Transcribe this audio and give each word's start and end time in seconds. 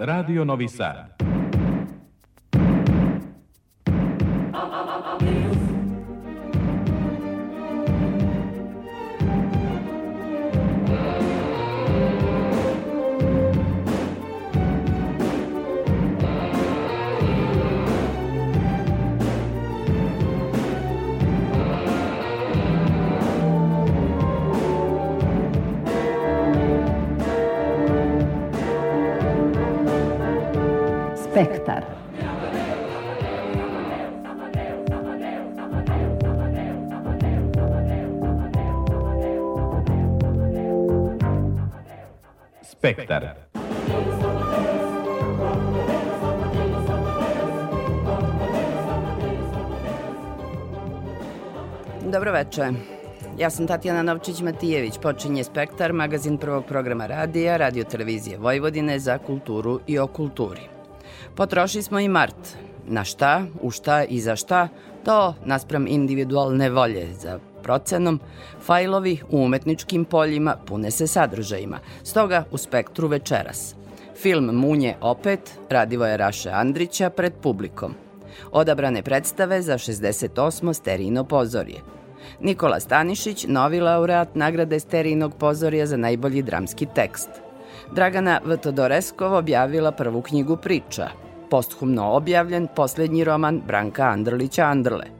Radio 0.00 0.44
Novi 0.44 0.68
Sad. 0.68 1.16
Spektar. 31.38 31.84
Spektar. 42.62 43.34
Dobro 52.02 52.32
veče. 52.32 52.62
Ja 53.38 53.50
sam 53.50 53.66
Tatjana 53.66 54.02
Novčić-Matijević, 54.02 55.00
počinje 55.02 55.44
Spektar, 55.44 55.92
magazin 55.92 56.38
prvog 56.38 56.64
programa 56.64 57.06
radija, 57.06 57.56
radio 57.56 57.84
televizije 57.84 58.38
Vojvodine 58.38 58.98
za 58.98 59.18
kulturu 59.18 59.80
i 59.86 59.98
o 59.98 60.06
kulturi. 60.06 60.77
Potroši 61.38 61.82
smo 61.82 62.00
i 62.00 62.08
mart. 62.08 62.56
Na 62.86 63.04
šta, 63.04 63.44
u 63.62 63.70
šta 63.70 64.04
i 64.04 64.20
za 64.20 64.36
šta, 64.36 64.68
to 65.04 65.34
naspram 65.44 65.86
individualne 65.86 66.70
volje 66.70 67.06
za 67.14 67.38
procenom, 67.62 68.20
fajlovi 68.66 69.20
u 69.30 69.42
umetničkim 69.42 70.04
poljima 70.04 70.56
pune 70.66 70.90
se 70.90 71.06
sadržajima, 71.06 71.78
stoga 72.04 72.44
u 72.50 72.58
spektru 72.58 73.08
večeras. 73.08 73.74
Film 74.16 74.44
Munje 74.44 74.94
opet, 75.00 75.58
Radivoje 75.70 76.16
Raše 76.16 76.50
Andrića 76.50 77.10
pred 77.10 77.32
publikom. 77.42 77.94
Odabrane 78.52 79.02
predstave 79.02 79.62
za 79.62 79.78
68. 79.78 80.72
Sterino 80.72 81.24
pozorje. 81.24 81.80
Nikola 82.40 82.80
Stanišić, 82.80 83.46
novi 83.48 83.80
laureat 83.80 84.34
nagrade 84.34 84.80
Sterinog 84.80 85.34
pozorja 85.38 85.86
za 85.86 85.96
najbolji 85.96 86.42
dramski 86.42 86.86
tekst. 86.94 87.28
Dragana 87.94 88.40
V. 88.44 88.56
Todoreskov 88.56 89.34
objavila 89.34 89.92
prvu 89.92 90.22
knjigu 90.22 90.56
priča, 90.56 91.08
posthumno 91.50 92.12
objavljen 92.12 92.68
poslednji 92.76 93.24
roman 93.24 93.62
Branka 93.66 94.02
Andrlića 94.02 94.64
Andrle. 94.64 95.18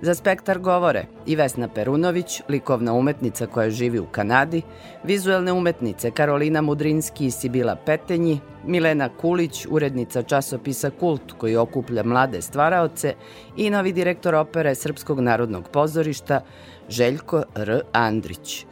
Za 0.00 0.14
spektar 0.14 0.58
govore 0.58 1.04
i 1.26 1.36
Vesna 1.36 1.68
Perunović, 1.68 2.42
likovna 2.48 2.92
umetnica 2.92 3.46
koja 3.46 3.70
živi 3.70 3.98
u 3.98 4.06
Kanadi, 4.06 4.62
vizuelne 5.04 5.52
umetnice 5.52 6.10
Karolina 6.10 6.60
Mudrinski 6.60 7.26
i 7.26 7.30
Sibila 7.30 7.76
Petenji, 7.76 8.40
Milena 8.64 9.08
Kulić, 9.08 9.66
urednica 9.70 10.22
časopisa 10.22 10.90
Kult 10.90 11.32
koji 11.38 11.56
okuplja 11.56 12.02
mlade 12.02 12.42
stvaraoce 12.42 13.14
i 13.56 13.70
novi 13.70 13.92
direktor 13.92 14.34
opere 14.34 14.74
Srpskog 14.74 15.20
narodnog 15.20 15.68
pozorišta 15.68 16.40
Željko 16.88 17.42
R. 17.54 17.80
Andrić. 17.92 18.66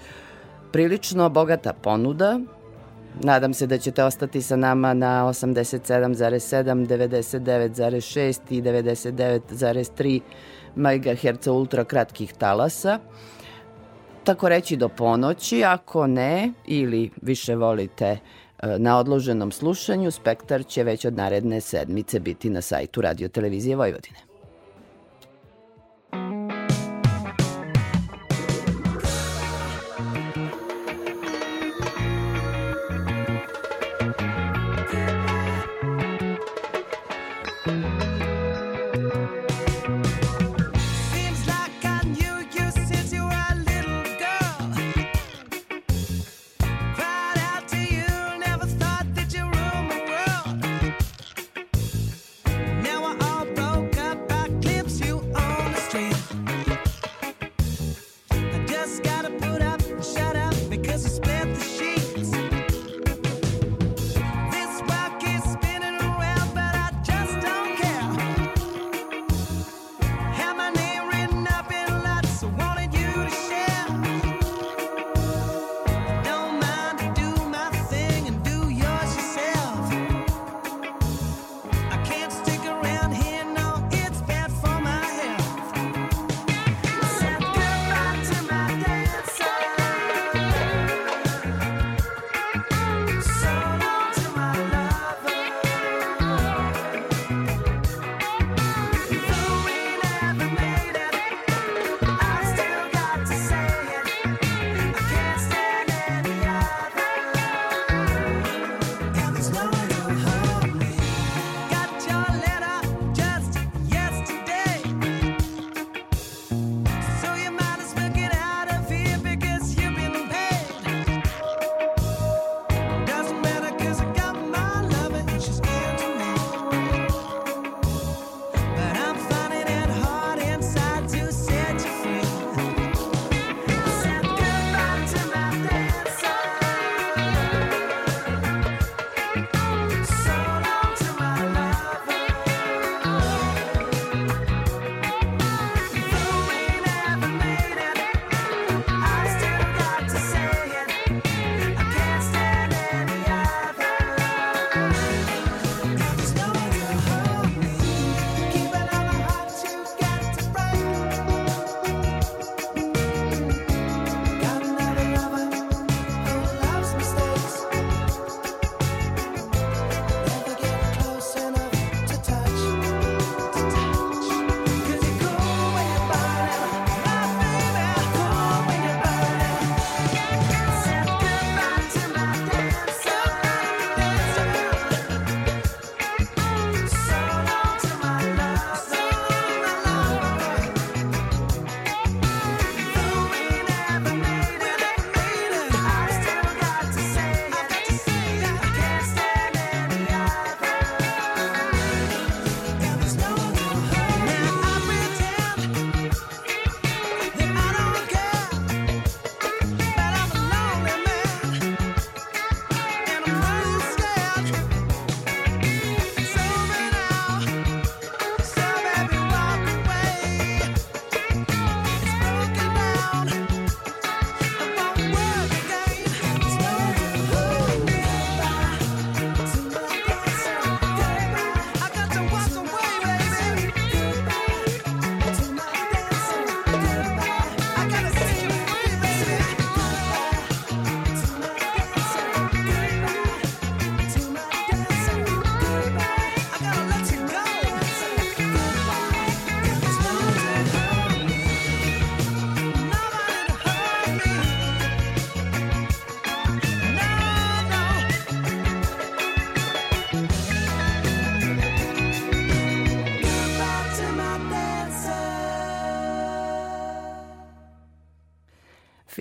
Prilično 0.73 1.29
bogata 1.29 1.73
ponuda, 1.73 2.41
Nadam 3.23 3.55
se 3.55 3.67
da 3.67 3.79
ćete 3.79 4.05
ostati 4.05 4.43
sa 4.43 4.57
nama 4.57 4.95
na 4.95 5.25
87,7, 5.25 6.87
99,6 6.87 8.41
i 8.51 8.62
99,3 8.62 10.20
MHz 10.77 11.47
ultra 11.47 11.85
kratkih 11.85 12.33
talasa. 12.33 12.98
Tako 14.25 14.48
reći 14.48 14.77
do 14.77 14.89
ponoći, 14.89 15.64
ako 15.64 16.07
ne, 16.07 16.52
ili 16.67 17.11
više 17.23 17.57
volite 17.57 18.07
e, 18.07 18.19
na 18.79 18.98
odloženom 18.98 19.52
slušanju, 19.52 20.11
Spektar 20.11 20.64
će 20.64 20.83
već 20.83 21.05
od 21.05 21.17
naredne 21.17 21.61
sedmice 21.61 22.20
biti 22.20 22.51
na 22.51 22.61
sajtu 22.61 23.01
Radio 23.01 23.29
Televizije 23.29 23.77
Vojvodine. 23.77 24.23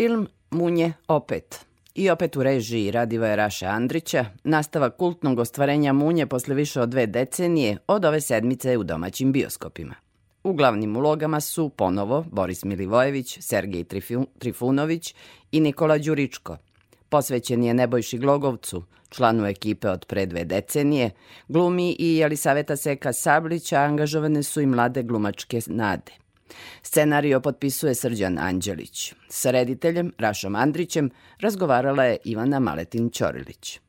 Film 0.04 0.28
Munje 0.52 0.94
opet. 1.08 1.66
I 1.96 2.10
opet 2.10 2.36
u 2.36 2.44
režiji 2.44 2.92
Radivoja 2.92 3.36
Raša 3.36 3.66
Andrića, 3.66 4.26
nastavak 4.44 4.98
kultnog 4.98 5.40
ostvarenja 5.40 5.94
Munje 5.94 6.26
posle 6.26 6.56
više 6.56 6.82
od 6.82 6.90
dve 6.90 7.06
decenije 7.06 7.78
od 7.88 8.06
ove 8.06 8.22
sedmice 8.22 8.78
u 8.78 8.84
domaćim 8.84 9.32
bioskopima. 9.32 9.96
U 10.44 10.54
glavnim 10.54 10.98
ulogama 10.98 11.40
su 11.40 11.70
ponovo 11.70 12.26
Boris 12.32 12.64
Milivojević, 12.64 13.38
Sergej 13.42 13.84
Trifu- 13.84 14.26
Trifunović 14.40 15.16
i 15.52 15.60
Nikola 15.60 15.98
Đuričko. 15.98 16.58
Posvećen 17.10 17.64
je 17.64 17.74
Nebojši 17.74 18.18
Glogovcu, 18.18 18.84
članu 19.10 19.46
ekipe 19.46 19.90
od 19.90 20.06
pre 20.06 20.26
dve 20.26 20.46
decenije, 20.46 21.12
glumi 21.48 21.96
i 22.00 22.16
Jelisaveta 22.18 22.76
Seka 22.76 23.14
Sablić, 23.14 23.72
a 23.72 23.80
angažovane 23.80 24.44
su 24.44 24.62
i 24.62 24.66
mlade 24.66 25.04
glumačke 25.04 25.60
nade. 25.68 26.23
Scenario 26.82 27.40
potpisuje 27.40 27.96
Srđan 27.96 28.40
Anđelić. 28.40 29.14
Sa 29.30 29.52
rediteljem 29.52 30.14
Rašom 30.18 30.56
Andrićem 30.56 31.10
razgovarala 31.40 32.04
je 32.04 32.18
Ivana 32.24 32.60
Maletin 32.60 33.10
Ćorilić. 33.10 33.82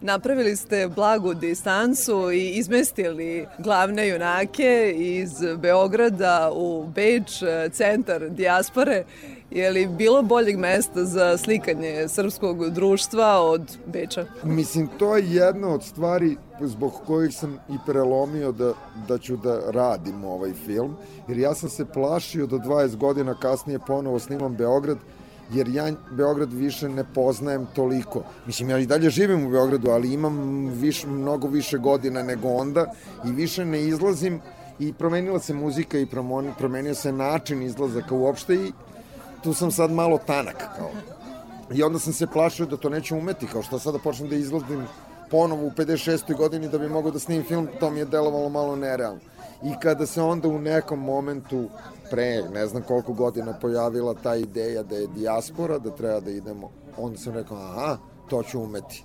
Napravili 0.00 0.56
ste 0.56 0.88
blagu 0.88 1.34
distancu 1.34 2.32
i 2.32 2.50
izmestili 2.50 3.46
glavne 3.58 4.08
junake 4.08 4.94
iz 4.96 5.30
Beograda 5.56 6.50
u 6.54 6.86
Beč, 6.94 7.42
centar 7.72 8.30
dijaspore. 8.30 9.04
Je 9.50 9.70
li 9.70 9.86
bilo 9.86 10.22
boljeg 10.22 10.58
mesta 10.58 11.04
za 11.04 11.36
slikanje 11.36 12.08
srpskog 12.08 12.70
društva 12.70 13.40
od 13.40 13.78
Beča? 13.86 14.26
Mislim, 14.42 14.88
to 14.98 15.16
je 15.16 15.34
jedna 15.34 15.68
od 15.68 15.84
stvari 15.84 16.36
zbog 16.60 16.92
kojih 17.06 17.34
sam 17.34 17.58
i 17.68 17.76
prelomio 17.86 18.52
da, 18.52 18.72
da 19.08 19.18
ću 19.18 19.36
da 19.36 19.60
radim 19.70 20.24
ovaj 20.24 20.52
film, 20.52 20.96
jer 21.28 21.38
ja 21.38 21.54
sam 21.54 21.68
se 21.68 21.84
plašio 21.84 22.46
da 22.46 22.56
20 22.56 22.96
godina 22.96 23.34
kasnije 23.40 23.78
ponovo 23.86 24.18
snimam 24.18 24.56
Beograd, 24.56 24.98
jer 25.52 25.68
ja 25.68 25.92
Beograd 26.10 26.52
više 26.52 26.88
ne 26.88 27.04
poznajem 27.14 27.66
toliko. 27.74 28.22
Mislim, 28.46 28.70
ja 28.70 28.78
i 28.78 28.86
dalje 28.86 29.10
živim 29.10 29.46
u 29.46 29.50
Beogradu, 29.50 29.90
ali 29.90 30.12
imam 30.12 30.66
viš, 30.68 31.04
mnogo 31.04 31.48
više 31.48 31.78
godina 31.78 32.22
nego 32.22 32.48
onda 32.48 32.92
i 33.24 33.32
više 33.32 33.64
ne 33.64 33.82
izlazim 33.82 34.40
i 34.78 34.92
promenila 34.92 35.40
se 35.40 35.54
muzika 35.54 35.98
i 35.98 36.06
promenio 36.58 36.94
se 36.94 37.12
način 37.12 37.62
izlazaka 37.62 38.14
uopšte 38.14 38.54
i 38.54 38.72
tu 39.42 39.54
sam 39.54 39.70
sad 39.70 39.90
malo 39.90 40.18
tanak 40.26 40.56
kao. 40.76 40.90
I 41.74 41.82
onda 41.82 41.98
sam 41.98 42.12
se 42.12 42.26
plašio 42.26 42.66
da 42.66 42.76
to 42.76 42.88
neću 42.88 43.16
umeti, 43.16 43.46
kao 43.46 43.62
što 43.62 43.78
sada 43.78 43.98
počnem 43.98 44.28
da 44.28 44.36
izlazim 44.36 44.86
ponovo 45.30 45.66
u 45.66 45.70
56. 45.70 46.36
godini 46.36 46.68
da 46.68 46.78
bi 46.78 46.88
mogao 46.88 47.10
da 47.10 47.18
snimim 47.18 47.44
film, 47.44 47.68
to 47.80 47.90
mi 47.90 47.98
je 47.98 48.04
delovalo 48.04 48.48
malo 48.48 48.76
nerealno. 48.76 49.20
I 49.64 49.72
kada 49.82 50.06
se 50.06 50.22
onda 50.22 50.48
u 50.48 50.58
nekom 50.58 50.98
momentu 50.98 51.68
pre 52.10 52.42
ne 52.52 52.66
znam 52.66 52.82
koliko 52.82 53.12
godina 53.12 53.52
pojavila 53.60 54.14
ta 54.22 54.36
ideja 54.36 54.82
da 54.82 54.96
je 54.96 55.06
dijaspora, 55.06 55.78
da 55.78 55.90
treba 55.90 56.20
da 56.20 56.30
idemo, 56.30 56.70
onda 56.96 57.18
sam 57.18 57.34
rekao, 57.34 57.56
aha, 57.56 57.96
to 58.30 58.42
ću 58.42 58.60
umeti. 58.60 59.04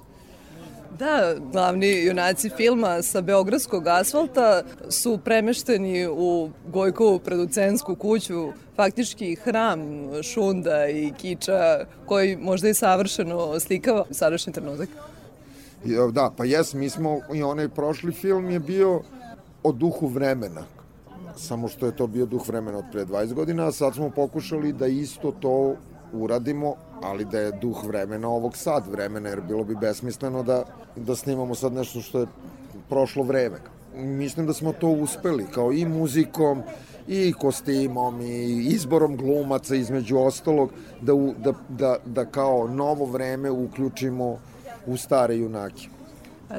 Da, 0.99 1.35
glavni 1.51 2.05
junaci 2.05 2.49
filma 2.49 3.01
sa 3.01 3.21
Beogradskog 3.21 3.87
asfalta 3.87 4.63
su 4.89 5.19
premešteni 5.25 6.07
u 6.07 6.49
Gojkovu 6.67 7.19
producensku 7.19 7.95
kuću, 7.95 8.51
faktički 8.75 9.35
hram 9.35 9.81
šunda 10.23 10.87
i 10.87 11.11
kiča 11.17 11.85
koji 12.05 12.37
možda 12.37 12.69
i 12.69 12.73
savršeno 12.73 13.59
slikava 13.59 14.05
sadašnji 14.11 14.53
trenutak. 14.53 14.89
Da, 16.11 16.31
pa 16.37 16.45
jes, 16.45 16.73
mi 16.73 16.89
smo, 16.89 17.19
i 17.33 17.43
onaj 17.43 17.69
prošli 17.69 18.11
film 18.11 18.49
je 18.49 18.59
bio 18.59 19.01
o 19.63 19.71
duhu 19.71 20.07
vremena. 20.07 20.61
Samo 21.37 21.67
što 21.67 21.85
je 21.85 21.95
to 21.95 22.07
bio 22.07 22.25
duh 22.25 22.47
vremena 22.47 22.77
od 22.77 22.85
pre 22.91 23.05
20 23.05 23.33
godina, 23.33 23.67
a 23.67 23.71
sad 23.71 23.93
smo 23.93 24.09
pokušali 24.09 24.73
da 24.73 24.87
isto 24.87 25.31
to 25.31 25.75
uradimo, 26.13 26.75
ali 27.01 27.25
da 27.25 27.39
je 27.39 27.51
duh 27.51 27.85
vremena 27.85 28.29
ovog 28.29 28.57
sad 28.57 28.87
vremena, 28.91 29.29
jer 29.29 29.41
bilo 29.41 29.63
bi 29.63 29.75
besmisleno 29.75 30.43
da, 30.43 30.63
da 30.95 31.15
snimamo 31.15 31.55
sad 31.55 31.73
nešto 31.73 32.01
što 32.01 32.19
je 32.19 32.27
prošlo 32.89 33.23
vreme. 33.23 33.57
Mislim 33.95 34.47
da 34.47 34.53
smo 34.53 34.73
to 34.73 34.87
uspeli, 34.87 35.45
kao 35.53 35.73
i 35.73 35.85
muzikom, 35.85 36.61
i 37.07 37.33
kostimom, 37.33 38.21
i 38.21 38.65
izborom 38.65 39.17
glumaca 39.17 39.75
između 39.75 40.17
ostalog, 40.17 40.71
da, 41.01 41.13
u, 41.13 41.33
da, 41.37 41.53
da, 41.69 41.97
da 42.05 42.25
kao 42.25 42.67
novo 42.67 43.05
vreme 43.05 43.51
uključimo 43.51 44.37
u 44.85 44.97
stare 44.97 45.37
junake. 45.37 45.87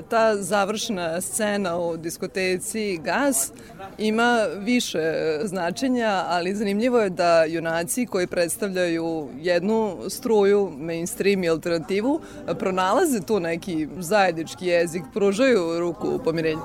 Ta 0.02 0.36
završna 0.36 1.20
scena 1.20 1.78
u 1.78 1.96
diskoteci 1.96 3.00
Gas 3.04 3.52
ima 3.98 4.46
više 4.58 5.14
značenja, 5.44 6.24
ali 6.28 6.54
zanimljivo 6.54 7.00
je 7.00 7.10
da 7.10 7.44
junaci 7.44 8.06
koji 8.06 8.26
predstavljaju 8.26 9.28
jednu 9.40 9.96
struju, 10.08 10.72
mainstream 10.76 11.44
i 11.44 11.48
alternativu, 11.48 12.20
pronalaze 12.58 13.20
tu 13.20 13.40
neki 13.40 13.88
zajednički 13.98 14.66
jezik, 14.66 15.02
pružaju 15.12 15.80
ruku 15.80 16.18
pomirenju. 16.24 16.62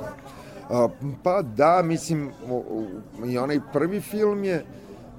Pa 1.24 1.42
da, 1.42 1.82
mislim, 1.84 2.32
i 3.26 3.38
onaj 3.38 3.60
prvi 3.74 4.02
film 4.02 4.44
je, 4.44 4.66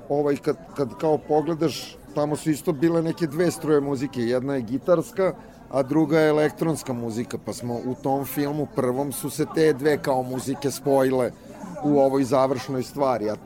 ovaj, 0.08 0.36
kad, 0.36 0.56
kad 0.76 0.88
kao 1.00 1.18
pogledaš, 1.18 1.96
tamo 2.14 2.36
su 2.36 2.50
isto 2.50 2.72
bile 2.72 3.02
neke 3.02 3.26
dve 3.26 3.50
struje 3.50 3.80
muzike, 3.80 4.20
jedna 4.20 4.54
je 4.54 4.62
gitarska, 4.62 5.34
a 5.70 5.82
druga 5.82 6.18
je 6.20 6.28
elektronska 6.28 6.92
muzika, 6.92 7.38
pa 7.44 7.52
smo 7.52 7.74
u 7.74 7.94
tom 8.02 8.24
filmu 8.24 8.66
prvom 8.76 9.12
su 9.12 9.30
se 9.30 9.46
te 9.54 9.72
dve 9.72 9.98
kao 10.02 10.22
muzike 10.22 10.70
spojile 10.70 11.30
u 11.84 11.98
ovoj 11.98 12.24
završnoj 12.24 12.82
stvari, 12.82 13.30
a 13.30 13.36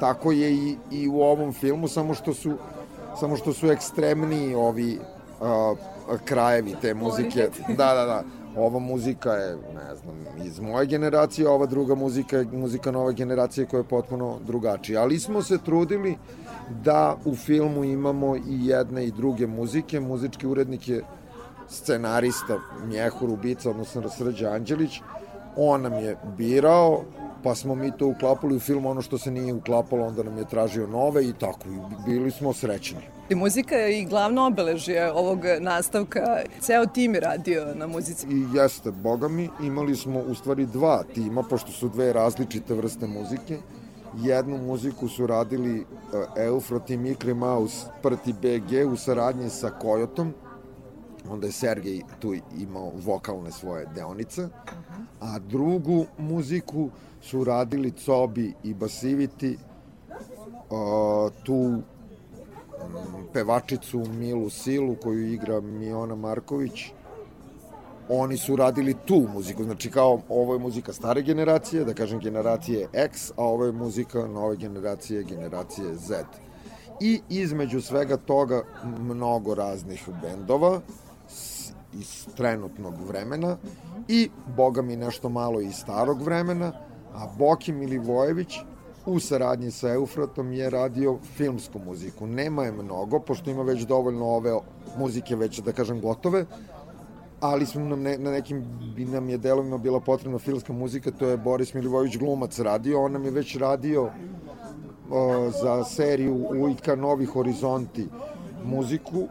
tako 0.00 0.32
je 0.32 0.52
i, 0.54 0.76
i 0.90 1.08
u 1.08 1.20
ovom 1.20 1.52
filmu, 1.52 1.88
samo 1.88 2.14
što 2.14 2.34
su 2.34 2.52
samo 3.20 3.36
što 3.36 3.52
su 3.52 3.70
ekstremniji 3.70 4.54
ovi 4.54 4.98
a, 5.40 5.74
krajevi 6.24 6.74
te 6.80 6.94
muzike. 6.94 7.48
Da, 7.68 7.94
da, 7.94 8.04
da. 8.04 8.22
Ova 8.56 8.78
muzika 8.78 9.32
je, 9.32 9.56
ne 9.56 9.96
znam, 9.96 10.46
iz 10.46 10.60
moje 10.60 10.86
generacije, 10.86 11.46
a 11.46 11.50
ova 11.50 11.66
druga 11.66 11.94
muzika 11.94 12.36
je 12.36 12.44
muzika 12.52 12.90
nove 12.90 13.12
generacije 13.12 13.66
koja 13.66 13.78
je 13.78 13.84
potpuno 13.84 14.38
drugačija. 14.46 15.02
Ali 15.02 15.18
smo 15.18 15.42
se 15.42 15.58
trudili 15.58 16.16
da 16.84 17.16
u 17.24 17.34
filmu 17.34 17.84
imamo 17.84 18.36
i 18.36 18.42
jedne 18.66 19.06
i 19.06 19.12
druge 19.12 19.46
muzike. 19.46 20.00
Muzički 20.00 20.46
urednik 20.46 20.88
je 20.88 21.02
scenarista 21.68 22.58
Mjehur 22.86 23.30
Ubica, 23.30 23.70
odnosno 23.70 24.08
Srđa 24.08 24.50
Anđelić. 24.50 25.00
On 25.56 25.82
nam 25.82 25.92
je 25.92 26.16
birao, 26.36 27.04
pa 27.42 27.54
smo 27.54 27.74
mi 27.74 27.92
to 27.96 28.06
uklapali 28.06 28.56
u 28.56 28.60
film, 28.60 28.86
ono 28.86 29.02
što 29.02 29.18
se 29.18 29.30
nije 29.30 29.54
uklapalo, 29.54 30.06
onda 30.06 30.22
nam 30.22 30.38
je 30.38 30.48
tražio 30.48 30.86
nove 30.86 31.24
i 31.28 31.32
tako, 31.32 31.68
i 31.68 32.04
bili 32.06 32.30
smo 32.30 32.52
srećni. 32.52 33.00
I 33.28 33.34
muzika 33.34 33.74
je 33.74 34.00
i 34.00 34.04
glavno 34.04 34.46
obeležje 34.46 35.12
ovog 35.12 35.38
nastavka. 35.60 36.20
Ceo 36.60 36.86
tim 36.86 37.14
je 37.14 37.20
radio 37.20 37.74
na 37.74 37.86
muzici. 37.86 38.26
I 38.26 38.46
jeste, 38.54 38.90
boga 38.90 39.28
mi, 39.28 39.48
imali 39.62 39.96
smo 39.96 40.20
u 40.20 40.34
stvari 40.34 40.66
dva 40.66 41.02
tima, 41.14 41.42
pošto 41.42 41.72
su 41.72 41.88
dve 41.88 42.12
različite 42.12 42.74
vrste 42.74 43.06
muzike. 43.06 43.58
Jednu 44.22 44.58
muziku 44.58 45.08
su 45.08 45.26
radili 45.26 45.80
uh, 45.80 45.86
Eufrot 46.36 46.90
i 46.90 46.96
Mikri 46.96 47.34
Maus 47.34 47.84
Prti 48.02 48.32
BG 48.32 48.92
u 48.92 48.96
saradnji 48.96 49.50
sa 49.50 49.70
Kojotom, 49.70 50.34
onda 51.30 51.46
je 51.46 51.52
Sergej 51.52 52.02
tu 52.20 52.34
imao 52.58 52.92
vokalne 52.96 53.52
svoje 53.52 53.86
deonice, 53.94 54.48
a 55.20 55.38
drugu 55.38 56.06
muziku 56.18 56.88
su 57.22 57.44
radili 57.44 57.90
Cobi 57.90 58.54
i 58.62 58.74
Basiviti, 58.74 59.58
uh, 60.70 60.78
tu 61.42 61.54
mm, 61.54 61.82
pevačicu 63.32 63.98
Milu 64.00 64.50
Silu 64.50 64.96
koju 65.02 65.32
igra 65.32 65.60
Miona 65.60 66.14
Marković, 66.14 66.92
oni 68.08 68.36
su 68.36 68.56
radili 68.56 68.94
tu 69.06 69.26
muziku, 69.34 69.64
znači 69.64 69.90
kao 69.90 70.20
ovo 70.28 70.52
je 70.54 70.58
muzika 70.58 70.92
stare 70.92 71.22
generacije, 71.22 71.84
da 71.84 71.94
kažem 71.94 72.20
generacije 72.20 72.88
X, 72.92 73.30
a 73.30 73.44
ovo 73.44 73.64
je 73.64 73.72
muzika 73.72 74.26
nove 74.26 74.56
generacije, 74.56 75.22
generacije 75.22 75.94
Z. 75.94 76.24
I 77.00 77.20
između 77.28 77.80
svega 77.80 78.16
toga 78.16 78.62
mnogo 79.00 79.54
raznih 79.54 80.08
bendova. 80.22 80.80
s- 80.88 81.03
iz 81.98 82.26
trenutnog 82.36 82.94
vremena 83.08 83.56
i 84.08 84.30
boga 84.56 84.82
mi 84.82 84.96
nešto 84.96 85.28
malo 85.28 85.60
iz 85.60 85.74
starog 85.74 86.22
vremena, 86.22 86.72
a 87.14 87.26
Boki 87.38 87.72
Milivojević 87.72 88.58
u 89.06 89.20
saradnji 89.20 89.70
sa 89.70 89.92
Eufratom 89.92 90.52
je 90.52 90.70
radio 90.70 91.18
filmsku 91.36 91.78
muziku. 91.78 92.26
Nema 92.26 92.64
je 92.64 92.72
mnogo, 92.72 93.20
pošto 93.20 93.50
ima 93.50 93.62
već 93.62 93.82
dovoljno 93.82 94.26
ove 94.26 94.58
muzike 94.98 95.36
već, 95.36 95.60
da 95.60 95.72
kažem, 95.72 96.00
gotove, 96.00 96.46
ali 97.40 97.66
smo 97.66 97.84
nam 97.84 98.02
ne, 98.02 98.18
na 98.18 98.30
nekim 98.30 98.64
bi 98.96 99.04
nam 99.04 99.28
je 99.28 99.38
delovima 99.38 99.78
bila 99.78 100.00
potrebna 100.00 100.38
filmska 100.38 100.72
muzika, 100.72 101.10
to 101.10 101.28
je 101.28 101.36
Boris 101.36 101.74
Milivojević 101.74 102.16
glumac 102.16 102.58
radio, 102.58 103.02
on 103.02 103.12
nam 103.12 103.24
je 103.24 103.30
već 103.30 103.56
radio 103.56 104.10
o, 105.10 105.50
za 105.62 105.84
seriju 105.84 106.46
Ujka 106.48 106.96
Novi 106.96 107.26
horizonti 107.26 108.08
muziku, 108.64 109.28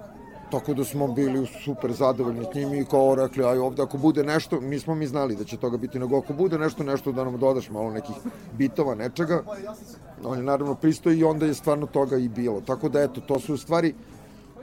tako 0.53 0.73
da 0.73 0.83
smo 0.85 1.07
bili 1.07 1.47
super 1.63 1.91
zadovoljni 1.91 2.45
s 2.51 2.55
njim 2.55 2.73
i 2.73 2.85
kao 2.85 3.15
rekli, 3.15 3.43
aj 3.43 3.57
ovde 3.57 3.81
ako 3.81 3.97
bude 3.97 4.23
nešto, 4.23 4.59
nismo 4.59 4.95
mi 4.95 5.07
znali 5.07 5.35
da 5.35 5.43
će 5.43 5.57
toga 5.57 5.77
biti, 5.77 5.99
nego 5.99 6.17
ako 6.17 6.33
bude 6.33 6.57
nešto, 6.57 6.83
nešto 6.83 7.11
da 7.11 7.23
nam 7.23 7.39
dodaš 7.39 7.69
malo 7.69 7.91
nekih 7.91 8.15
bitova, 8.57 8.95
nečega, 8.95 9.43
on 10.23 10.37
je 10.37 10.43
naravno 10.43 10.75
pristoji 10.75 11.19
i 11.19 11.23
onda 11.23 11.45
je 11.45 11.53
stvarno 11.53 11.85
toga 11.85 12.17
i 12.17 12.27
bilo. 12.27 12.61
Tako 12.61 12.89
da 12.89 13.01
eto, 13.01 13.21
to 13.21 13.39
su 13.39 13.53
u 13.53 13.57
stvari 13.57 13.93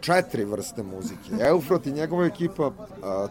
četiri 0.01 0.45
vrste 0.45 0.83
muzike. 0.83 1.43
Eufrot 1.49 1.87
i 1.87 1.93
njegova 1.93 2.27
ekipa, 2.27 2.71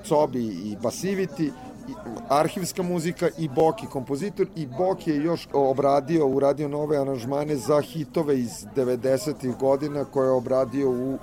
Cobi 0.03 0.45
i 0.45 0.77
Basivity, 0.83 1.51
i 1.87 1.93
arhivska 2.29 2.83
muzika 2.83 3.29
i 3.37 3.47
Boki 3.47 3.85
kompozitor 3.85 4.47
i 4.55 4.67
Bok 4.67 5.07
je 5.07 5.15
još 5.15 5.47
obradio, 5.53 6.27
uradio 6.27 6.67
nove 6.67 6.97
aranžmane 6.97 7.55
za 7.55 7.81
hitove 7.81 8.39
iz 8.39 8.65
90. 8.75 9.57
godina 9.59 10.05
koje 10.05 10.27
je 10.27 10.31
obradio 10.31 10.89
u 10.89 11.17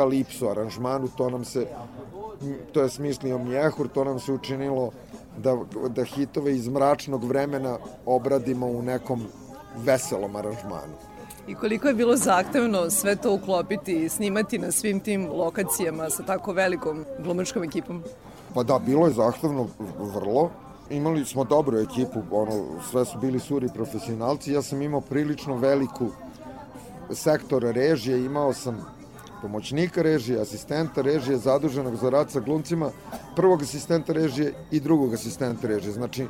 Kalipso 0.00 0.48
aranžmanu, 0.48 1.08
to 1.16 1.30
nam 1.30 1.44
se 1.44 1.66
to 2.72 2.82
je 2.82 2.88
smislio 2.88 3.38
Mjehur, 3.38 3.88
to 3.88 4.04
nam 4.04 4.20
se 4.20 4.32
učinilo 4.32 4.90
da, 5.38 5.56
da 5.88 6.04
hitove 6.04 6.56
iz 6.56 6.68
mračnog 6.68 7.24
vremena 7.24 7.78
obradimo 8.06 8.66
u 8.66 8.82
nekom 8.82 9.26
veselom 9.76 10.36
aranžmanu. 10.36 10.94
I 11.48 11.54
koliko 11.54 11.88
je 11.88 11.94
bilo 11.94 12.16
zahtevno 12.16 12.90
sve 12.90 13.16
to 13.16 13.34
uklopiti 13.34 14.04
i 14.04 14.08
snimati 14.08 14.58
na 14.58 14.72
svim 14.72 15.00
tim 15.00 15.28
lokacijama 15.32 16.10
sa 16.10 16.22
tako 16.22 16.52
velikom 16.52 17.04
glumačkom 17.18 17.64
ekipom? 17.64 18.02
Pa 18.54 18.62
da, 18.62 18.78
bilo 18.78 19.06
je 19.06 19.12
zahtevno 19.12 19.66
vrlo. 20.14 20.50
Imali 20.90 21.24
smo 21.24 21.44
dobru 21.44 21.78
ekipu, 21.78 22.22
ono, 22.30 22.64
sve 22.90 23.04
su 23.04 23.18
bili 23.18 23.38
suri 23.38 23.68
profesionalci. 23.74 24.52
Ja 24.52 24.62
sam 24.62 24.82
imao 24.82 25.00
prilično 25.00 25.56
veliku 25.56 26.08
sektor 27.12 27.62
režije, 27.62 28.24
imao 28.24 28.52
sam 28.52 28.99
pomoćnika 29.42 30.02
režije, 30.02 30.40
asistenta 30.40 31.02
režije, 31.02 31.38
zaduženog 31.38 31.96
za 31.96 32.10
rad 32.10 32.30
sa 32.30 32.40
glumcima, 32.40 32.90
prvog 33.36 33.62
asistenta 33.62 34.12
režije 34.12 34.54
i 34.70 34.80
drugog 34.80 35.14
asistenta 35.14 35.68
režije. 35.68 35.92
Znači, 35.92 36.26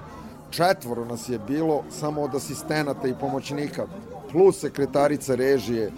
četvoro 0.51 1.05
nas 1.05 1.29
je 1.29 1.39
bilo 1.39 1.85
samo 1.91 2.23
od 2.23 2.35
asistenata 2.35 3.09
i 3.09 3.15
pomoćnika, 3.21 3.87
plus 4.33 4.61
sekretarica 4.61 5.35
režije, 5.35 5.93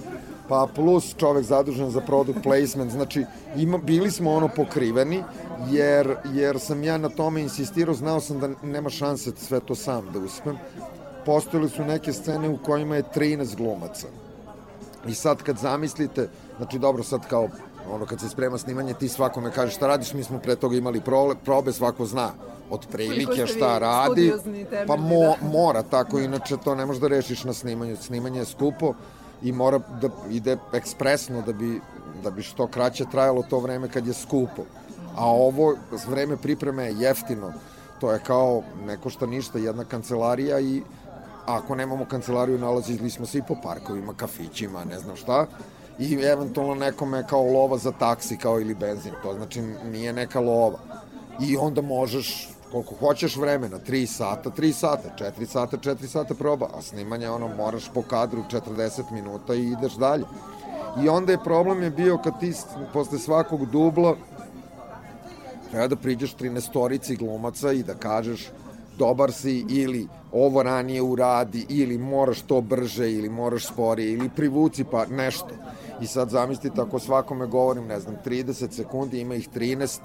pa 0.48 0.66
plus 0.74 1.14
čovek 1.16 1.44
zadužen 1.44 1.90
za 1.90 2.00
product 2.00 2.42
placement, 2.42 2.92
znači 2.92 3.24
ima, 3.56 3.78
bili 3.78 4.10
smo 4.10 4.30
ono 4.30 4.48
pokriveni, 4.48 5.22
jer, 5.70 6.16
jer 6.32 6.60
sam 6.60 6.84
ja 6.84 6.98
na 6.98 7.08
tome 7.08 7.40
insistirao, 7.40 7.94
znao 7.94 8.20
sam 8.20 8.40
da 8.40 8.48
nema 8.62 8.90
šanse 8.90 9.32
sve 9.36 9.60
to 9.60 9.74
sam 9.74 10.12
da 10.12 10.18
uspem. 10.18 10.56
Postojile 11.26 11.68
su 11.68 11.84
neke 11.84 12.12
scene 12.12 12.48
u 12.48 12.56
kojima 12.56 12.96
je 12.96 13.02
13 13.16 13.56
glumaca. 13.56 14.06
I 15.08 15.14
sad 15.14 15.42
kad 15.42 15.58
zamislite, 15.58 16.28
znači 16.56 16.78
dobro 16.78 17.02
sad 17.02 17.28
kao 17.28 17.48
ono 17.90 18.06
kad 18.06 18.20
se 18.20 18.28
sprema 18.28 18.58
snimanje 18.58 18.94
ti 18.94 19.08
svakome 19.08 19.52
kažeš 19.52 19.76
šta 19.76 19.86
radiš, 19.86 20.14
mi 20.14 20.24
smo 20.24 20.38
pre 20.38 20.56
toga 20.56 20.76
imali 20.76 21.00
prole, 21.00 21.34
probe, 21.44 21.72
svako 21.72 22.06
zna 22.06 22.30
od 22.70 22.86
prilike 22.92 23.46
šta 23.46 23.78
radi, 23.78 24.32
temeljni, 24.44 24.66
pa 24.86 24.96
mo, 24.96 25.20
da. 25.20 25.48
mora 25.52 25.82
tako, 25.82 26.18
inače 26.18 26.56
to 26.64 26.74
ne 26.74 26.86
možeš 26.86 27.00
da 27.00 27.08
rešiš 27.08 27.44
na 27.44 27.52
snimanju, 27.52 27.96
snimanje 27.96 28.38
je 28.38 28.44
skupo 28.44 28.94
i 29.42 29.52
mora 29.52 29.78
da 29.78 30.08
ide 30.30 30.56
ekspresno 30.72 31.42
da 31.42 31.52
bi, 31.52 31.80
da 32.22 32.30
bi 32.30 32.42
što 32.42 32.66
kraće 32.66 33.04
trajalo 33.10 33.42
to 33.50 33.58
vreme 33.58 33.88
kad 33.88 34.06
je 34.06 34.12
skupo. 34.12 34.62
A 35.16 35.26
ovo 35.26 35.76
vreme 36.08 36.36
pripreme 36.36 36.84
je 36.84 36.98
jeftino, 36.98 37.52
to 38.00 38.12
je 38.12 38.18
kao 38.18 38.62
ne 38.86 38.96
košta 38.96 39.26
ništa, 39.26 39.58
jedna 39.58 39.84
kancelarija 39.84 40.60
i 40.60 40.82
ako 41.46 41.74
nemamo 41.74 42.04
kancelariju, 42.04 42.58
nalazili 42.58 43.10
smo 43.10 43.26
se 43.26 43.38
i 43.38 43.42
po 43.48 43.56
parkovima, 43.62 44.14
kafićima, 44.14 44.84
ne 44.84 44.98
znam 44.98 45.16
šta, 45.16 45.46
i 45.98 46.14
eventualno 46.14 46.74
nekome 46.74 47.24
kao 47.26 47.42
lova 47.42 47.78
za 47.78 47.92
taksi, 47.92 48.36
kao 48.36 48.60
ili 48.60 48.74
benzin, 48.74 49.12
to 49.22 49.34
znači 49.34 49.62
nije 49.92 50.12
neka 50.12 50.40
lova. 50.40 50.78
I 51.40 51.56
onda 51.56 51.82
možeš 51.82 52.48
koliko 52.72 52.94
hoćeš 52.94 53.36
vremena, 53.36 53.78
3 53.78 54.06
sata, 54.06 54.50
3 54.50 54.72
sata, 54.72 55.08
4 55.18 55.46
sata, 55.46 55.76
4 55.76 56.06
sata 56.06 56.34
proba, 56.34 56.68
a 56.74 56.82
snimanje 56.82 57.30
ono 57.30 57.48
moraš 57.48 57.90
po 57.94 58.02
kadru 58.02 58.42
40 58.50 59.12
minuta 59.12 59.54
i 59.54 59.68
ideš 59.68 59.92
dalje. 59.92 60.24
I 61.04 61.08
onda 61.08 61.32
je 61.32 61.44
problem 61.44 61.82
je 61.82 61.90
bio 61.90 62.18
kad 62.18 62.40
ti 62.40 62.52
posle 62.92 63.18
svakog 63.18 63.66
dubla 63.66 64.16
treba 65.70 65.88
da 65.88 65.96
priđeš 65.96 66.36
13 66.36 67.18
glumaca 67.18 67.72
i 67.72 67.82
da 67.82 67.94
kažeš 67.94 68.50
dobar 68.98 69.32
si 69.32 69.64
ili 69.68 70.08
ovo 70.32 70.62
ranije 70.62 71.02
uradi 71.02 71.66
ili 71.68 71.98
moraš 71.98 72.42
to 72.42 72.60
brže 72.60 73.12
ili 73.12 73.28
moraš 73.28 73.66
sporije 73.66 74.12
ili 74.12 74.28
privuci 74.28 74.84
pa 74.84 75.06
nešto. 75.06 75.48
I 76.00 76.06
sad 76.06 76.30
zamislite 76.30 76.80
ako 76.80 76.98
svakome 76.98 77.46
govorim, 77.46 77.86
ne 77.86 78.00
znam, 78.00 78.16
30 78.24 78.70
sekundi, 78.70 79.20
ima 79.20 79.34
ih 79.34 79.48
13, 79.54 79.98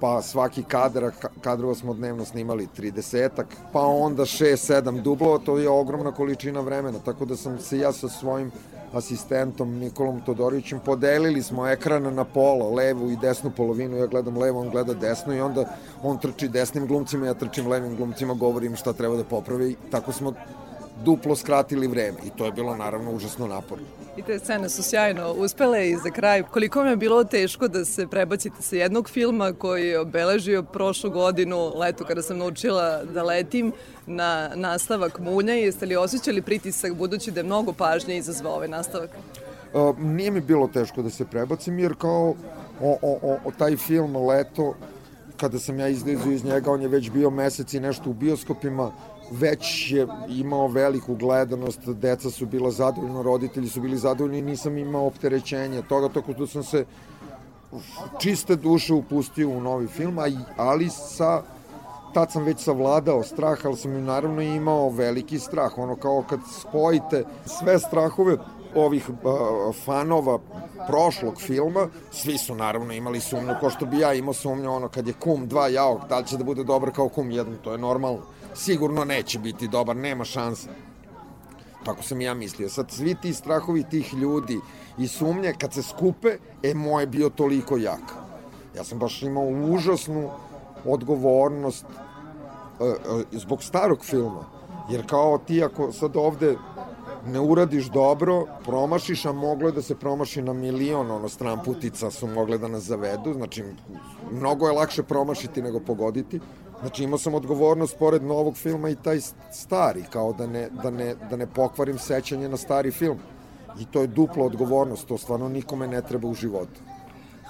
pa 0.00 0.22
svaki 0.22 0.62
kadar, 0.62 1.02
ka- 1.02 1.28
kadrova 1.40 1.74
smo 1.74 1.94
dnevno 1.94 2.24
snimali 2.24 2.68
30-ak, 2.78 3.46
pa 3.72 3.80
onda 3.80 4.22
6-7 4.22 5.02
dublova, 5.02 5.38
to 5.38 5.58
je 5.58 5.68
ogromna 5.68 6.12
količina 6.12 6.60
vremena, 6.60 6.98
tako 6.98 7.24
da 7.24 7.36
sam 7.36 7.58
se 7.58 7.78
ja 7.78 7.92
sa 7.92 8.08
svojim 8.08 8.50
asistentom 8.92 9.78
Nikolom 9.78 10.20
Todorićem 10.20 10.80
podelili 10.84 11.42
smo 11.42 11.68
ekran 11.68 12.14
na 12.14 12.24
pola, 12.24 12.74
levu 12.74 13.10
i 13.10 13.16
desnu 13.16 13.50
polovinu, 13.56 13.96
ja 13.96 14.06
gledam 14.06 14.38
levo, 14.38 14.60
on 14.60 14.70
gleda 14.70 14.94
desno 14.94 15.34
i 15.34 15.40
onda 15.40 15.64
on 16.02 16.18
trči 16.18 16.48
desnim 16.48 16.86
glumcima, 16.86 17.26
ja 17.26 17.34
trčim 17.34 17.68
levim 17.68 17.96
glumcima, 17.96 18.34
govorim 18.34 18.76
šta 18.76 18.92
treba 18.92 19.16
da 19.16 19.24
popravi 19.24 19.70
i 19.70 19.76
tako 19.90 20.12
smo 20.12 20.32
duplo 21.04 21.36
skratili 21.36 21.86
vreme 21.86 22.18
i 22.26 22.30
to 22.30 22.46
je 22.46 22.52
bilo 22.52 22.76
naravno 22.76 23.12
užasno 23.12 23.46
naporno. 23.46 23.86
I 24.16 24.22
te 24.22 24.38
scene 24.38 24.68
su 24.68 24.82
sjajno 24.82 25.32
uspele 25.32 25.88
i 25.88 25.96
za 25.96 26.10
kraj, 26.10 26.42
koliko 26.42 26.78
vam 26.78 26.88
je 26.88 26.96
bilo 26.96 27.24
teško 27.24 27.68
da 27.68 27.84
se 27.84 28.06
prebacite 28.06 28.62
sa 28.62 28.76
jednog 28.76 29.10
filma 29.10 29.52
koji 29.52 29.88
je 29.88 30.00
obeležio 30.00 30.62
prošlu 30.62 31.10
godinu, 31.10 31.72
leto 31.76 32.04
kada 32.04 32.22
sam 32.22 32.38
naučila 32.38 33.04
da 33.04 33.22
letim, 33.22 33.72
na 34.06 34.50
nastavak 34.54 35.18
Munja 35.18 35.54
i 35.54 35.62
jeste 35.62 35.86
li 35.86 35.96
osjećali 35.96 36.42
pritisak 36.42 36.94
budući 36.94 37.30
da 37.30 37.40
je 37.40 37.44
mnogo 37.44 37.72
pažnje 37.72 38.16
izazvao 38.16 38.54
ovaj 38.54 38.68
nastavak? 38.68 39.10
Uh, 39.72 39.98
nije 39.98 40.30
mi 40.30 40.40
bilo 40.40 40.68
teško 40.68 41.02
da 41.02 41.10
se 41.10 41.24
prebacim, 41.24 41.78
jer 41.78 41.94
kao 41.98 42.34
o, 42.80 42.98
o, 43.02 43.18
o, 43.22 43.38
o 43.44 43.50
taj 43.58 43.76
film 43.76 44.16
Leto, 44.16 44.74
kada 45.36 45.58
sam 45.58 45.80
ja 45.80 45.88
izlazio 45.88 46.32
iz 46.32 46.44
njega, 46.44 46.70
on 46.70 46.82
je 46.82 46.88
već 46.88 47.10
bio 47.10 47.30
mesec 47.30 47.74
i 47.74 47.80
nešto 47.80 48.10
u 48.10 48.12
bioskopima, 48.12 48.92
već 49.30 49.92
je 49.92 50.06
imao 50.28 50.68
veliku 50.68 51.14
gledanost, 51.14 51.80
deca 51.88 52.30
su 52.30 52.46
bila 52.46 52.70
zadovoljna, 52.70 53.22
roditelji 53.22 53.68
su 53.68 53.80
bili 53.80 53.98
zadovoljni 53.98 54.38
i 54.38 54.42
nisam 54.42 54.78
imao 54.78 55.06
opterećenja 55.06 55.82
toga, 55.82 56.08
tako 56.08 56.32
da 56.32 56.46
sam 56.46 56.62
se 56.62 56.84
čiste 58.18 58.56
duše 58.56 58.94
upustio 58.94 59.48
u 59.48 59.60
novi 59.60 59.86
film, 59.86 60.18
ali 60.56 60.88
sa 60.88 61.42
tad 62.14 62.32
sam 62.32 62.44
već 62.44 62.58
savladao 62.58 63.22
strah, 63.22 63.58
ali 63.64 63.76
sam 63.76 64.04
naravno 64.04 64.42
imao 64.42 64.88
veliki 64.88 65.38
strah, 65.38 65.78
ono 65.78 65.96
kao 65.96 66.24
kad 66.28 66.40
spojite 66.60 67.24
sve 67.46 67.78
strahove 67.78 68.36
ovih 68.74 69.08
uh, 69.08 69.74
fanova 69.84 70.38
prošlog 70.86 71.40
filma, 71.40 71.88
svi 72.10 72.38
su 72.38 72.54
naravno 72.54 72.92
imali 72.92 73.20
sumnju, 73.20 73.54
ko 73.60 73.70
što 73.70 73.86
bi 73.86 73.98
ja 73.98 74.14
imao 74.14 74.34
sumnju, 74.34 74.72
ono 74.72 74.88
kad 74.88 75.06
je 75.06 75.12
Kum 75.12 75.48
2 75.48 75.68
jao, 75.68 76.00
da 76.08 76.18
li 76.18 76.26
će 76.26 76.36
da 76.36 76.44
bude 76.44 76.64
dobar 76.64 76.90
kao 76.90 77.08
Kum 77.08 77.28
1, 77.28 77.44
to 77.62 77.72
je 77.72 77.78
normalno. 77.78 78.20
Sigurno 78.60 79.04
neće 79.04 79.38
biti 79.38 79.68
dobar, 79.68 79.96
nema 79.96 80.24
šanse. 80.24 80.68
Tako 81.84 82.02
sam 82.02 82.20
ja 82.20 82.34
mislio. 82.34 82.68
Sad, 82.68 82.90
svi 82.90 83.14
ti 83.14 83.32
strahovi 83.34 83.84
tih 83.90 84.14
ljudi 84.14 84.60
i 84.98 85.08
sumnje, 85.08 85.54
kad 85.58 85.72
se 85.72 85.82
skupe, 85.82 86.36
e, 86.62 86.74
moj 86.74 87.02
je 87.02 87.06
bio 87.06 87.28
toliko 87.28 87.76
jak. 87.76 88.12
Ja 88.76 88.84
sam 88.84 88.98
baš 88.98 89.22
imao 89.22 89.44
užasnu 89.44 90.30
odgovornost 90.84 91.84
e, 91.84 92.84
e, 92.84 93.38
zbog 93.38 93.62
starog 93.62 94.04
filma. 94.04 94.44
Jer 94.90 95.06
kao 95.06 95.38
ti 95.38 95.64
ako 95.64 95.92
sad 95.92 96.16
ovde 96.16 96.56
ne 97.26 97.40
uradiš 97.40 97.86
dobro, 97.86 98.46
promašiš, 98.64 99.26
a 99.26 99.32
moglo 99.32 99.68
je 99.68 99.72
da 99.72 99.82
se 99.82 99.94
promaši 99.94 100.42
na 100.42 100.52
milion, 100.52 101.10
ono, 101.10 101.28
stran 101.28 101.64
putica 101.64 102.10
su 102.10 102.26
mogle 102.26 102.58
da 102.58 102.68
nas 102.68 102.82
zavedu, 102.82 103.32
znači, 103.32 103.64
mnogo 104.32 104.66
je 104.66 104.72
lakše 104.72 105.02
promašiti 105.02 105.62
nego 105.62 105.80
pogoditi. 105.80 106.40
Znači, 106.80 107.04
imao 107.04 107.18
sam 107.18 107.34
odgovornost 107.34 107.98
pored 107.98 108.22
novog 108.22 108.56
filma 108.56 108.88
i 108.88 108.94
taj 108.94 109.20
stari, 109.52 110.04
kao 110.10 110.32
da 110.32 110.46
ne, 110.46 110.68
da 110.82 110.90
ne, 110.90 111.14
da 111.30 111.36
ne 111.36 111.46
pokvarim 111.46 111.98
sećanje 111.98 112.48
na 112.48 112.56
stari 112.56 112.90
film. 112.90 113.18
I 113.80 113.84
to 113.84 114.00
je 114.00 114.06
dupla 114.06 114.44
odgovornost, 114.44 115.06
to 115.06 115.18
stvarno 115.18 115.48
nikome 115.48 115.86
ne 115.86 116.02
treba 116.02 116.28
u 116.28 116.34
životu. 116.34 116.80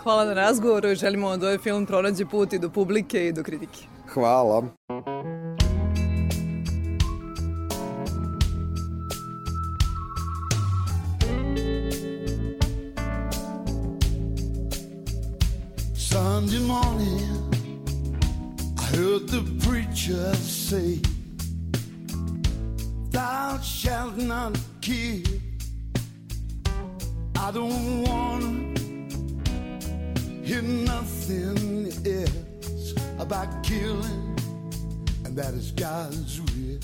Hvala 0.03 0.25
na 0.25 0.35
razgovoru 0.35 0.89
i 0.89 0.95
želimo 0.95 1.37
da 1.37 1.47
ovaj 1.47 1.59
film 1.59 1.87
pronađe 1.87 2.27
put 2.27 2.53
i 2.53 2.59
do 2.59 2.71
publike 2.71 3.27
i 3.27 3.33
do 3.33 3.43
kritike. 3.43 3.79
Hvala. 4.09 4.65
Sunday 15.95 16.67
morning, 16.67 17.30
heard 18.93 19.29
the 19.29 19.43
preacher 19.65 20.35
say, 20.35 20.99
Thou 23.11 23.59
shalt 23.61 24.17
not 24.17 24.59
kill. 24.81 25.23
I 27.37 27.51
don't 27.53 28.03
wanna 28.03 28.79
hear 30.43 30.63
nothing 30.63 31.93
else 32.05 32.95
about 33.19 33.63
killing, 33.63 34.37
and 35.25 35.37
that 35.37 35.55
is 35.55 35.71
God's 35.73 36.41
will. 36.41 36.81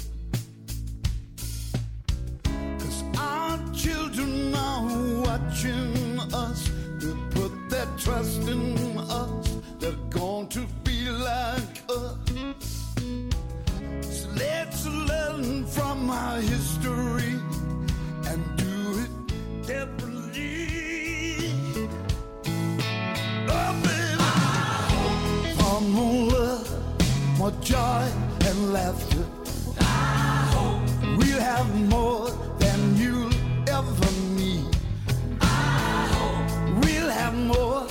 Our 3.18 3.58
children 3.75 4.54
are 4.54 5.22
watching 5.22 6.20
us, 6.32 6.70
they 7.00 7.14
put 7.30 7.52
their 7.70 7.86
trust 7.98 8.42
in 8.48 8.98
us, 8.98 9.56
they're 9.80 9.92
going 10.10 10.48
to 10.48 10.66
be 10.84 11.08
like 11.08 11.75
up. 11.90 12.28
So 14.02 14.28
let's 14.37 14.87
learn 14.87 15.66
from 15.66 16.11
our 16.11 16.40
history 16.40 17.35
and 18.26 18.57
do 18.57 19.05
it 19.05 19.11
differently. 19.66 21.52
Oh, 23.49 23.73
baby. 23.85 24.23
From 25.59 25.90
more 25.93 26.31
love, 26.33 27.38
more 27.38 27.52
joy, 27.61 28.07
and 28.47 28.73
laughter. 28.73 29.25
We'll 31.19 31.40
have 31.40 31.75
more 31.88 32.31
than 32.59 32.97
you'll 32.97 33.33
ever 33.69 34.11
need. 34.37 34.64
We'll 36.83 37.11
have 37.11 37.35
more. 37.35 37.87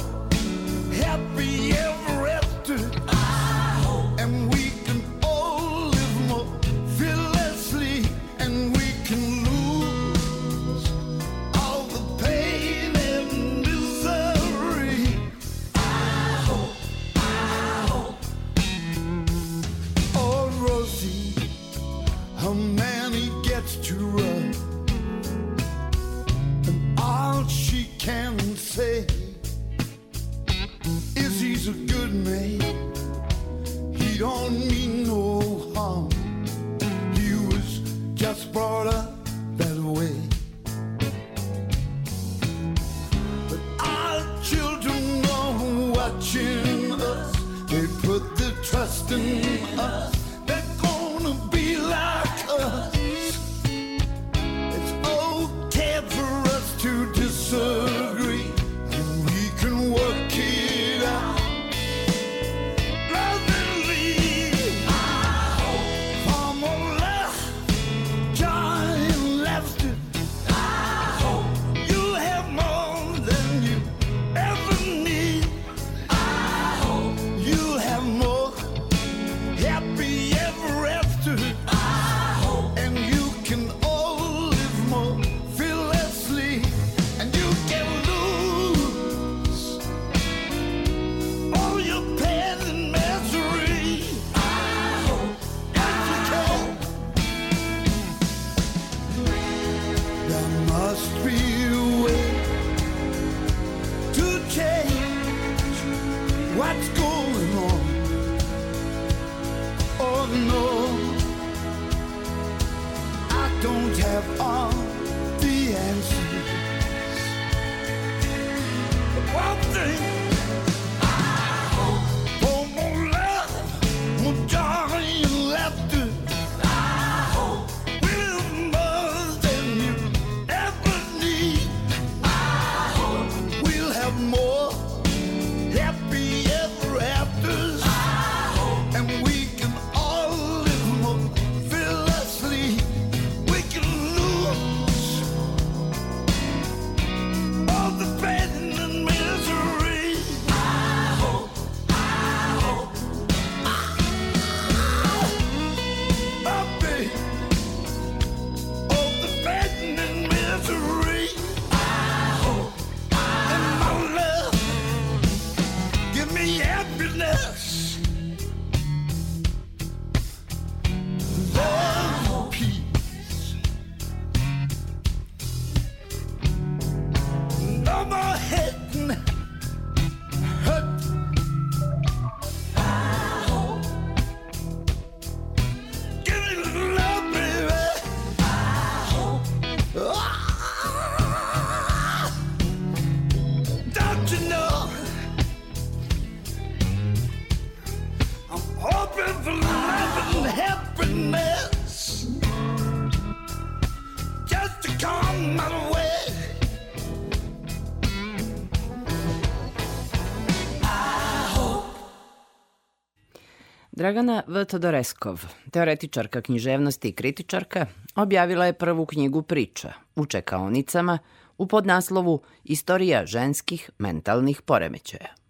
Dragana 214.06 214.44
V. 214.46 214.66
Todoreskov, 214.70 215.42
teoretičarka 215.74 216.42
književnosti 216.42 217.10
i 217.10 217.14
kritičarka, 217.14 217.86
objavila 218.16 218.66
je 218.66 218.74
prvu 218.74 219.06
knjigu 219.06 219.42
priča 219.42 219.94
u 220.16 220.26
čekaonicama 220.26 221.18
u 221.58 221.68
podnaslovu 221.68 222.42
Istorija 222.64 223.26
ženskih 223.26 223.90
mentalnih 223.98 224.62
poremećaja. 224.62 225.45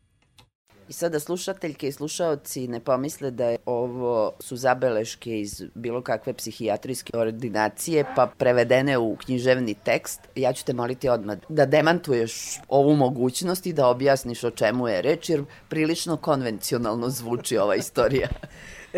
I 0.89 0.93
sada 0.93 1.19
slušateljke 1.19 1.87
i 1.87 1.91
slušaoci 1.91 2.67
ne 2.67 2.79
pomisle 2.79 3.31
da 3.31 3.45
je 3.45 3.57
ovo 3.65 4.33
su 4.39 4.55
zabeleške 4.55 5.39
iz 5.39 5.63
bilo 5.73 6.01
kakve 6.01 6.33
psihijatrijske 6.33 7.17
ordinacije 7.17 8.05
pa 8.15 8.27
prevedene 8.27 8.97
u 8.97 9.15
književni 9.15 9.73
tekst. 9.73 10.19
Ja 10.35 10.53
ću 10.53 10.65
te 10.65 10.73
moliti 10.73 11.09
odmah 11.09 11.37
da 11.49 11.65
demantuješ 11.65 12.59
ovu 12.67 12.95
mogućnost 12.95 13.65
i 13.65 13.73
da 13.73 13.87
objasniš 13.87 14.43
o 14.43 14.51
čemu 14.51 14.87
je 14.87 15.01
reč 15.01 15.29
jer 15.29 15.43
prilično 15.69 16.17
konvencionalno 16.17 17.09
zvuči 17.09 17.57
ova 17.57 17.75
istorija. 17.75 18.27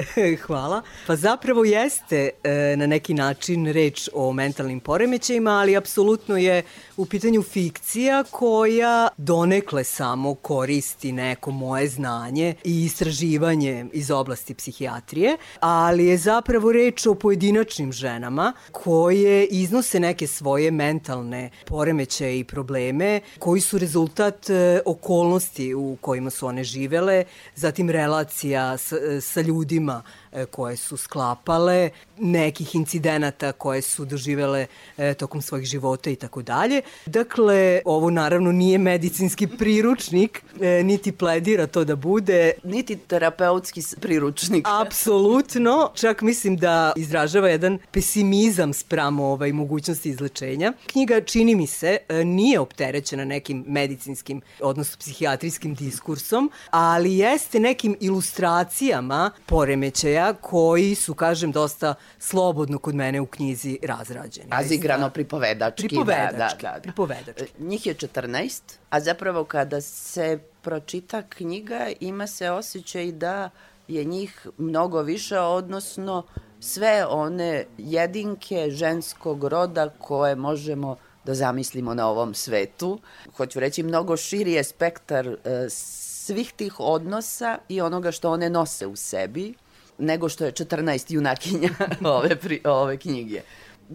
Hvala. 0.45 0.82
Pa 1.08 1.15
zapravo 1.15 1.63
jeste 1.63 2.30
e, 2.43 2.76
na 2.78 2.88
neki 2.88 3.13
način 3.13 3.71
reč 3.71 4.10
o 4.13 4.34
mentalnim 4.34 4.80
poremećajima, 4.80 5.52
ali 5.52 5.78
apsolutno 5.78 6.38
je 6.38 6.63
u 6.97 7.05
pitanju 7.05 7.43
fikcija 7.43 8.23
koja 8.31 9.07
donekle 9.17 9.83
samo 9.83 10.36
koristi 10.36 11.12
neko 11.12 11.51
moje 11.51 11.88
znanje 11.88 12.55
i 12.63 12.86
istraživanje 12.86 13.86
iz 13.93 14.12
oblasti 14.12 14.53
psihijatrije, 14.53 15.38
ali 15.60 16.05
je 16.05 16.17
zapravo 16.17 16.71
reč 16.71 17.05
o 17.05 17.15
pojedinačnim 17.15 17.91
ženama 17.91 18.53
koje 18.71 19.45
iznose 19.45 19.99
neke 19.99 20.27
svoje 20.27 20.71
mentalne 20.71 21.49
poremećaje 21.65 22.39
i 22.39 22.43
probleme 22.43 23.21
koji 23.39 23.62
su 23.62 23.77
rezultat 23.77 24.49
e, 24.49 24.81
okolnosti 24.86 25.73
u 25.73 25.97
kojima 26.01 26.29
su 26.29 26.47
one 26.47 26.63
živele, 26.63 27.25
zatim 27.55 27.89
relacija 27.89 28.77
sa, 28.77 28.95
sa 29.21 29.41
ljudima 29.41 30.03
e, 30.05 30.27
koje 30.45 30.78
su 30.78 30.97
sklapale, 30.97 31.89
nekih 32.17 32.76
incidenata 32.76 33.52
koje 33.52 33.82
su 33.82 34.06
doživele 34.06 34.65
e, 34.97 35.13
tokom 35.13 35.41
svojih 35.41 35.65
života 35.65 36.10
i 36.10 36.15
tako 36.15 36.41
dalje. 36.41 36.82
Dakle, 37.06 37.82
ovo 37.86 38.10
naravno 38.10 38.52
nije 38.52 38.78
medicinski 38.78 39.47
priručnik, 39.60 40.43
e, 40.62 40.84
niti 40.84 41.12
pledira 41.12 41.67
to 41.67 41.84
da 41.84 41.95
bude. 41.95 42.52
Niti 42.63 42.95
terapeutski 42.95 43.82
priručnik. 44.02 44.67
Apsolutno, 44.86 45.91
čak 45.95 46.21
mislim 46.21 46.58
da 46.58 46.93
izražava 46.95 47.50
jedan 47.50 47.80
pesimizam 47.91 48.73
spramo 48.73 49.26
ovaj, 49.26 49.54
mogućnosti 49.54 50.10
izlečenja. 50.10 50.73
Knjiga, 50.88 51.21
čini 51.21 51.56
mi 51.56 51.67
se, 51.67 51.97
e, 52.10 52.26
nije 52.26 52.60
opterećena 52.60 53.26
nekim 53.26 53.63
medicinskim, 53.67 54.41
odnosno 54.62 54.97
psihijatrijskim 55.00 55.76
diskursom, 55.76 56.52
ali 56.69 57.17
jeste 57.17 57.60
nekim 57.60 57.95
ilustracijama 58.00 59.32
poremećaja 59.45 60.27
koji 60.34 60.96
su, 60.96 61.13
kažem, 61.13 61.52
dosta 61.52 61.94
slobodno 62.20 62.80
kod 62.80 62.96
mene 62.96 63.22
u 63.22 63.26
knjizi 63.26 63.80
razrađeni. 63.84 64.48
Razigrano 64.52 65.10
pripovedački. 65.10 65.88
Pripovedački, 65.88 66.62
Da, 66.63 66.70
da, 66.70 66.76
da. 66.76 66.82
pripovedački. 66.82 67.44
E, 67.44 67.48
Njih 67.60 67.86
je 67.86 67.96
14, 67.96 68.62
a 68.90 69.00
zapravo 69.00 69.44
kada 69.44 69.82
se 69.82 70.40
pročita 70.62 71.22
knjiga 71.22 71.88
ima 72.00 72.28
se 72.28 72.52
osjećaj 72.52 73.12
da 73.12 73.50
je 73.88 74.04
njih 74.04 74.48
mnogo 74.58 75.02
više, 75.02 75.40
odnosno 75.40 76.24
sve 76.60 77.06
one 77.06 77.66
jedinke 77.78 78.68
ženskog 78.70 79.44
roda 79.44 79.90
koje 79.90 80.36
možemo 80.36 80.96
da 81.26 81.34
zamislimo 81.34 81.94
na 81.94 82.08
ovom 82.10 82.34
svetu. 82.34 83.00
Hoću 83.38 83.60
reći, 83.60 83.84
mnogo 83.84 84.18
širi 84.18 84.52
je 84.52 84.63
spektar 84.63 85.28
e, 85.28 85.36
svih 85.70 86.54
tih 86.54 86.80
odnosa 86.80 87.58
i 87.70 87.82
onoga 87.82 88.12
što 88.12 88.32
one 88.32 88.50
nose 88.50 88.88
u 88.88 88.96
sebi 88.96 89.54
nego 89.97 90.29
što 90.29 90.45
je 90.45 90.51
14 90.51 91.13
junakinja 91.13 91.69
ove, 92.17 92.36
pri, 92.36 92.62
ove 92.65 92.97
knjige. 92.97 93.41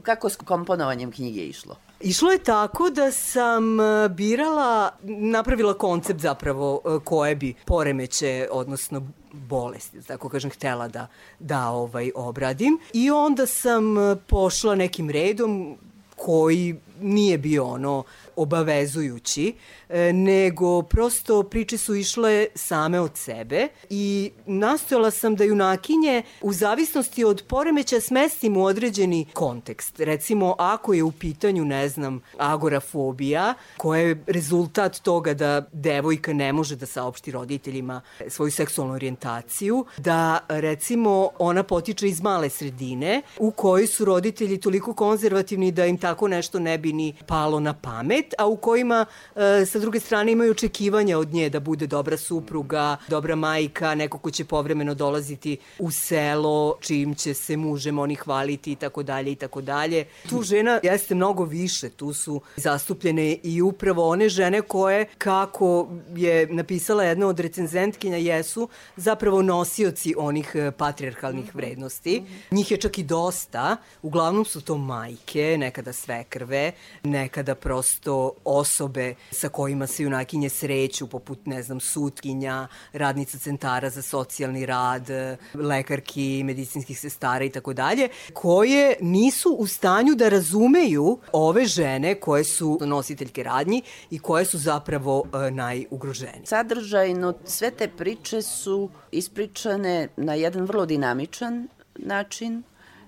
Kako 0.03 0.29
s 0.31 0.37
komponovanjem 0.37 1.13
knjige 1.13 1.41
išlo? 1.41 1.77
Išlo 2.01 2.31
je 2.31 2.39
tako 2.39 2.91
da 2.91 3.13
sam 3.13 3.81
e, 3.81 4.09
birala, 4.09 4.91
napravila 5.03 5.75
koncept 5.75 6.21
zapravo 6.21 6.81
e, 6.85 7.05
koje 7.05 7.37
bi 7.37 7.55
poremeće, 7.67 8.49
odnosno 8.51 9.09
bolesti, 9.33 9.97
da 9.97 10.03
tako 10.03 10.29
kažem, 10.29 10.51
htela 10.51 10.89
da, 10.89 11.07
da 11.39 11.69
ovaj, 11.69 12.11
obradim. 12.15 12.79
I 12.93 13.11
onda 13.11 13.47
sam 13.47 13.99
e, 13.99 14.17
pošla 14.27 14.75
nekim 14.75 15.11
redom 15.11 15.79
koji 16.17 16.77
nije 17.01 17.39
bio 17.39 17.65
ono 17.65 18.05
obavezujući, 18.37 19.55
e, 19.89 20.13
nego 20.13 20.83
prosto 20.83 21.43
priče 21.43 21.79
su 21.79 21.95
išle 21.95 22.47
same 22.55 23.01
od 23.01 23.17
sebe 23.17 23.69
i 23.91 24.31
nastojala 24.47 25.11
sam 25.11 25.37
da 25.37 25.45
junakinje 25.45 26.23
u 26.41 26.53
zavisnosti 26.53 27.25
od 27.25 27.45
poremeća 27.49 28.01
smestim 28.01 28.57
u 28.57 28.65
određeni 28.65 29.27
kontekst. 29.33 30.01
Recimo, 30.01 30.55
ako 30.59 30.93
je 30.93 31.03
u 31.03 31.13
pitanju, 31.13 31.65
ne 31.65 31.89
znam, 31.89 32.21
agorafobija, 32.39 33.55
koja 33.77 34.01
je 34.01 34.25
rezultat 34.27 35.01
toga 35.01 35.35
da 35.35 35.69
devojka 35.73 36.33
ne 36.33 36.53
može 36.53 36.77
da 36.77 36.87
saopšti 36.87 37.31
roditeljima 37.31 38.01
svoju 38.29 38.51
seksualnu 38.51 38.95
orijentaciju, 38.95 39.85
da 39.99 40.39
recimo 40.49 41.31
ona 41.39 41.63
potiče 41.63 42.09
iz 42.09 42.21
male 42.21 42.51
sredine 42.51 43.23
u 43.39 43.51
kojoj 43.51 43.87
su 43.87 44.05
roditelji 44.05 44.61
toliko 44.61 44.95
konzervativni 44.95 45.73
da 45.73 45.87
im 45.87 45.99
tako 45.99 46.29
nešto 46.29 46.59
ne 46.59 46.79
bi 46.79 46.93
ni 46.93 47.15
palo 47.27 47.61
na 47.61 47.75
pamet, 47.75 48.22
a 48.39 48.47
u 48.47 48.57
kojima 48.57 49.07
e, 49.37 49.67
sa 49.67 49.79
druge 49.79 50.01
strane 50.01 50.33
imaju 50.33 50.51
očekivanja 50.51 51.19
od 51.19 51.33
nje 51.33 51.49
da 51.51 51.61
bude 51.61 51.87
dobra 51.87 52.17
supruga, 52.17 52.97
dobra 53.09 53.37
majka, 53.37 53.95
neko 53.95 54.19
ko 54.19 54.31
će 54.31 54.45
povremeno 54.45 54.95
dolaziti 54.95 55.57
u 55.79 55.91
selo, 55.91 56.77
čim 56.81 57.15
će 57.15 57.35
se 57.35 57.57
mužem 57.57 57.99
oni 57.99 58.15
hvaliti 58.15 58.73
i 58.73 58.77
tako 58.77 59.03
dalje 59.03 59.33
i 59.33 59.35
tako 59.35 59.61
dalje. 59.61 60.05
Tu 60.29 60.43
žena 60.43 60.81
jeste 60.83 61.15
mnogo 61.15 61.45
više, 61.45 61.89
tu 61.89 62.13
su 62.13 62.41
zastupljene 62.57 63.39
i 63.43 63.63
upravo 63.63 64.09
one 64.09 64.29
žene 64.29 64.63
koje, 64.63 65.07
kako 65.19 65.89
je 66.17 66.47
napisala 66.47 67.05
jedna 67.05 67.27
od 67.27 67.41
recenzentkinja, 67.41 68.17
jesu 68.17 68.69
zapravo 68.97 69.43
nosioci 69.43 70.15
onih 70.19 70.53
e, 70.55 70.71
patrijarhalnih 70.71 71.55
vrednosti. 71.55 72.23
Njih 72.51 72.71
je 72.71 72.77
čak 72.77 72.99
i 72.99 73.03
dosta, 73.03 73.77
uglavnom 74.03 74.45
su 74.45 74.61
to 74.61 74.77
majke, 74.79 75.57
nekada 75.59 75.93
svekrve, 75.93 76.73
nekada 77.03 77.55
prosto 77.55 78.12
osobe 78.45 79.15
sa 79.31 79.49
kojima 79.49 79.87
se 79.87 80.03
junakinje 80.03 80.49
sreću, 80.49 81.07
poput, 81.07 81.47
ne 81.47 81.63
znam, 81.63 81.81
sutkinja, 81.81 82.69
radnica 82.93 83.39
centara 83.39 83.91
za 83.91 84.03
socijalni 84.03 84.67
rad, 84.67 85.09
lekarki, 85.55 86.43
medicinskih 86.45 87.01
sestara 87.01 87.45
i 87.45 87.51
tako 87.51 87.73
dalje, 87.73 88.09
koje 88.33 88.97
nisu 89.01 89.57
u 89.59 89.67
stanju 89.67 90.15
da 90.15 90.29
razumeju 90.29 91.19
ove 91.33 91.65
žene 91.65 92.15
koje 92.15 92.45
su 92.45 92.79
nositeljke 92.81 93.43
radnji 93.43 93.83
i 94.11 94.19
koje 94.19 94.45
su 94.45 94.59
zapravo 94.59 95.25
e, 95.25 95.51
najugroženije. 95.51 96.47
Sadržajno 96.47 97.35
sve 97.45 97.71
te 97.71 97.89
priče 97.89 98.43
su 98.43 98.91
ispričane 99.11 100.09
na 100.17 100.35
jedan 100.35 100.65
vrlo 100.65 100.87
dinamičan 100.87 101.69
način, 101.97 102.63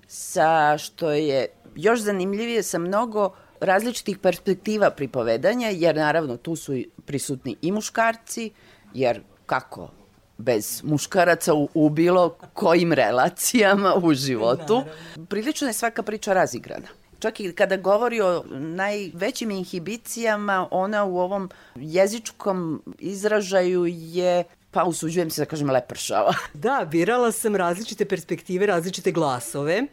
sa 0.07 0.77
što 0.77 1.11
je 1.11 1.47
još 1.75 1.99
zanimljivije 1.99 2.63
sa 2.63 2.77
mnogo 2.77 3.33
različitih 3.59 4.17
perspektiva 4.17 4.89
pripovedanja, 4.89 5.69
jer 5.69 5.95
naravno 5.95 6.37
tu 6.37 6.55
su 6.55 6.73
prisutni 7.05 7.55
i 7.61 7.71
muškarci, 7.71 8.51
jer 8.93 9.21
kako 9.45 9.89
bez 10.37 10.81
muškaraca 10.83 11.53
u, 11.53 11.69
u 11.73 11.89
bilo 11.89 12.29
kojim 12.53 12.93
relacijama 12.93 13.95
u 14.03 14.13
životu. 14.13 14.83
Prilično 15.29 15.67
je 15.67 15.73
svaka 15.73 16.03
priča 16.03 16.33
razigrana. 16.33 16.87
Čak 17.19 17.39
i 17.39 17.51
kada 17.51 17.77
govori 17.77 18.21
o 18.21 18.43
najvećim 18.49 19.51
inhibicijama, 19.51 20.67
ona 20.71 21.03
u 21.03 21.17
ovom 21.19 21.49
jezičkom 21.75 22.83
izražaju 22.99 23.85
je 23.85 24.43
pa 24.75 24.83
usuđujem 24.83 25.29
se 25.29 25.41
da 25.41 25.45
kažem 25.45 25.69
lepršava. 25.69 26.33
Da, 26.65 26.87
birala 26.91 27.31
sam 27.31 27.55
različite 27.55 28.05
perspektive, 28.05 28.65
različite 28.65 29.11
glasove. 29.11 29.83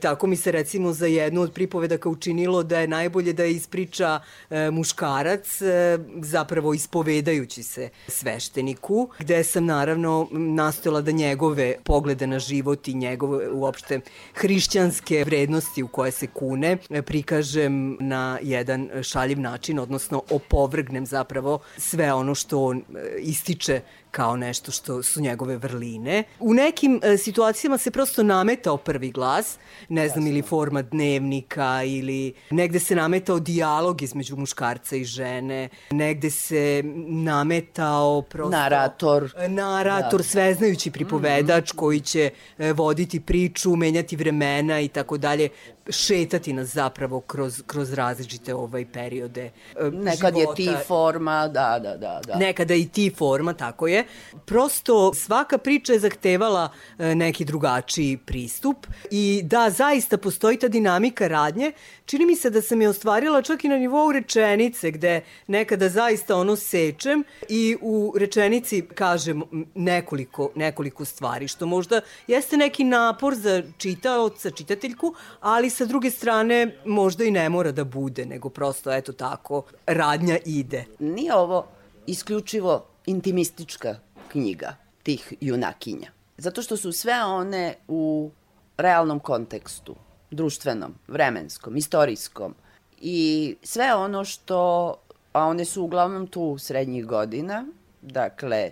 Tako 0.00 0.26
mi 0.26 0.36
se 0.36 0.52
recimo 0.52 0.92
za 0.92 1.06
jednu 1.06 1.40
od 1.40 1.52
pripovedaka 1.52 2.08
učinilo 2.08 2.62
da 2.62 2.78
je 2.78 2.88
najbolje 2.88 3.32
da 3.32 3.44
ispriča 3.44 4.20
e, 4.50 4.70
muškarac, 4.70 5.62
e, 5.62 5.98
zapravo 6.22 6.74
ispovedajući 6.74 7.62
se 7.62 7.88
svešteniku, 8.08 9.08
gde 9.18 9.44
sam 9.44 9.66
naravno 9.66 10.28
nastojala 10.30 11.00
da 11.00 11.10
njegove 11.10 11.76
poglede 11.84 12.26
na 12.26 12.38
život 12.38 12.88
i 12.88 12.94
njegove 12.94 13.50
uopšte 13.50 14.00
hrišćanske 14.34 15.24
vrednosti 15.24 15.82
u 15.82 15.88
koje 15.88 16.10
se 16.10 16.26
kune 16.26 16.78
e, 16.90 17.02
prikažem 17.02 17.96
na 18.00 18.38
jedan 18.42 18.88
šaljiv 19.02 19.40
način, 19.40 19.78
odnosno 19.78 20.22
opovrgnem 20.30 21.06
zapravo 21.06 21.60
sve 21.76 22.12
ono 22.12 22.34
što 22.34 22.64
on 22.64 22.78
e, 22.78 22.82
ističe 23.18 23.80
kao 24.12 24.36
nešto 24.36 24.72
što 24.72 25.02
su 25.02 25.20
njegove 25.20 25.56
vrline. 25.56 26.24
U 26.40 26.54
nekim 26.54 27.00
e, 27.02 27.16
situacijama 27.16 27.78
se 27.78 27.90
prosto 27.90 28.22
nametao 28.22 28.76
prvi 28.76 29.10
glas, 29.10 29.58
ne 29.88 30.08
znam, 30.08 30.26
ili 30.26 30.42
forma 30.42 30.82
dnevnika, 30.82 31.82
ili 31.84 32.34
negde 32.50 32.80
se 32.80 32.94
nametao 32.94 33.38
dijalog 33.38 34.02
između 34.02 34.36
muškarca 34.36 34.96
i 34.96 35.04
žene, 35.04 35.68
negde 35.90 36.30
se 36.30 36.82
nametao 37.06 38.22
prosto... 38.22 38.50
Narator. 38.50 39.32
E, 39.36 39.48
Narator, 39.48 40.20
da. 40.20 40.24
sveznajući 40.24 40.90
pripovedač 40.90 41.72
koji 41.72 42.00
će 42.00 42.30
e, 42.58 42.72
voditi 42.72 43.20
priču, 43.20 43.76
menjati 43.76 44.16
vremena 44.16 44.80
i 44.80 44.88
tako 44.88 45.18
dalje, 45.18 45.48
šetati 45.88 46.52
nas 46.52 46.68
zapravo 46.68 47.20
kroz, 47.20 47.62
kroz 47.66 47.92
različite 47.92 48.54
ovaj 48.54 48.86
periode 48.92 49.44
e, 49.44 49.90
Nekad 49.90 50.34
života. 50.34 50.62
je 50.62 50.68
ti 50.68 50.76
forma, 50.86 51.48
da, 51.48 51.78
da, 51.82 51.96
da. 51.96 52.20
da. 52.26 52.36
Nekada 52.36 52.74
i 52.74 52.88
ti 52.88 53.10
forma, 53.18 53.54
tako 53.54 53.86
je. 53.86 54.04
Prosto 54.46 55.14
svaka 55.14 55.58
priča 55.58 55.92
je 55.92 55.98
zahtevala 55.98 56.70
e, 56.98 57.14
neki 57.14 57.44
drugačiji 57.44 58.16
pristup 58.16 58.86
i 59.10 59.40
da, 59.44 59.70
zaista 59.70 60.18
postoji 60.18 60.58
ta 60.58 60.68
dinamika 60.68 61.28
radnje. 61.28 61.72
Čini 62.06 62.26
mi 62.26 62.36
se 62.36 62.50
da 62.50 62.62
sam 62.62 62.82
je 62.82 62.88
ostvarila 62.88 63.42
čak 63.42 63.64
i 63.64 63.68
na 63.68 63.76
nivou 63.76 64.12
rečenice, 64.12 64.90
gde 64.90 65.20
nekada 65.46 65.88
zaista 65.88 66.36
ono 66.36 66.56
sečem 66.56 67.24
i 67.48 67.76
u 67.80 68.14
rečenici 68.16 68.82
kažem 68.94 69.42
nekoliko, 69.74 70.50
nekoliko 70.54 71.04
stvari, 71.04 71.48
što 71.48 71.66
možda 71.66 72.00
jeste 72.26 72.56
neki 72.56 72.84
napor 72.84 73.34
za 73.34 73.62
čitaoca, 73.78 74.50
čitateljku, 74.50 75.14
ali 75.40 75.70
sa 75.72 75.84
druge 75.84 76.10
strane 76.10 76.76
možda 76.84 77.24
i 77.24 77.30
ne 77.30 77.48
mora 77.48 77.72
da 77.72 77.84
bude, 77.84 78.26
nego 78.26 78.48
prosto 78.48 78.92
eto 78.92 79.12
tako, 79.12 79.62
radnja 79.86 80.38
ide. 80.44 80.84
Nije 80.98 81.34
ovo 81.34 81.66
isključivo 82.06 82.86
intimistička 83.06 83.96
knjiga 84.28 84.76
tih 85.02 85.32
junakinja. 85.40 86.10
Zato 86.36 86.62
što 86.62 86.76
su 86.76 86.92
sve 86.92 87.24
one 87.24 87.74
u 87.88 88.30
realnom 88.76 89.20
kontekstu, 89.20 89.94
društvenom, 90.30 90.94
vremenskom, 91.08 91.76
istorijskom 91.76 92.54
i 93.00 93.56
sve 93.62 93.94
ono 93.94 94.24
što, 94.24 94.94
a 95.32 95.44
one 95.46 95.64
su 95.64 95.82
uglavnom 95.82 96.26
tu 96.26 96.58
srednjih 96.58 97.06
godina, 97.06 97.66
dakle, 98.02 98.70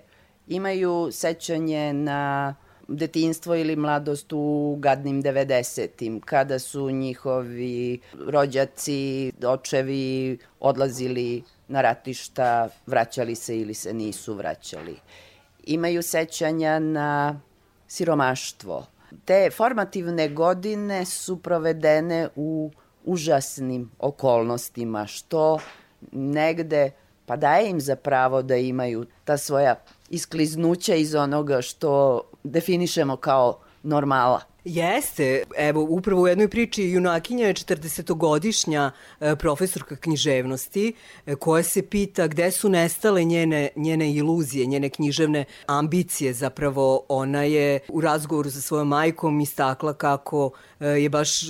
imaju 0.48 1.08
sećanje 1.12 1.92
na 1.92 2.54
detinstvo 2.90 3.54
ili 3.54 3.76
mladost 3.76 4.32
u 4.32 4.76
gadnim 4.78 5.22
90-im, 5.22 6.20
kada 6.20 6.58
su 6.58 6.90
njihovi 6.90 8.00
rođaci, 8.26 9.32
očevi 9.46 10.38
odlazili 10.60 11.42
na 11.68 11.80
ratišta, 11.82 12.68
vraćali 12.86 13.34
se 13.34 13.60
ili 13.60 13.74
se 13.74 13.92
nisu 13.92 14.34
vraćali. 14.34 14.96
Imaju 15.64 16.02
sećanja 16.02 16.78
na 16.78 17.40
siromaštvo. 17.88 18.86
Te 19.24 19.50
formativne 19.50 20.28
godine 20.28 21.04
su 21.04 21.42
provedene 21.42 22.28
u 22.36 22.70
užasnim 23.04 23.90
okolnostima, 23.98 25.06
što 25.06 25.58
negde 26.12 26.90
pa 27.26 27.36
daje 27.36 27.70
im 27.70 27.80
za 27.80 27.96
pravo 27.96 28.42
da 28.42 28.56
imaju 28.56 29.06
ta 29.24 29.36
svoja 29.36 29.74
iskliznuća 30.08 30.94
iz 30.94 31.14
onoga 31.14 31.62
što 31.62 32.22
definišemo 32.44 33.16
kao 33.16 33.60
normala. 33.82 34.40
Jeste, 34.64 35.42
evo, 35.56 35.86
upravo 35.88 36.22
u 36.22 36.26
jednoj 36.26 36.48
priči 36.48 36.82
junakinja 36.82 37.46
je 37.46 37.54
40-godišnja 37.54 38.90
e, 39.20 39.36
profesorka 39.36 39.96
književnosti 39.96 40.92
e, 41.26 41.34
koja 41.34 41.62
se 41.62 41.82
pita 41.82 42.26
gde 42.26 42.50
su 42.50 42.68
nestale 42.68 43.24
njene, 43.24 43.68
njene 43.76 44.12
iluzije, 44.14 44.66
njene 44.66 44.88
književne 44.88 45.44
ambicije. 45.66 46.32
Zapravo 46.32 47.04
ona 47.08 47.42
je 47.42 47.80
u 47.88 48.00
razgovoru 48.00 48.50
sa 48.50 48.60
svojom 48.60 48.88
majkom 48.88 49.40
istakla 49.40 49.94
kako 49.94 50.50
e, 50.80 50.86
je 50.86 51.08
baš 51.08 51.40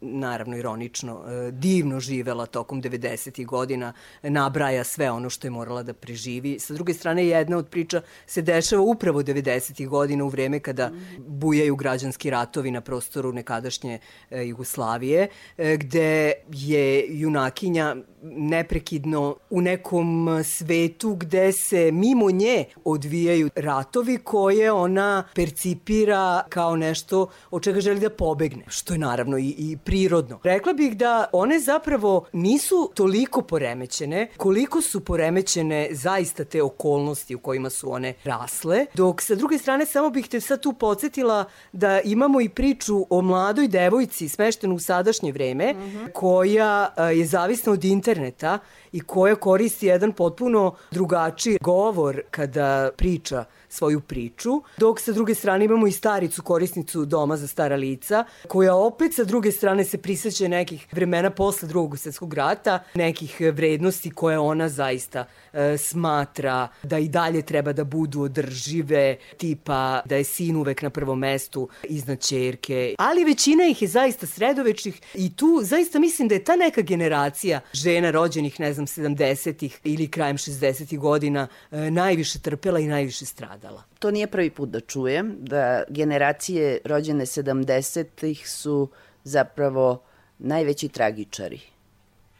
naravno 0.00 0.56
ironično, 0.56 1.24
e, 1.26 1.50
divno 1.50 2.00
živela 2.00 2.46
tokom 2.46 2.82
90. 2.82 3.46
godina, 3.46 3.92
nabraja 4.22 4.84
sve 4.84 5.10
ono 5.10 5.30
što 5.30 5.46
je 5.46 5.50
morala 5.50 5.82
da 5.82 5.92
preživi. 5.92 6.58
Sa 6.58 6.74
druge 6.74 6.94
strane, 6.94 7.26
jedna 7.26 7.56
od 7.56 7.68
priča 7.68 8.02
se 8.26 8.42
dešava 8.42 8.82
upravo 8.82 9.22
90. 9.22 9.88
godina 9.88 10.24
u 10.24 10.28
vreme 10.28 10.60
kada 10.60 10.90
bujaju 11.18 11.76
građanski 11.76 12.30
ratovi 12.30 12.70
na 12.70 12.80
prostoru 12.80 13.32
nekadašnje 13.32 13.98
e, 14.30 14.46
Jugoslavije, 14.46 15.28
e, 15.58 15.76
gde 15.76 16.32
je 16.48 17.06
junakinja 17.08 17.96
neprekidno 18.22 19.36
u 19.50 19.60
nekom 19.60 20.28
svetu 20.44 21.14
gde 21.14 21.52
se 21.52 21.92
mimo 21.92 22.30
nje 22.30 22.64
odvijaju 22.84 23.50
ratovi 23.56 24.18
koje 24.18 24.72
ona 24.72 25.24
percipira 25.34 26.42
kao 26.48 26.76
nešto 26.76 27.28
od 27.50 27.62
čega 27.62 27.80
želi 27.80 28.00
da 28.00 28.10
pobegne, 28.10 28.64
što 28.68 28.94
je 28.94 28.98
naravno 28.98 29.38
i, 29.38 29.54
i 29.58 29.67
prirodno. 29.76 30.40
Rekla 30.44 30.72
bih 30.72 30.96
da 30.96 31.24
one 31.32 31.60
zapravo 31.60 32.26
nisu 32.32 32.90
toliko 32.94 33.42
poremećene 33.42 34.28
koliko 34.36 34.82
su 34.82 35.04
poremećene 35.04 35.88
zaista 35.92 36.44
te 36.44 36.62
okolnosti 36.62 37.34
u 37.34 37.38
kojima 37.38 37.70
su 37.70 37.92
one 37.92 38.14
rasle, 38.24 38.86
dok 38.94 39.22
sa 39.22 39.34
druge 39.34 39.58
strane 39.58 39.86
samo 39.86 40.10
bih 40.10 40.28
te 40.28 40.40
sad 40.40 40.62
tu 40.62 40.72
podsjetila 40.72 41.44
da 41.72 42.00
imamo 42.00 42.40
i 42.40 42.48
priču 42.48 43.06
o 43.10 43.22
mladoj 43.22 43.68
devojci 43.68 44.28
smeštenu 44.28 44.74
u 44.74 44.78
sadašnje 44.78 45.32
vreme 45.32 45.74
koja 46.14 46.92
a, 46.96 47.04
je 47.04 47.26
zavisna 47.26 47.72
od 47.72 47.84
interneta 47.84 48.58
i 48.92 49.00
koja 49.00 49.34
koristi 49.34 49.86
jedan 49.86 50.12
potpuno 50.12 50.74
drugačiji 50.90 51.58
govor 51.60 52.22
kada 52.30 52.90
priča 52.96 53.44
svoju 53.68 54.00
priču, 54.00 54.62
dok 54.76 55.00
sa 55.00 55.12
druge 55.12 55.34
strane 55.34 55.64
imamo 55.64 55.86
i 55.86 55.92
staricu 55.92 56.42
korisnicu 56.42 57.04
doma 57.04 57.36
za 57.36 57.46
stara 57.46 57.76
lica, 57.76 58.24
koja 58.48 58.74
opet 58.74 59.14
sa 59.14 59.24
druge 59.24 59.52
strane 59.52 59.84
se 59.84 59.98
priseća 59.98 60.48
nekih 60.48 60.86
vremena 60.92 61.30
posle 61.30 61.68
drugog 61.68 61.98
svetskog 61.98 62.34
rata, 62.34 62.78
nekih 62.94 63.40
vrednosti 63.52 64.10
koje 64.10 64.38
ona 64.38 64.68
zaista 64.68 65.24
e, 65.52 65.78
smatra 65.78 66.68
da 66.82 66.98
i 66.98 67.08
dalje 67.08 67.42
treba 67.42 67.72
da 67.72 67.84
budu 67.84 68.22
održive, 68.22 69.16
tipa 69.36 70.02
da 70.04 70.16
je 70.16 70.24
sin 70.24 70.56
uvek 70.56 70.82
na 70.82 70.90
prvom 70.90 71.18
mestu 71.18 71.68
iznad 71.84 72.20
čerke. 72.20 72.94
Ali 72.98 73.24
većina 73.24 73.64
ih 73.64 73.82
je 73.82 73.88
zaista 73.88 74.26
sredovečnih 74.26 75.00
i 75.14 75.36
tu 75.36 75.60
zaista 75.62 75.98
mislim 75.98 76.28
da 76.28 76.34
je 76.34 76.44
ta 76.44 76.56
neka 76.56 76.80
generacija 76.80 77.60
žena 77.72 78.10
rođenih, 78.10 78.60
ne 78.60 78.72
znam, 78.72 78.86
70-ih 78.86 79.80
ili 79.84 80.08
krajem 80.08 80.36
60-ih 80.36 80.98
godina 80.98 81.48
e, 81.70 81.90
najviše 81.90 82.38
trpela 82.38 82.78
i 82.80 82.86
najviše 82.86 83.24
stradala. 83.58 83.82
To 83.98 84.10
nije 84.10 84.26
prvi 84.26 84.50
put 84.50 84.68
da 84.68 84.80
čujem, 84.80 85.36
da 85.40 85.82
generacije 85.88 86.78
rođene 86.84 87.26
70-ih 87.26 88.50
su 88.50 88.88
zapravo 89.24 90.02
najveći 90.38 90.88
tragičari 90.88 91.60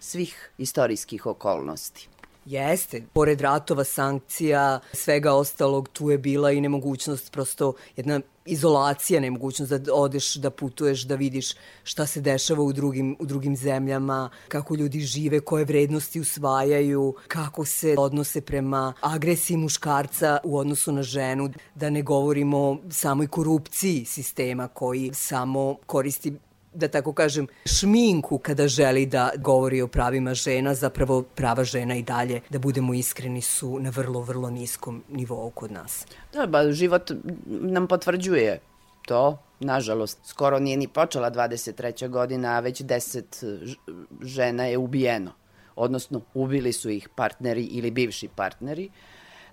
svih 0.01 0.51
istorijskih 0.59 1.27
okolnosti. 1.27 2.09
Jeste, 2.49 3.03
pored 3.13 3.41
ratova, 3.41 3.85
sankcija, 3.85 4.81
svega 4.93 5.33
ostalog, 5.33 5.89
tu 5.89 6.11
je 6.11 6.19
bila 6.19 6.53
i 6.53 6.61
nemogućnost, 6.61 7.33
prosto 7.33 7.73
jedna 7.97 8.21
izolacija, 8.47 9.21
nemogućnost 9.21 9.73
da 9.73 9.95
odeš, 9.95 10.35
da 10.35 10.51
putuješ, 10.51 11.03
da 11.03 11.15
vidiš 11.15 11.51
šta 11.85 12.07
se 12.07 12.21
dešava 12.21 12.63
u 12.63 12.73
drugim, 12.73 13.17
u 13.21 13.27
drugim 13.27 13.57
zemljama, 13.57 14.31
kako 14.49 14.75
ljudi 14.75 15.01
žive, 15.01 15.41
koje 15.41 15.65
vrednosti 15.65 16.21
usvajaju, 16.21 17.15
kako 17.29 17.65
se 17.65 17.95
odnose 17.99 18.41
prema 18.41 18.93
agresiji 19.01 19.57
muškarca 19.57 20.39
u 20.45 20.59
odnosu 20.59 20.93
na 20.93 21.03
ženu, 21.03 21.51
da 21.75 21.91
ne 21.91 22.03
govorimo 22.03 22.79
samoj 22.91 23.27
korupciji 23.27 24.05
sistema 24.05 24.69
koji 24.69 25.11
samo 25.15 25.77
koristi 25.87 26.33
da 26.79 26.89
tako 26.89 27.13
kažem, 27.13 27.47
šminku 27.67 28.39
kada 28.39 28.69
želi 28.69 29.07
da 29.07 29.31
govori 29.37 29.83
o 29.83 29.89
pravima 29.89 30.35
žena, 30.35 30.75
zapravo 30.75 31.23
prava 31.23 31.65
žena 31.65 31.97
i 31.97 32.03
dalje, 32.03 32.41
da 32.51 32.59
budemo 32.59 32.95
iskreni, 32.95 33.43
su 33.43 33.79
na 33.79 33.91
vrlo, 33.91 34.21
vrlo 34.21 34.51
niskom 34.51 35.03
nivou 35.09 35.51
kod 35.51 35.73
nas. 35.73 36.07
Da, 36.33 36.47
ba, 36.47 36.73
život 36.73 37.11
nam 37.47 37.87
potvrđuje 37.87 38.61
to. 39.07 39.39
Nažalost, 39.61 40.19
skoro 40.25 40.59
nije 40.59 40.77
ni 40.77 40.89
počela 40.89 41.31
23. 41.31 42.09
godina, 42.09 42.57
a 42.57 42.61
već 42.61 42.83
10 42.83 43.65
ž- 43.65 43.77
žena 44.23 44.65
je 44.65 44.79
ubijeno. 44.79 45.33
Odnosno, 45.77 46.21
ubili 46.35 46.73
su 46.73 46.91
ih 46.91 47.09
partneri 47.09 47.63
ili 47.65 47.91
bivši 47.91 48.29
partneri. 48.29 48.91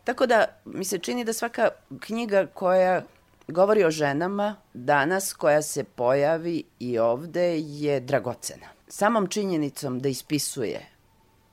Tako 0.04 0.26
da, 0.26 0.46
mi 0.66 0.86
se 0.86 0.98
čini 0.98 1.26
da 1.26 1.34
svaka 1.34 1.70
knjiga 2.00 2.46
koja 2.54 3.02
govori 3.48 3.84
o 3.84 3.92
ženama 3.92 4.56
danas, 4.74 5.34
koja 5.34 5.62
se 5.62 5.84
pojavi 5.84 6.64
i 6.80 7.00
ovde, 7.00 7.60
je 7.60 8.00
dragocena. 8.00 8.68
Samom 8.88 9.28
činjenicom 9.28 10.00
da 10.00 10.10
ispisuje 10.10 10.86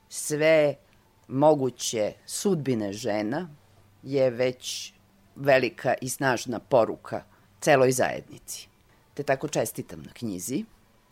sve 0.09 0.75
moguće 1.27 2.13
sudbine 2.25 2.93
žena 2.93 3.49
je 4.03 4.29
već 4.29 4.93
velika 5.35 5.93
i 6.01 6.09
snažna 6.09 6.59
poruka 6.59 7.23
celoj 7.59 7.91
zajednici. 7.91 8.67
Te 9.13 9.23
tako 9.23 9.47
čestitam 9.47 10.03
na 10.03 10.13
knjizi. 10.13 10.65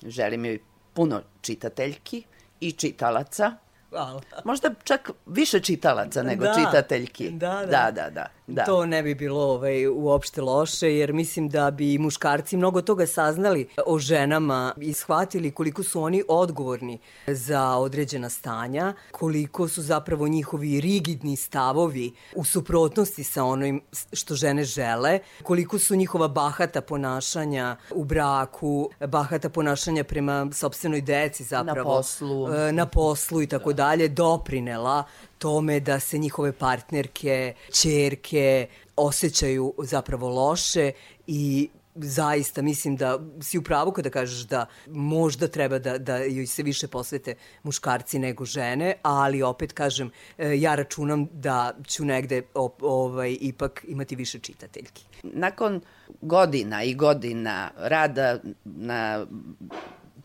Želim 0.05 0.45
joj 0.45 0.59
puno 0.93 1.21
čitateljki 1.41 2.23
i 2.59 2.71
čitalaca. 2.71 3.51
Hvala. 3.91 4.21
Možda 4.43 4.69
čak 4.83 5.11
više 5.25 5.59
čitalaca 5.59 6.23
nego 6.23 6.43
Da. 6.45 6.53
čitateljki. 6.53 7.29
Da, 7.29 7.47
da. 7.47 7.65
da, 7.65 7.91
da, 7.91 8.09
da, 8.09 8.25
da. 8.47 8.63
To 8.65 8.85
ne 8.85 9.03
bi 9.03 9.15
bilo 9.15 9.41
ovaj, 9.41 9.87
uopšte 9.87 10.41
loše, 10.41 10.95
jer 10.95 11.13
mislim 11.13 11.49
da 11.49 11.71
bi 11.71 11.97
muškarci 11.97 12.57
mnogo 12.57 12.81
toga 12.81 13.07
saznali 13.07 13.67
o 13.85 13.99
ženama 13.99 14.73
i 14.81 14.93
shvatili 14.93 15.51
koliko 15.51 15.83
su 15.83 16.01
oni 16.01 16.23
odgovorni 16.27 16.99
za 17.27 17.75
određena 17.77 18.29
stanja, 18.29 18.93
koliko 19.11 19.67
su 19.67 19.81
zapravo 19.81 20.27
njihovi 20.27 20.81
rigidni 20.81 21.35
stavovi 21.35 22.13
u 22.35 22.43
suprotnosti 22.45 23.23
sa 23.23 23.43
onim 23.43 23.81
što 24.13 24.35
žene 24.35 24.63
žele, 24.63 25.19
koliko 25.43 25.79
su 25.79 25.95
njihova 25.95 26.27
bahata 26.27 26.81
ponašanja 26.81 27.75
u 27.91 28.03
braku, 28.03 28.89
bahata 29.07 29.49
ponašanja 29.49 30.03
prema 30.03 30.47
sobstvenoj 30.53 31.01
deci 31.01 31.43
zapravo. 31.43 31.95
poslu. 31.95 32.53
e, 32.53 32.71
na 32.71 32.85
poslu 32.85 33.41
i 33.41 33.47
tako 33.47 33.73
dalje 33.81 34.07
doprinela 34.07 35.03
tome 35.37 35.79
da 35.79 35.99
se 35.99 36.17
njihove 36.17 36.51
partnerke, 36.51 37.53
čerke 37.81 38.67
osjećaju 38.95 39.73
zapravo 39.83 40.29
loše 40.29 40.91
i 41.27 41.69
zaista 41.95 42.61
mislim 42.61 42.95
da 42.95 43.19
si 43.41 43.57
u 43.57 43.63
pravu 43.63 43.91
kada 43.91 44.09
kažeš 44.09 44.45
da 44.47 44.65
možda 44.87 45.47
treba 45.47 45.79
da, 45.79 45.97
da 45.97 46.17
joj 46.17 46.47
se 46.47 46.63
više 46.63 46.87
posvete 46.87 47.35
muškarci 47.63 48.19
nego 48.19 48.45
žene, 48.45 48.93
ali 49.01 49.41
opet 49.43 49.73
kažem, 49.73 50.11
e, 50.37 50.59
ja 50.59 50.75
računam 50.75 51.27
da 51.33 51.73
ću 51.87 52.05
negde 52.05 52.41
ovaj, 52.81 53.37
ipak 53.41 53.85
imati 53.87 54.15
više 54.15 54.39
čitateljki. 54.39 55.05
nakon 55.23 55.81
godina 56.21 56.83
i 56.83 56.93
godina 56.93 57.71
rada 57.77 58.39
na 58.65 59.25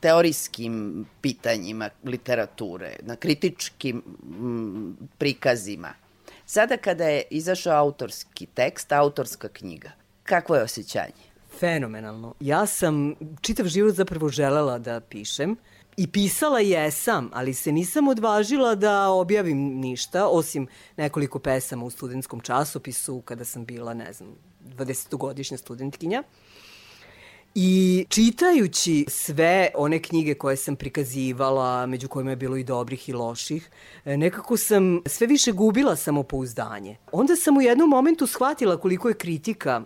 teorijskim 0.06 1.06
pitanjima 1.20 1.90
literature, 2.04 2.96
na 3.02 3.16
kritičkim 3.16 3.96
mm, 3.96 5.08
prikazima. 5.18 5.94
Sada 6.46 6.76
kada 6.76 7.04
je 7.04 7.22
izašao 7.30 7.78
autorski 7.78 8.46
tekst, 8.46 8.92
autorska 8.92 9.48
knjiga, 9.48 9.90
kakvo 10.22 10.56
je 10.56 10.62
osjećanje? 10.62 11.26
Fenomenalno. 11.60 12.34
Ja 12.40 12.66
sam 12.66 13.14
čitav 13.40 13.66
život 13.66 13.94
zapravo 13.94 14.28
želela 14.28 14.78
da 14.78 15.00
pišem 15.00 15.56
i 15.96 16.06
pisala 16.06 16.60
jesam, 16.60 17.30
ali 17.32 17.54
se 17.54 17.72
nisam 17.72 18.08
odvažila 18.08 18.74
da 18.74 19.08
objavim 19.08 19.58
ništa, 19.58 20.28
osim 20.28 20.68
nekoliko 20.96 21.38
pesama 21.38 21.84
u 21.84 21.90
studentskom 21.90 22.40
časopisu 22.40 23.20
kada 23.20 23.44
sam 23.44 23.64
bila, 23.64 23.94
ne 23.94 24.12
znam, 24.12 24.28
20-godišnja 24.64 25.56
studentkinja. 25.56 26.22
I 27.58 28.06
čitajući 28.08 29.04
sve 29.08 29.70
one 29.74 30.02
knjige 30.02 30.34
koje 30.34 30.56
sam 30.56 30.76
prikazivala, 30.76 31.86
među 31.86 32.08
kojima 32.08 32.30
je 32.30 32.36
bilo 32.36 32.56
i 32.56 32.64
dobrih 32.64 33.08
i 33.08 33.12
loših, 33.12 33.70
e, 34.04 34.16
nekako 34.16 34.56
sam 34.56 35.00
sve 35.06 35.26
više 35.26 35.52
gubila 35.52 35.96
samopouzdanje. 35.96 36.96
Onda 37.12 37.36
sam 37.36 37.56
u 37.56 37.62
jednom 37.62 37.90
momentu 37.90 38.26
shvatila 38.26 38.80
koliko 38.80 39.08
je 39.08 39.14
kritika 39.14 39.82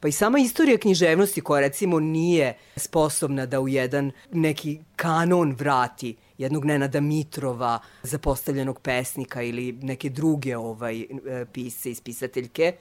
Pa 0.00 0.08
i 0.08 0.12
sama 0.12 0.38
istorija 0.38 0.78
književnosti 0.78 1.40
koja 1.40 1.60
recimo 1.60 2.00
nije 2.00 2.54
sposobna 2.76 3.46
da 3.46 3.60
u 3.60 3.68
jedan 3.68 4.10
neki 4.32 4.80
kanon 4.96 5.52
vrati 5.58 6.16
jednog 6.38 6.64
Nenada 6.64 7.00
Mitrova, 7.00 7.78
zapostavljenog 8.02 8.80
pesnika 8.80 9.42
ili 9.42 9.72
neke 9.72 10.08
druge 10.08 10.56
ovaj, 10.56 11.00
e, 11.00 11.06
pisce 11.52 11.90
i 11.90 11.94
spisateljke, 11.94 12.72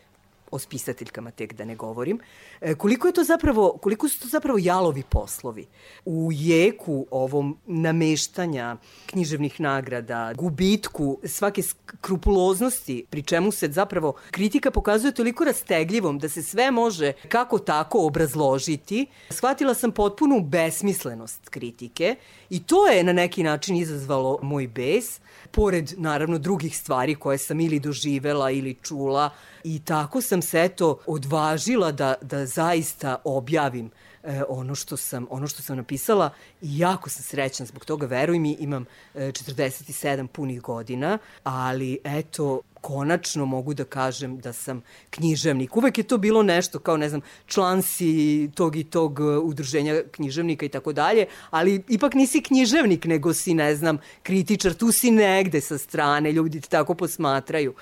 o 0.51 0.59
spisateljkama 0.59 1.31
tek 1.31 1.53
da 1.53 1.65
ne 1.65 1.75
govorim, 1.75 2.19
e, 2.61 2.75
koliko 2.75 3.07
je 3.07 3.13
to 3.13 3.23
zapravo, 3.23 3.77
koliko 3.81 4.09
su 4.09 4.19
to 4.19 4.27
zapravo 4.27 4.59
jalovi 4.61 5.03
poslovi. 5.09 5.67
U 6.05 6.29
jeku 6.31 7.05
ovom 7.11 7.57
nameštanja 7.65 8.77
književnih 9.05 9.61
nagrada, 9.61 10.33
gubitku 10.33 11.19
svake 11.23 11.61
skrupuloznosti, 11.61 13.05
pri 13.09 13.21
čemu 13.21 13.51
se 13.51 13.67
zapravo 13.71 14.13
kritika 14.31 14.71
pokazuje 14.71 15.11
toliko 15.11 15.43
rastegljivom 15.43 16.19
da 16.19 16.29
se 16.29 16.43
sve 16.43 16.71
može 16.71 17.13
kako 17.29 17.59
tako 17.59 18.05
obrazložiti, 18.05 19.05
shvatila 19.29 19.73
sam 19.73 19.91
potpunu 19.91 20.41
besmislenost 20.41 21.49
kritike 21.49 22.15
i 22.49 22.63
to 22.63 22.87
je 22.87 23.03
na 23.03 23.13
neki 23.13 23.43
način 23.43 23.75
izazvalo 23.75 24.39
moj 24.41 24.67
bes, 24.67 25.19
pored 25.51 25.93
naravno 25.97 26.37
drugih 26.37 26.77
stvari 26.77 27.15
koje 27.15 27.37
sam 27.37 27.59
ili 27.59 27.79
doživela 27.79 28.51
ili 28.51 28.75
čula 28.81 29.29
i 29.65 29.79
tako 29.79 30.21
sam 30.21 30.41
se 30.41 30.63
eto 30.63 30.99
odvažila 31.07 31.91
da, 31.91 32.13
da 32.21 32.45
zaista 32.45 33.15
objavim 33.23 33.91
e, 34.23 34.41
ono 34.49 34.75
što 34.75 34.97
sam 34.97 35.27
ono 35.29 35.47
što 35.47 35.63
sam 35.63 35.77
napisala 35.77 36.29
i 36.61 36.79
jako 36.79 37.09
sam 37.09 37.23
srećna 37.23 37.65
zbog 37.65 37.85
toga 37.85 38.05
veruj 38.05 38.39
mi 38.39 38.51
imam 38.59 38.85
e, 39.15 39.19
47 39.19 40.27
punih 40.27 40.61
godina 40.61 41.17
ali 41.43 41.97
eto 42.03 42.61
konačno 42.81 43.45
mogu 43.45 43.73
da 43.73 43.83
kažem 43.83 44.37
da 44.39 44.53
sam 44.53 44.81
književnik. 45.09 45.77
Uvek 45.77 45.97
je 45.97 46.03
to 46.03 46.17
bilo 46.17 46.43
nešto 46.43 46.79
kao, 46.79 46.97
ne 46.97 47.09
znam, 47.09 47.21
član 47.45 47.81
si 47.81 48.49
tog 48.55 48.75
i 48.75 48.83
tog 48.83 49.19
uh, 49.19 49.43
udruženja 49.43 50.03
književnika 50.11 50.65
i 50.65 50.69
tako 50.69 50.93
dalje, 50.93 51.25
ali 51.49 51.83
ipak 51.89 52.13
nisi 52.13 52.41
književnik, 52.41 53.05
nego 53.05 53.33
si, 53.33 53.53
ne 53.53 53.75
znam, 53.75 53.97
kritičar, 54.23 54.73
tu 54.73 54.91
si 54.91 55.11
negde 55.11 55.61
sa 55.61 55.77
strane, 55.77 56.31
ljudi 56.31 56.61
te 56.61 56.69
tako 56.69 56.93
posmatraju 56.93 57.73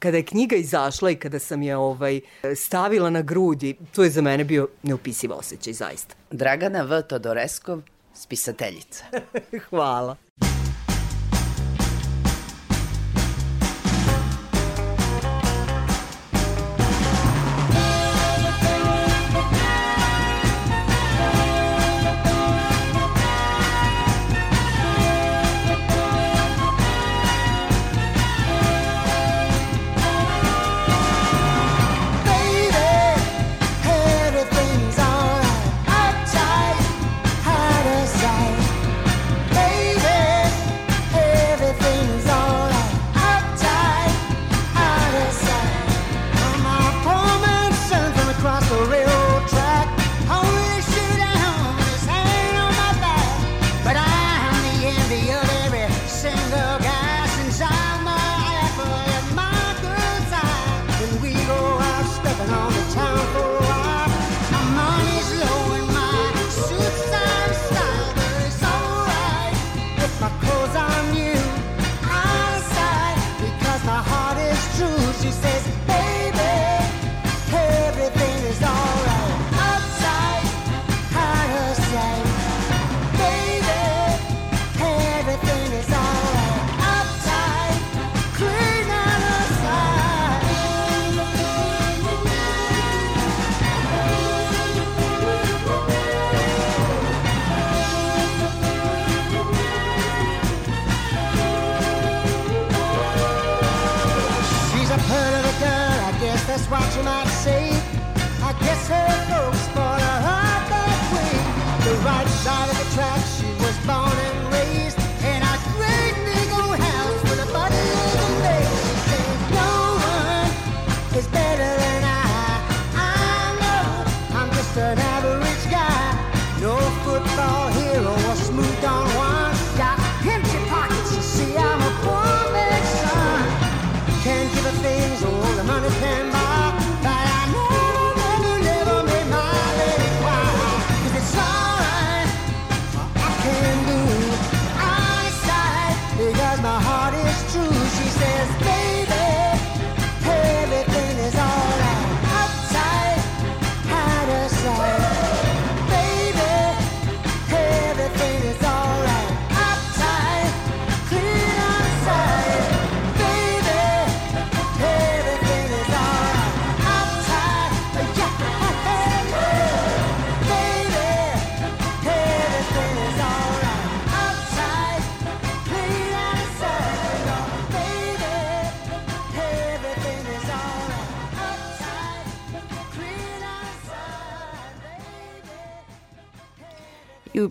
kada 0.00 0.16
je 0.16 0.22
knjiga 0.22 0.56
izašla 0.56 1.10
i 1.10 1.16
kada 1.16 1.38
sam 1.38 1.62
je 1.62 1.76
ovaj 1.76 2.20
stavila 2.56 3.10
na 3.10 3.22
grudi, 3.22 3.76
to 3.94 4.04
je 4.04 4.10
za 4.10 4.22
mene 4.22 4.44
bio 4.44 4.68
neupisiv 4.82 5.32
osjećaj, 5.32 5.72
zaista. 5.72 6.14
Dragana 6.30 6.82
V. 6.82 7.02
Todoreskov, 7.02 7.82
spisateljica. 8.14 9.04
Hvala. 9.70 10.16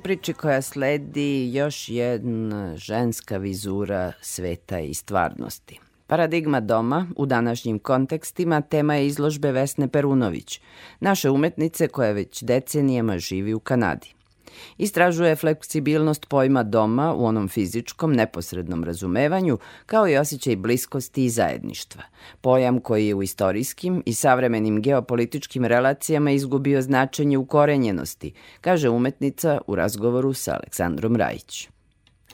Priči 0.10 0.34
koja 0.34 0.62
sledi 0.62 1.52
još 1.54 1.90
jedna 1.90 2.78
ženska 2.78 3.38
vizura 3.38 4.12
sveta 4.22 4.80
i 4.80 4.94
stvarnosti. 4.94 5.80
Paradigma 6.08 6.60
doma 6.60 7.08
u 7.16 7.26
današnjim 7.26 7.80
kontekstima 7.80 8.62
tema 8.62 8.96
je 8.96 9.08
izložbe 9.08 9.52
Vesne 9.52 9.88
Perunović, 9.88 10.62
naše 11.00 11.30
umetnice 11.30 11.88
koja 11.88 12.12
već 12.12 12.44
decenijama 12.44 13.18
živi 13.18 13.54
u 13.54 13.60
Kanadi. 13.60 14.14
Istražuje 14.78 15.36
fleksibilnost 15.36 16.30
pojma 16.30 16.64
doma 16.64 17.14
u 17.14 17.26
onom 17.26 17.48
fizičkom, 17.48 18.14
neposrednom 18.14 18.84
razumevanju, 18.84 19.58
kao 19.86 20.10
i 20.10 20.18
osjećaj 20.18 20.56
bliskosti 20.56 21.26
i 21.26 21.30
zajedništva. 21.30 22.04
Pojam 22.42 22.80
koji 22.80 23.08
je 23.08 23.16
u 23.16 23.24
istorijskim 23.24 24.04
i 24.06 24.14
savremenim 24.14 24.82
geopolitičkim 24.82 25.66
relacijama 25.66 26.32
izgubio 26.32 26.82
značenje 26.82 27.38
ukorenjenosti, 27.38 28.34
kaže 28.62 28.90
umetnica 28.90 29.62
u 29.68 29.76
razgovoru 29.76 30.34
sa 30.34 30.54
Aleksandrom 30.54 31.16
Rajić. 31.16 31.70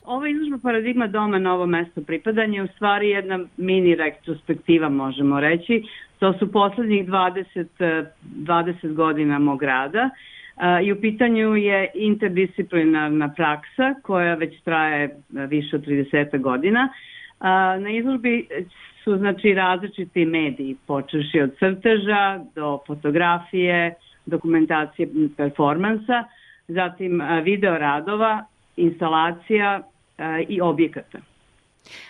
Ova 0.06 0.30
izložba 0.30 0.58
paradigma 0.58 1.08
doma 1.08 1.40
novo 1.40 1.66
mesto 1.66 2.02
pripadanja 2.02 2.56
je 2.56 2.64
u 2.64 2.68
stvari 2.68 3.10
jedna 3.10 3.40
mini 3.58 3.96
retrospektiva, 3.96 4.90
možemo 4.90 5.40
reći. 5.40 5.84
To 6.20 6.34
su 6.40 6.52
poslednjih 6.52 7.08
20, 7.08 8.06
20 8.24 8.94
godina 8.94 9.40
mog 9.40 9.64
rada 9.64 10.10
i 10.84 10.92
u 10.92 11.02
pitanju 11.02 11.56
je 11.56 11.92
interdisciplinarna 11.94 13.34
praksa 13.36 13.96
koja 14.02 14.36
već 14.36 14.62
traje 14.62 15.18
više 15.30 15.76
od 15.76 15.86
30 15.86 16.42
godina. 16.42 16.90
Na 17.80 17.90
izložbi 17.92 18.48
su 19.04 19.18
znači 19.18 19.54
različiti 19.54 20.26
mediji, 20.26 20.76
počeši 20.88 21.42
od 21.42 21.52
crteža 21.60 22.40
do 22.56 22.80
fotografije, 22.88 23.94
dokumentacije 24.26 25.08
performansa, 25.38 26.24
zatim 26.68 27.22
video 27.44 27.78
radova, 27.78 28.46
instalacija 28.78 29.82
i 30.48 30.62
objekata. 30.62 31.20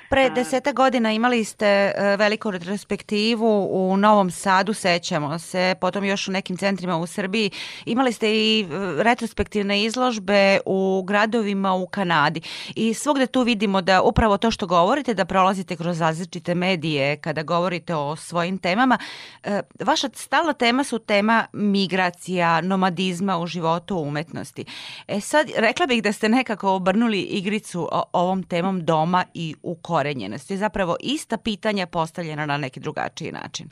Pre 0.10 0.30
deseta 0.30 0.72
godina 0.72 1.12
imali 1.12 1.44
ste 1.44 1.66
e, 1.66 2.16
veliku 2.18 2.52
retrospektivu 2.52 3.68
u 3.72 3.98
Novom 3.98 4.32
Sadu, 4.32 4.74
sećamo 4.74 5.40
se, 5.40 5.76
potom 5.82 6.04
još 6.04 6.28
u 6.28 6.32
nekim 6.32 6.58
centrima 6.58 6.98
u 6.98 7.08
Srbiji. 7.08 7.52
Imali 7.86 8.14
ste 8.14 8.36
i 8.36 8.62
e, 8.62 8.66
retrospektivne 9.04 9.84
izložbe 9.84 10.60
u 10.66 11.04
gradovima 11.08 11.74
u 11.74 11.88
Kanadi. 11.88 12.42
I 12.76 12.94
svogde 12.94 13.28
tu 13.28 13.42
vidimo 13.42 13.82
da 13.82 14.02
upravo 14.02 14.38
to 14.38 14.52
što 14.52 14.68
govorite, 14.68 15.14
da 15.14 15.26
prolazite 15.26 15.76
kroz 15.76 16.02
različite 16.02 16.56
medije 16.56 17.18
kada 17.18 17.44
govorite 17.44 17.96
o 17.96 18.16
svojim 18.16 18.58
temama. 18.58 18.98
E, 19.44 19.62
vaša 19.80 20.10
stalna 20.14 20.54
tema 20.54 20.84
su 20.84 21.00
tema 21.00 21.46
migracija, 21.54 22.62
nomadizma 22.62 23.38
u 23.38 23.48
životu 23.48 23.98
umetnosti. 23.98 24.66
E 25.08 25.20
sad, 25.20 25.48
rekla 25.58 25.86
bih 25.86 26.04
da 26.04 26.12
ste 26.12 26.30
nekako 26.30 26.72
obrnuli 26.72 27.22
igricu 27.22 27.90
ovom 28.14 28.44
temom 28.44 28.86
doma 28.86 29.26
i 29.34 29.56
ukorenjenosti. 29.96 30.58
Zapravo 30.58 30.96
ista 31.04 31.38
pitanja 31.38 31.86
postavljena 31.88 32.46
na 32.46 32.58
neki 32.58 32.80
drugačiji 32.80 33.32
način. 33.32 33.68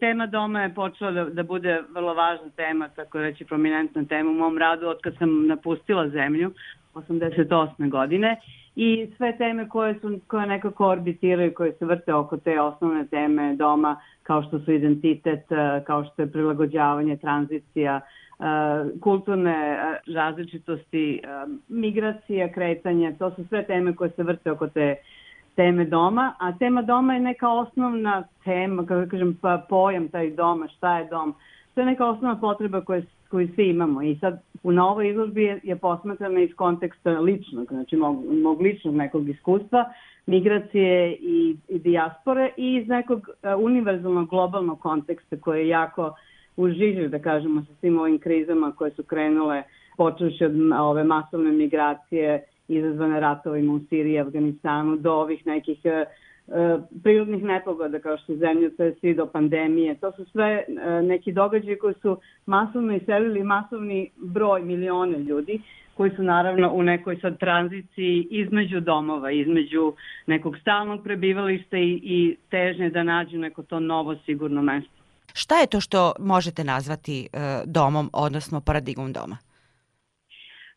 Tema 0.00 0.26
doma 0.26 0.62
je 0.62 0.74
počela 0.74 1.10
da, 1.10 1.24
da 1.24 1.42
bude 1.42 1.82
vrlo 1.94 2.14
važna 2.14 2.50
tema, 2.56 2.88
tako 2.88 3.18
reći 3.18 3.44
prominentna 3.44 4.04
tema 4.04 4.30
u 4.30 4.34
mom 4.34 4.58
radu 4.58 4.86
od 4.86 4.98
kad 5.02 5.16
sam 5.18 5.46
napustila 5.46 6.08
zemlju 6.08 6.52
88. 6.94 7.90
godine 7.90 8.40
i 8.76 9.08
sve 9.16 9.36
teme 9.36 9.68
koje 9.68 9.94
su 10.00 10.20
koje 10.26 10.46
nekako 10.46 10.86
orbitiraju, 10.86 11.54
koje 11.54 11.72
se 11.72 11.84
vrte 11.84 12.14
oko 12.14 12.36
te 12.36 12.60
osnovne 12.60 13.06
teme 13.06 13.56
doma, 13.56 14.00
kao 14.22 14.42
što 14.42 14.58
su 14.58 14.72
identitet, 14.72 15.44
kao 15.86 16.04
što 16.04 16.22
je 16.22 16.32
prilagođavanje, 16.32 17.16
tranzicija, 17.16 18.00
kulturne 19.00 19.78
različitosti, 20.14 21.22
migracija, 21.68 22.52
kretanje, 22.52 23.14
to 23.18 23.30
su 23.30 23.44
sve 23.48 23.64
teme 23.64 23.94
koje 23.94 24.10
se 24.10 24.22
vrte 24.22 24.50
oko 24.50 24.68
te 24.68 24.96
teme 25.56 25.84
doma, 25.84 26.34
a 26.38 26.52
tema 26.58 26.82
doma 26.82 27.14
je 27.14 27.20
neka 27.20 27.48
osnovna 27.48 28.24
tema, 28.44 28.86
kako 28.86 29.10
kažem, 29.10 29.38
pa 29.40 29.64
pojam 29.68 30.08
taj 30.08 30.30
doma, 30.30 30.68
šta 30.68 30.98
je 30.98 31.08
dom, 31.08 31.34
to 31.74 31.80
je 31.80 31.86
neka 31.86 32.06
osnovna 32.06 32.40
potreba 32.40 32.80
koje, 32.80 33.06
koju 33.28 33.48
svi 33.54 33.68
imamo 33.68 34.02
i 34.02 34.16
sad 34.16 34.42
na 34.62 34.88
ovoj 34.88 35.10
izložbi 35.10 35.42
je, 35.42 35.60
je 35.62 35.76
posmetrana 35.76 36.40
iz 36.40 36.50
konteksta 36.56 37.10
ličnog, 37.10 37.66
znači 37.68 37.96
mog, 37.96 38.24
mog 38.42 38.60
ličnog 38.60 38.94
nekog 38.94 39.28
iskustva, 39.28 39.84
migracije 40.26 41.12
i, 41.12 41.56
i 41.68 41.78
dijaspore 41.78 42.50
i 42.56 42.74
iz 42.74 42.88
nekog 42.88 43.28
univerzalnog 43.58 44.28
globalnog 44.28 44.80
konteksta 44.80 45.36
koji 45.36 45.60
je 45.60 45.68
jako 45.68 46.06
uh, 46.06 46.14
u 46.56 46.68
žiži, 46.68 47.08
da 47.08 47.18
kažemo, 47.18 47.62
sa 47.62 47.74
svim 47.80 47.98
ovim 47.98 48.18
krizama 48.18 48.72
koje 48.72 48.90
su 48.90 49.02
krenule, 49.02 49.62
počeši 49.96 50.44
od 50.44 50.52
ove 50.80 51.04
masovne 51.04 51.52
migracije 51.52 52.44
izazvane 52.68 53.20
ratovima 53.20 53.72
u 53.72 53.80
Siriji 53.88 54.14
i 54.14 54.20
Afganistanu 54.20 54.96
do 54.96 55.12
ovih 55.12 55.46
nekih 55.46 55.78
e, 55.84 55.88
e, 55.88 56.04
prirodnih 57.02 57.42
nepogoda 57.44 57.98
kao 57.98 58.16
što 58.18 58.32
svi 59.00 59.14
do 59.14 59.26
pandemije. 59.26 59.94
To 59.94 60.12
su 60.12 60.24
sve 60.24 60.64
e, 60.68 61.02
neki 61.02 61.32
događaji 61.32 61.78
koji 61.78 61.94
su 62.02 62.16
masovno 62.46 62.96
iselili 62.96 63.44
masovni 63.44 64.10
broj 64.16 64.62
milione 64.62 65.18
ljudi 65.18 65.60
koji 65.94 66.10
su 66.16 66.22
naravno 66.22 66.72
u 66.72 66.82
nekoj 66.82 67.16
sad 67.16 67.38
tranziciji 67.38 68.26
između 68.30 68.80
domova, 68.80 69.30
između 69.30 69.92
nekog 70.26 70.56
stalnog 70.60 71.02
prebivališta 71.04 71.78
i, 71.78 72.00
i 72.02 72.36
težnje 72.50 72.90
da 72.90 73.02
nađu 73.02 73.38
neko 73.38 73.62
to 73.62 73.80
novo 73.80 74.16
sigurno 74.16 74.62
mesto. 74.62 74.99
Šta 75.34 75.60
je 75.60 75.66
to 75.66 75.80
što 75.80 76.12
možete 76.18 76.64
nazvati 76.64 77.28
e, 77.32 77.38
domom, 77.66 78.10
odnosno 78.12 78.60
paradigmom 78.60 79.12
doma? 79.12 79.36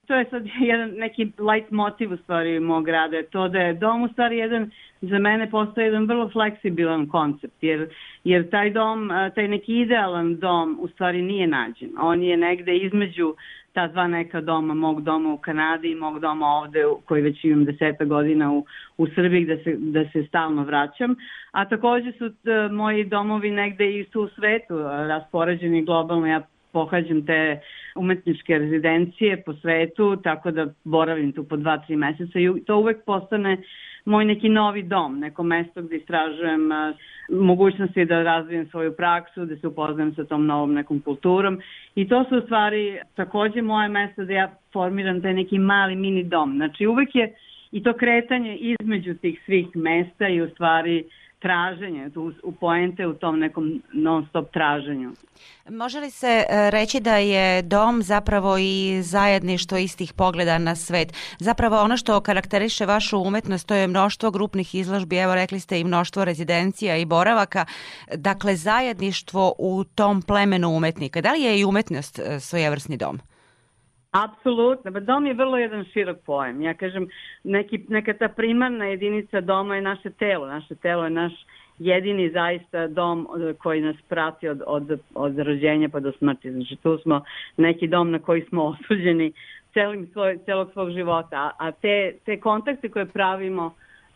To 0.08 0.16
je 0.16 0.26
sad 0.30 0.44
jedan 0.60 0.90
neki 0.90 1.24
light 1.24 1.72
motiv 1.72 2.14
u 2.14 2.18
stvari 2.18 2.60
mog 2.60 2.88
rada, 2.88 3.24
to 3.32 3.48
da 3.48 3.60
je 3.60 3.74
dom 3.74 4.04
u 4.04 4.08
stvari 4.08 4.38
jedan, 4.38 4.72
za 5.02 5.20
mene 5.20 5.52
postoje 5.52 5.86
jedan 5.86 6.06
vrlo 6.06 6.30
fleksibilan 6.30 7.08
koncept, 7.08 7.64
jer, 7.64 7.90
jer 8.24 8.50
taj 8.50 8.70
dom, 8.70 9.12
e, 9.12 9.32
taj 9.36 9.48
neki 9.48 9.80
idealan 9.80 10.36
dom 10.36 10.78
u 10.82 10.88
stvari 10.88 11.22
nije 11.22 11.48
nađen. 11.48 11.90
On 12.00 12.24
je 12.24 12.38
negde 12.38 12.78
između 12.78 13.36
ta 13.74 13.88
dva 13.88 14.08
neka 14.08 14.42
doma, 14.42 14.74
mog 14.74 15.02
doma 15.02 15.34
u 15.34 15.38
Kanadi 15.38 15.92
i 15.92 15.96
mog 15.96 16.20
doma 16.20 16.48
ovde 16.48 16.84
koji 17.06 17.22
već 17.22 17.44
imam 17.44 17.66
deseta 17.66 18.06
godina 18.06 18.52
u, 18.52 18.66
u 18.98 19.08
Srbiji 19.08 19.44
gde 19.44 19.58
se, 19.64 19.76
da 19.78 20.06
se 20.14 20.24
stalno 20.28 20.64
vraćam. 20.64 21.16
A 21.52 21.66
takođe 21.70 22.12
su 22.12 22.30
t, 22.30 22.52
e, 22.52 22.70
moji 22.70 23.04
domovi 23.04 23.52
negde 23.52 24.00
i 24.00 24.06
su 24.12 24.22
u 24.22 24.28
svetu 24.28 24.78
raspoređeni 24.84 25.86
globalno. 25.86 26.28
Ja 26.28 26.42
pohađam 26.72 27.26
te 27.26 27.60
umetničke 27.96 28.58
rezidencije 28.58 29.44
po 29.46 29.54
svetu, 29.54 30.16
tako 30.24 30.52
da 30.52 30.68
boravim 30.84 31.32
tu 31.32 31.44
po 31.44 31.58
dva, 31.58 31.78
tri 31.78 31.96
meseca 31.96 32.40
i 32.40 32.64
to 32.66 32.78
uvek 32.78 33.06
postane 33.06 33.58
moj 34.06 34.26
neki 34.26 34.50
novi 34.50 34.84
dom, 34.84 35.20
neko 35.20 35.44
mesto 35.44 35.82
gde 35.82 35.96
istražujem 35.96 36.70
mogućnosti 37.30 38.06
da 38.06 38.24
razvijem 38.24 38.68
svoju 38.68 38.96
praksu, 38.96 39.46
da 39.46 39.56
se 39.56 39.68
upoznam 39.68 40.16
sa 40.16 40.24
tom 40.24 40.46
novom 40.46 40.74
nekom 40.74 41.02
kulturom 41.02 41.62
i 41.96 42.08
to 42.08 42.24
su 42.30 42.38
u 42.38 42.42
stvari 42.42 43.00
takođe 43.16 43.62
moje 43.62 43.90
mesto 43.90 44.26
da 44.26 44.34
ja 44.34 44.56
formiram 44.74 45.22
taj 45.22 45.34
neki 45.34 45.60
mali 45.60 45.96
mini 45.96 46.24
dom. 46.24 46.56
Znači 46.56 46.88
uvek 46.88 47.16
je 47.16 47.34
i 47.72 47.84
to 47.84 47.94
kretanje 47.94 48.58
između 48.58 49.14
tih 49.14 49.42
svih 49.46 49.68
mesta 49.76 50.28
i 50.28 50.42
u 50.42 50.50
stvari 50.50 51.04
traženje, 51.44 52.10
u, 52.44 52.52
poente 52.52 53.08
u 53.08 53.14
tom 53.14 53.40
nekom 53.40 53.82
non 53.94 54.26
stop 54.30 54.52
traženju. 54.52 55.12
Može 55.70 56.00
li 56.00 56.12
se 56.12 56.28
e, 56.28 56.72
reći 56.72 57.00
da 57.00 57.18
je 57.18 57.62
dom 57.62 58.04
zapravo 58.04 58.58
i 58.58 59.02
zajedništvo 59.02 59.78
istih 59.78 60.14
pogleda 60.14 60.58
na 60.58 60.76
svet? 60.76 61.14
Zapravo 61.40 61.82
ono 61.82 61.98
što 61.98 62.22
karakteriše 62.22 62.86
vašu 62.86 63.20
umetnost 63.20 63.68
to 63.68 63.76
je 63.76 63.88
mnoštvo 63.88 64.32
grupnih 64.32 64.76
izložbi, 64.76 65.18
evo 65.18 65.36
rekli 65.36 65.60
ste 65.60 65.80
i 65.80 65.84
mnoštvo 65.84 66.26
rezidencija 66.26 66.98
i 66.98 67.06
boravaka, 67.06 67.66
dakle 68.16 68.56
zajedništvo 68.56 69.54
u 69.58 69.84
tom 69.84 70.22
plemenu 70.22 70.70
umetnika. 70.70 71.22
Da 71.22 71.32
li 71.32 71.42
je 71.42 71.60
i 71.60 71.66
umetnost 71.66 72.20
e, 72.20 72.40
svojevrsni 72.40 72.98
dom? 72.98 73.20
Apsolutno, 74.14 74.92
ba 74.92 75.00
dom 75.00 75.26
je 75.26 75.34
vrlo 75.34 75.58
jedan 75.58 75.86
širok 75.86 76.18
pojem. 76.26 76.62
Ja 76.62 76.74
kažem, 76.74 77.08
neki, 77.44 77.80
neka 77.88 78.14
ta 78.14 78.28
primarna 78.28 78.86
jedinica 78.86 79.42
doma 79.42 79.76
je 79.76 79.82
naše 79.82 80.10
telo. 80.10 80.48
Naše 80.48 80.76
telo 80.76 81.04
je 81.04 81.10
naš 81.10 81.34
jedini 81.80 82.30
zaista 82.30 82.88
dom 82.88 83.28
koji 83.58 83.82
nas 83.82 83.96
prati 84.10 84.48
od, 84.48 84.62
od, 84.68 85.00
od 85.16 85.40
rođenja 85.40 85.90
pa 85.90 86.00
do 86.00 86.12
smrti. 86.12 86.52
Znači 86.52 86.76
tu 86.76 86.98
smo 86.98 87.22
neki 87.58 87.88
dom 87.88 88.12
na 88.12 88.20
koji 88.20 88.42
smo 88.42 88.64
osuđeni 88.74 89.34
celim 89.74 90.08
svoj, 90.08 90.40
celog 90.46 90.72
svog 90.74 90.92
života. 90.92 91.52
A 91.60 91.72
te, 91.72 92.16
te 92.26 92.40
kontakte 92.40 92.90
koje 92.90 93.06
pravimo 93.06 93.74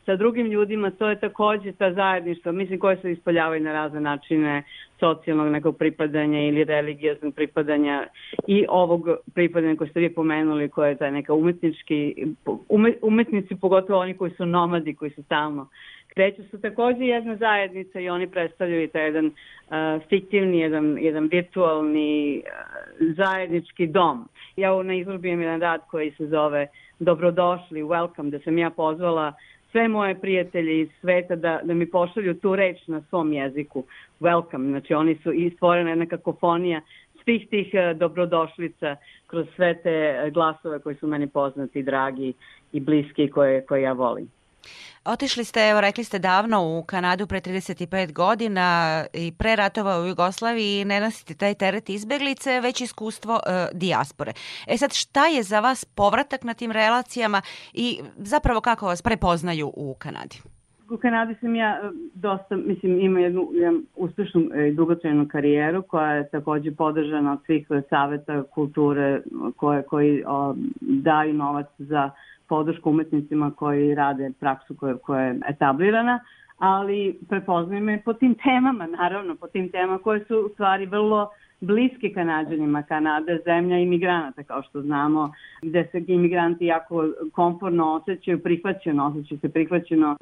sa 0.08 0.16
drugim 0.16 0.48
ljudima, 0.48 0.92
to 0.92 1.10
je 1.10 1.20
takođe 1.20 1.72
ta 1.72 1.94
zajedništva, 1.94 2.52
mislim, 2.52 2.80
koje 2.80 2.98
se 2.98 3.12
ispoljavaju 3.12 3.64
na 3.64 3.74
razne 3.74 4.02
načine 4.02 4.64
socijalnog 5.00 5.52
nekog 5.52 5.78
pripadanja 5.78 6.40
ili 6.40 6.64
religioznog 6.64 7.36
pripadanja 7.36 8.08
i 8.48 8.66
ovog 8.70 9.10
pripadanja 9.36 9.76
koje 9.76 9.90
ste 9.90 10.00
vi 10.00 10.14
pomenuli, 10.14 10.70
koje 10.70 10.90
je 10.90 10.98
taj 10.98 11.12
neka 11.12 11.34
umetnički, 11.34 12.26
ume, 12.70 12.94
umetnici, 13.02 13.56
pogotovo 13.56 14.00
oni 14.00 14.14
koji 14.14 14.32
su 14.32 14.46
nomadi, 14.46 14.96
koji 14.96 15.12
su 15.12 15.24
stalno 15.24 15.68
Veće 16.18 16.44
su 16.44 16.62
takođe 16.62 17.06
jedna 17.06 17.36
zajednica 17.36 18.00
i 18.00 18.10
oni 18.10 18.28
predstavljaju 18.28 18.88
taj 18.88 19.06
jedan 19.06 19.26
uh, 19.26 19.34
fiktivni, 20.10 20.60
jedan, 20.60 20.98
jedan 20.98 21.28
virtualni 21.32 22.42
uh, 22.46 23.16
zajednički 23.18 23.88
dom. 23.88 24.30
Ja 24.56 24.84
na 24.84 24.94
izložbi 24.94 25.30
imam 25.30 25.42
jedan 25.42 25.62
rad 25.62 25.82
koji 25.92 26.12
se 26.12 26.28
zove 26.28 26.68
Dobrodošli, 27.00 27.84
welcome, 27.84 28.30
da 28.30 28.40
sam 28.40 28.58
ja 28.58 28.70
pozvala 28.70 29.34
sve 29.78 29.88
moje 29.88 30.20
prijatelje 30.20 30.82
iz 30.82 30.90
sveta 31.02 31.36
da, 31.36 31.60
da 31.64 31.74
mi 31.74 31.86
pošalju 31.92 32.34
tu 32.34 32.56
reč 32.56 32.88
na 32.88 33.02
svom 33.10 33.34
jeziku. 33.34 33.84
Welcome, 34.20 34.70
znači 34.70 34.94
oni 34.94 35.16
su 35.24 35.34
i 35.34 35.52
stvorena 35.56 35.90
jedna 35.90 36.06
kakofonija 36.06 36.82
svih 37.24 37.48
tih 37.50 37.68
uh, 37.74 37.98
dobrodošlica 37.98 38.96
kroz 39.28 39.48
sve 39.56 39.82
te 39.84 40.22
uh, 40.26 40.34
glasove 40.34 40.80
koji 40.80 40.96
su 40.96 41.08
meni 41.08 41.28
poznati, 41.28 41.84
dragi 41.84 42.34
i 42.72 42.80
bliski 42.80 43.30
koje, 43.30 43.66
koje 43.66 43.82
ja 43.82 43.94
volim. 43.94 44.37
Otišli 45.06 45.44
ste, 45.44 45.70
evo 45.70 45.82
rekli 45.82 46.04
ste 46.04 46.20
davno 46.20 46.80
u 46.80 46.84
Kanadu 46.84 47.28
pre 47.28 47.42
35 47.42 48.14
godina 48.14 49.06
i 49.14 49.32
pre 49.38 49.56
ratova 49.56 50.02
u 50.02 50.08
Jugoslaviji 50.08 50.86
ne 50.86 51.00
nosite 51.00 51.34
taj 51.34 51.54
teret 51.54 51.90
izbeglice, 51.90 52.60
već 52.60 52.82
iskustvo 52.82 53.34
e, 53.36 53.68
dijaspore. 53.74 54.32
E 54.68 54.78
sad, 54.78 54.94
šta 54.94 55.28
je 55.28 55.44
za 55.44 55.60
vas 55.60 55.86
povratak 55.86 56.44
na 56.44 56.54
tim 56.54 56.72
relacijama 56.72 57.42
i 57.74 58.00
zapravo 58.18 58.62
kako 58.62 58.86
vas 58.86 59.02
prepoznaju 59.02 59.72
u 59.76 59.96
Kanadi? 60.00 60.38
U 60.90 60.98
Kanadi 60.98 61.36
sam 61.42 61.56
ja 61.56 61.80
e, 61.84 61.90
dosta, 62.14 62.56
mislim, 62.56 63.00
ima 63.00 63.20
jednu, 63.20 63.50
jednu 63.54 63.82
uspešnu 63.96 64.42
i 64.42 64.72
dugotrajnu 64.72 65.28
karijeru 65.28 65.82
koja 65.82 66.12
je 66.12 66.30
takođe 66.30 66.72
podržana 66.72 67.34
od 67.34 67.40
svih 67.46 67.68
saveta 67.90 68.44
kulture 68.44 69.22
koje, 69.56 69.84
koji 69.84 70.24
o, 70.28 70.56
daju 70.82 71.34
novac 71.34 71.68
za 71.78 72.12
podršku 72.50 72.90
umetnicima 72.90 73.52
koji 73.52 73.96
rade 73.96 74.32
praksu 74.40 74.76
koja, 74.76 74.98
koja 74.98 75.22
je 75.22 75.40
etablirana, 75.50 76.20
ali 76.58 77.20
prepoznaju 77.30 77.84
me 77.84 78.02
po 78.06 78.14
tim 78.14 78.36
temama, 78.44 78.88
naravno, 78.88 79.36
po 79.36 79.48
tim 79.48 79.70
temama 79.72 79.98
koje 79.98 80.26
su 80.26 80.38
u 80.38 80.50
stvari 80.54 80.86
vrlo 80.86 81.30
bliske 81.62 82.14
kanadžanima. 82.14 82.84
Kanada 82.84 83.38
zemlja 83.46 83.78
imigranata, 83.78 84.44
kao 84.44 84.64
što 84.64 84.82
znamo, 84.82 85.34
gde 85.62 85.88
se 85.92 86.04
imigranti 86.08 86.66
jako 86.66 87.06
komforno 87.32 87.94
osjećaju, 87.94 88.44
prihvaćeno, 88.44 89.08
osjećaju 89.08 89.40
se 89.40 89.50
prihvaćeno, 89.50 90.18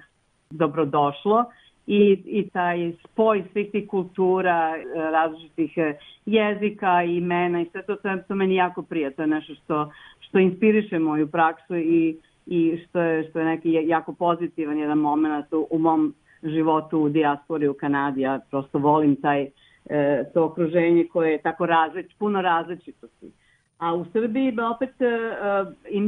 dobrodošlo 0.50 1.46
i, 1.88 2.22
i 2.26 2.50
taj 2.50 2.92
spoj 3.04 3.44
svih 3.52 3.72
tih 3.72 3.88
kultura, 3.88 4.74
različitih 5.12 5.78
jezika, 6.26 7.04
imena 7.04 7.62
i 7.62 7.66
sve 7.72 7.82
to, 7.82 7.96
to, 7.96 8.18
to 8.28 8.36
meni 8.36 8.56
jako 8.56 8.82
prija. 8.82 9.12
To 9.12 9.22
je 9.22 9.28
nešto 9.28 9.56
što, 9.56 9.92
što 10.20 10.40
inspiriše 10.40 11.00
moju 11.00 11.28
praksu 11.28 11.76
i, 11.76 12.18
i 12.46 12.78
što 12.78 13.02
je, 13.02 13.30
što 13.30 13.40
je 13.40 13.46
neki 13.46 13.72
jako 13.72 14.14
pozitivan 14.14 14.78
jedan 14.78 14.98
moment 14.98 15.54
u, 15.54 15.68
u 15.70 15.80
mom 15.80 16.14
životu 16.44 17.00
u 17.00 17.10
dijaspori 17.10 17.68
u 17.68 17.74
Kanadi. 17.74 18.22
Ja 18.22 18.40
prosto 18.50 18.80
volim 18.80 19.16
taj, 19.16 19.48
e, 19.90 20.24
to 20.34 20.46
okruženje 20.46 21.08
koje 21.14 21.32
je 21.32 21.42
tako 21.42 21.66
različ, 21.66 22.12
puno 22.20 22.42
različitosti. 22.42 23.32
A 23.78 23.94
u 23.94 24.06
Srbiji 24.06 24.52
me 24.52 24.68
opet 24.68 25.02
e, 25.02 25.06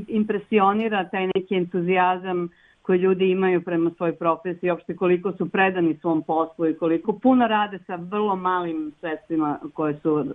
impresionira 0.07 1.09
taj 1.09 1.27
neki 1.35 1.55
entuzijazam 1.55 2.49
koji 2.87 2.99
ljudi 2.99 3.31
imaju 3.31 3.61
prema 3.61 3.91
svojoj 3.97 4.15
profesiji, 4.15 4.71
uopšte 4.71 4.95
koliko 4.95 5.31
su 5.31 5.49
predani 5.49 5.97
svom 6.01 6.23
poslu 6.23 6.67
i 6.67 6.77
koliko 6.77 7.13
puno 7.13 7.47
rade 7.47 7.79
sa 7.87 7.95
vrlo 7.95 8.35
malim 8.35 8.91
sredstvima 8.99 9.59
koje 9.73 9.99
su 9.99 10.25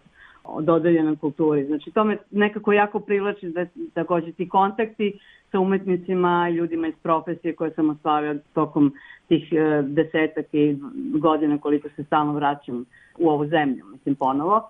dodeljene 0.61 1.17
kulturi. 1.17 1.65
Znači 1.65 1.91
to 1.91 2.05
me 2.05 2.17
nekako 2.31 2.73
jako 2.73 3.01
privlači 3.01 3.49
da 3.49 3.67
takođe 3.95 4.33
ti 4.33 4.49
kontakti 4.49 5.19
sa 5.51 5.61
umetnicima 5.61 6.49
i 6.51 6.55
ljudima 6.55 6.89
iz 6.89 6.95
profesije 7.03 7.55
koje 7.55 7.71
sam 7.71 7.91
ostvario 7.91 8.39
tokom 8.55 8.93
tih 9.29 9.53
e, 9.53 9.83
desetak 9.83 10.47
i 10.53 10.77
godina 11.19 11.59
koliko 11.59 11.89
se 11.97 12.05
stalno 12.05 12.33
vraćam 12.33 12.85
u 13.19 13.29
ovu 13.29 13.47
zemlju, 13.47 13.85
mislim 13.93 14.15
ponovo. 14.15 14.63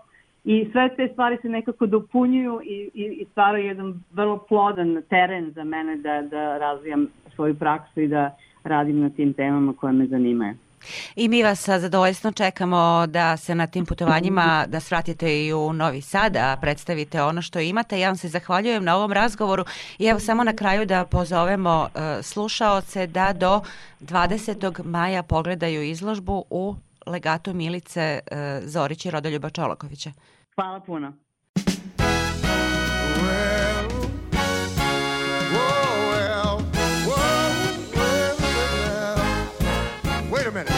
I 0.44 0.68
sve 0.72 0.96
te 0.96 1.08
stvari 1.12 1.38
se 1.42 1.48
nekako 1.48 1.86
dopunjuju 1.86 2.60
i, 2.64 2.90
i, 2.94 3.04
i 3.04 3.26
stvaraju 3.30 3.66
jedan 3.66 4.02
vrlo 4.12 4.38
plodan 4.38 5.02
teren 5.08 5.52
za 5.52 5.64
mene 5.64 5.96
da, 5.96 6.22
da 6.22 6.58
razvijam 6.58 7.06
svoju 7.34 7.54
praksu 7.54 8.00
i 8.00 8.08
da 8.08 8.36
radim 8.64 9.00
na 9.00 9.10
tim 9.10 9.32
temama 9.32 9.72
koje 9.72 9.92
me 9.92 10.06
zanimaju. 10.06 10.54
I 11.16 11.28
mi 11.28 11.42
vas 11.42 11.60
sa 11.60 11.78
zadovoljstvom 11.78 12.32
čekamo 12.32 13.06
da 13.06 13.36
se 13.36 13.54
na 13.54 13.66
tim 13.66 13.86
putovanjima 13.86 14.64
da 14.68 14.80
svratite 14.80 15.44
i 15.44 15.52
u 15.52 15.72
Novi 15.72 16.00
Sad, 16.00 16.32
da 16.32 16.58
predstavite 16.60 17.22
ono 17.22 17.42
što 17.42 17.60
imate. 17.60 18.00
Ja 18.00 18.08
vam 18.08 18.16
se 18.16 18.28
zahvaljujem 18.28 18.84
na 18.84 18.96
ovom 18.96 19.12
razgovoru 19.12 19.64
i 19.98 20.06
evo 20.06 20.20
samo 20.20 20.44
na 20.44 20.56
kraju 20.56 20.86
da 20.86 21.04
pozovemo 21.04 21.88
uh, 21.94 22.00
slušaoce 22.22 23.06
da 23.06 23.32
do 23.32 23.60
20. 24.00 24.84
maja 24.84 25.22
pogledaju 25.22 25.82
izložbu 25.82 26.44
u 26.50 26.74
legatu 27.06 27.54
Milice 27.54 28.20
uh, 28.30 28.38
Zorić 28.68 29.06
i 29.06 29.10
Rodoljuba 29.10 29.50
Čolakovića. 29.50 30.12
Hvala 30.54 30.80
puno. 30.80 31.12
Wait 40.32 40.46
a 40.46 40.50
minute. 40.50 40.72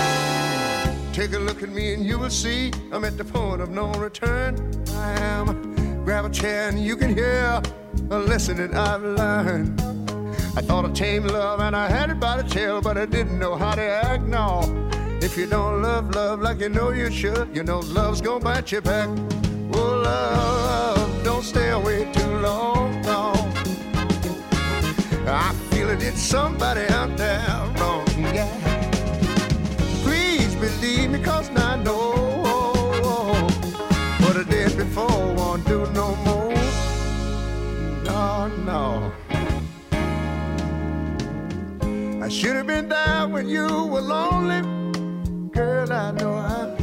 Take 1.14 1.36
a 1.36 1.38
look 1.38 1.62
at 1.62 1.68
me 1.68 1.94
and 1.94 2.04
you 2.04 2.18
will 2.18 2.30
see 2.30 2.70
I'm 2.92 3.04
at 3.04 3.16
the 3.16 3.24
point 3.24 3.62
of 3.62 3.70
no 3.70 3.92
return. 3.92 4.56
I 4.88 5.20
am. 5.20 5.74
Grab 6.04 6.24
a 6.24 6.30
chair 6.30 6.68
and 6.68 6.78
you 6.78 6.96
can 6.96 7.14
hear 7.14 7.62
a 8.10 8.18
lesson 8.18 8.56
that 8.56 8.74
I've 8.74 9.02
learned. 9.02 9.80
I 10.56 10.60
thought 10.60 10.84
I 10.84 10.92
tamed 10.92 11.30
love 11.30 11.60
and 11.60 11.74
I 11.74 11.88
had 11.88 12.10
it 12.10 12.20
by 12.20 12.42
the 12.42 12.48
tail, 12.48 12.80
but 12.80 12.98
I 12.98 13.06
didn't 13.06 13.38
know 13.38 13.56
how 13.56 13.74
to 13.74 13.82
act. 13.82 14.24
No, 14.24 14.60
if 15.24 15.38
you 15.38 15.46
don't 15.46 15.80
love 15.80 16.14
love 16.14 16.42
like 16.42 16.60
you 16.60 16.68
know 16.68 16.90
you 16.90 17.10
should, 17.10 17.48
you 17.56 17.62
know 17.62 17.80
love's 17.80 18.20
gonna 18.20 18.44
bite 18.44 18.70
you 18.70 18.82
back. 18.82 19.08
Oh, 19.72 20.02
love, 20.04 21.24
don't 21.24 21.42
stay 21.42 21.70
away 21.70 22.12
too 22.12 22.36
long. 22.48 23.00
No. 23.02 23.32
I 25.26 25.54
feel 25.70 25.88
it, 25.88 26.02
it's 26.02 26.20
somebody 26.20 26.82
out 26.88 27.16
there 27.16 27.40
wrong. 27.78 28.06
Yeah. 28.38 28.52
Please 30.02 30.54
believe 30.56 31.10
me, 31.10 31.18
cause 31.22 31.48
I 31.56 31.76
know 31.76 32.10
what 34.20 34.36
I 34.36 34.44
did 34.44 34.76
before 34.76 35.34
won't 35.34 35.66
do 35.66 35.86
no 35.92 36.14
more. 36.26 36.52
No, 38.04 38.48
no. 38.70 39.12
I 42.22 42.28
should 42.28 42.56
have 42.56 42.66
been 42.66 42.90
there 42.90 43.26
when 43.26 43.48
you 43.48 43.66
were 43.86 44.02
lonely. 44.02 44.84
Girl, 45.54 45.92
I 45.92 46.10
know 46.10 46.34
I 46.34 46.74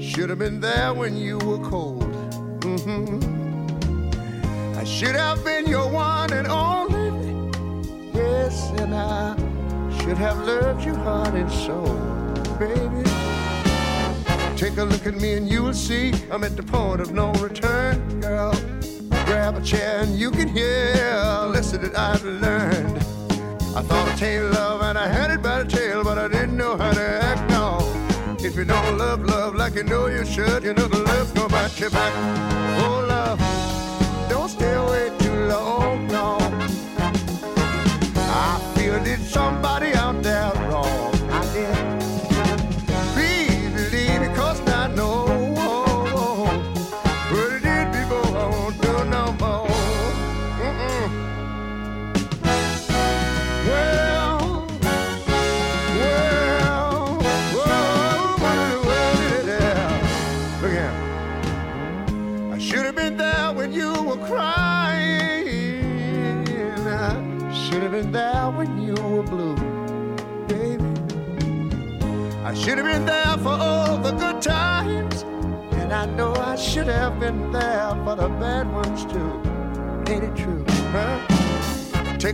should 0.00 0.30
have 0.30 0.40
been 0.40 0.58
there 0.58 0.92
when 0.92 1.16
you 1.16 1.38
were 1.38 1.58
cold. 1.58 2.02
Mm-hmm. 2.60 3.20
I 4.76 4.82
should 4.82 5.14
have 5.14 5.44
been 5.44 5.68
your 5.68 5.88
one 5.88 6.32
and 6.32 6.48
only. 6.48 7.52
Yes, 8.12 8.70
and 8.80 8.92
I 8.92 9.36
should 9.98 10.18
have 10.18 10.38
loved 10.38 10.84
you 10.84 10.96
heart 10.96 11.34
and 11.34 11.48
soul, 11.48 11.94
baby. 12.58 13.08
Take 14.56 14.76
a 14.78 14.82
look 14.82 15.06
at 15.06 15.14
me 15.14 15.34
and 15.34 15.48
you 15.48 15.62
will 15.62 15.72
see 15.72 16.12
I'm 16.32 16.42
at 16.42 16.56
the 16.56 16.64
point 16.64 17.00
of 17.00 17.12
no 17.12 17.30
return, 17.34 18.20
girl. 18.20 18.52
Grab 19.26 19.56
a 19.56 19.62
chair 19.62 20.00
and 20.00 20.18
you 20.18 20.32
can 20.32 20.48
hear 20.48 20.94
a 21.14 21.46
lesson 21.46 21.80
that 21.82 21.96
I've 21.96 22.24
learned. 22.24 22.98
I 23.76 23.82
thought 23.82 24.08
I 24.08 24.16
tamed 24.16 24.52
love 24.52 24.82
and 24.82 24.98
I 24.98 25.06
had 25.06 25.30
it 25.30 25.42
by 25.42 25.62
the 25.62 25.70
tail, 25.70 26.02
but 26.02 26.18
I 26.18 26.26
didn't 26.26 26.56
know 26.56 26.76
how 26.76 26.90
to 26.92 27.22
act. 27.22 27.55
If 28.46 28.54
you 28.54 28.64
don't 28.64 28.96
love 28.96 29.24
love 29.24 29.56
like 29.56 29.74
you 29.74 29.82
know 29.82 30.06
you 30.06 30.24
should, 30.24 30.62
you 30.62 30.72
know 30.72 30.86
the 30.86 31.00
love's 31.00 31.32
gonna 31.32 31.48
bite 31.48 31.80
you 31.80 31.90
back. 31.90 32.12
Oh, 32.78 33.04
love, 33.08 33.40
don't 34.30 34.48
stay 34.48 34.72
away 34.72 35.10
too 35.18 35.34
long. 35.48 36.06
No, 36.06 36.38
I 38.16 38.72
feel 38.76 39.02
did 39.02 39.20
somebody 39.22 39.95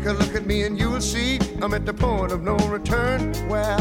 Take 0.02 0.10
a 0.10 0.14
look 0.14 0.34
at 0.34 0.46
me 0.46 0.64
and 0.64 0.76
you 0.76 0.90
will 0.90 1.00
see 1.00 1.38
I'm 1.62 1.72
at 1.74 1.86
the 1.86 1.94
point 1.94 2.32
of 2.32 2.42
no 2.42 2.56
return. 2.56 3.32
Well, 3.48 3.78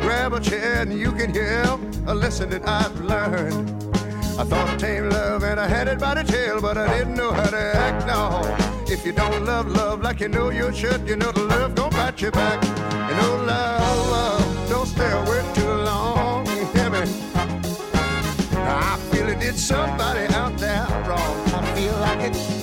grab 0.00 0.32
a 0.32 0.40
chair 0.40 0.80
and 0.80 0.98
you 0.98 1.12
can 1.12 1.30
hear 1.30 1.62
a 2.06 2.14
lesson 2.14 2.48
that 2.48 2.66
I've 2.66 2.98
learned. 3.02 3.68
I 4.38 4.44
thought 4.44 4.66
I 4.66 4.76
tamed 4.78 5.12
love 5.12 5.42
and 5.42 5.60
I 5.60 5.68
had 5.68 5.88
it 5.88 5.98
by 5.98 6.14
the 6.14 6.22
tail, 6.22 6.58
but 6.62 6.78
I 6.78 6.96
didn't 6.96 7.16
know 7.16 7.34
how 7.34 7.50
to 7.50 7.76
act. 7.76 8.06
No, 8.06 8.40
if 8.90 9.04
you 9.04 9.12
don't 9.12 9.44
love 9.44 9.68
love 9.68 10.00
like 10.00 10.20
you 10.20 10.28
know 10.28 10.48
you 10.48 10.72
should, 10.72 11.06
you 11.06 11.16
know 11.16 11.30
the 11.32 11.44
love 11.44 11.74
gon' 11.74 11.90
bite 11.90 12.22
you 12.22 12.30
back. 12.30 12.64
And 12.64 13.20
oh 13.20 13.44
love, 13.46 14.08
love, 14.10 14.70
don't 14.70 14.86
stay 14.86 15.12
away 15.12 15.44
too 15.52 15.68
long. 15.68 16.46
You 16.46 16.64
hear 16.72 16.88
me? 16.88 17.02
I 18.56 18.98
feel 19.10 19.28
it 19.28 19.38
did 19.38 19.58
somebody 19.58 20.32
out 20.32 20.56
there 20.56 20.86
wrong. 21.06 21.36
I 21.52 21.74
feel 21.74 21.92
like 22.00 22.30
it. 22.30 22.61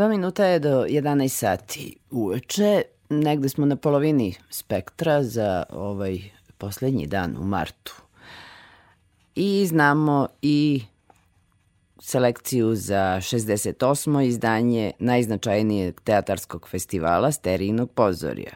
Dva 0.00 0.08
minuta 0.08 0.44
je 0.44 0.58
do 0.58 0.84
11 0.88 1.28
sati 1.28 1.96
uveče. 2.10 2.82
Negde 3.08 3.48
smo 3.48 3.66
na 3.66 3.76
polovini 3.76 4.34
spektra 4.50 5.22
za 5.22 5.64
ovaj 5.70 6.18
poslednji 6.58 7.06
dan 7.06 7.36
u 7.36 7.44
martu. 7.44 7.94
I 9.34 9.66
znamo 9.66 10.28
i 10.42 10.82
selekciju 11.98 12.74
za 12.74 13.16
68. 13.20 14.26
izdanje 14.26 14.92
najznačajnijeg 14.98 16.00
teatarskog 16.00 16.68
festivala 16.68 17.32
Sterijinog 17.32 17.90
pozorija. 17.90 18.52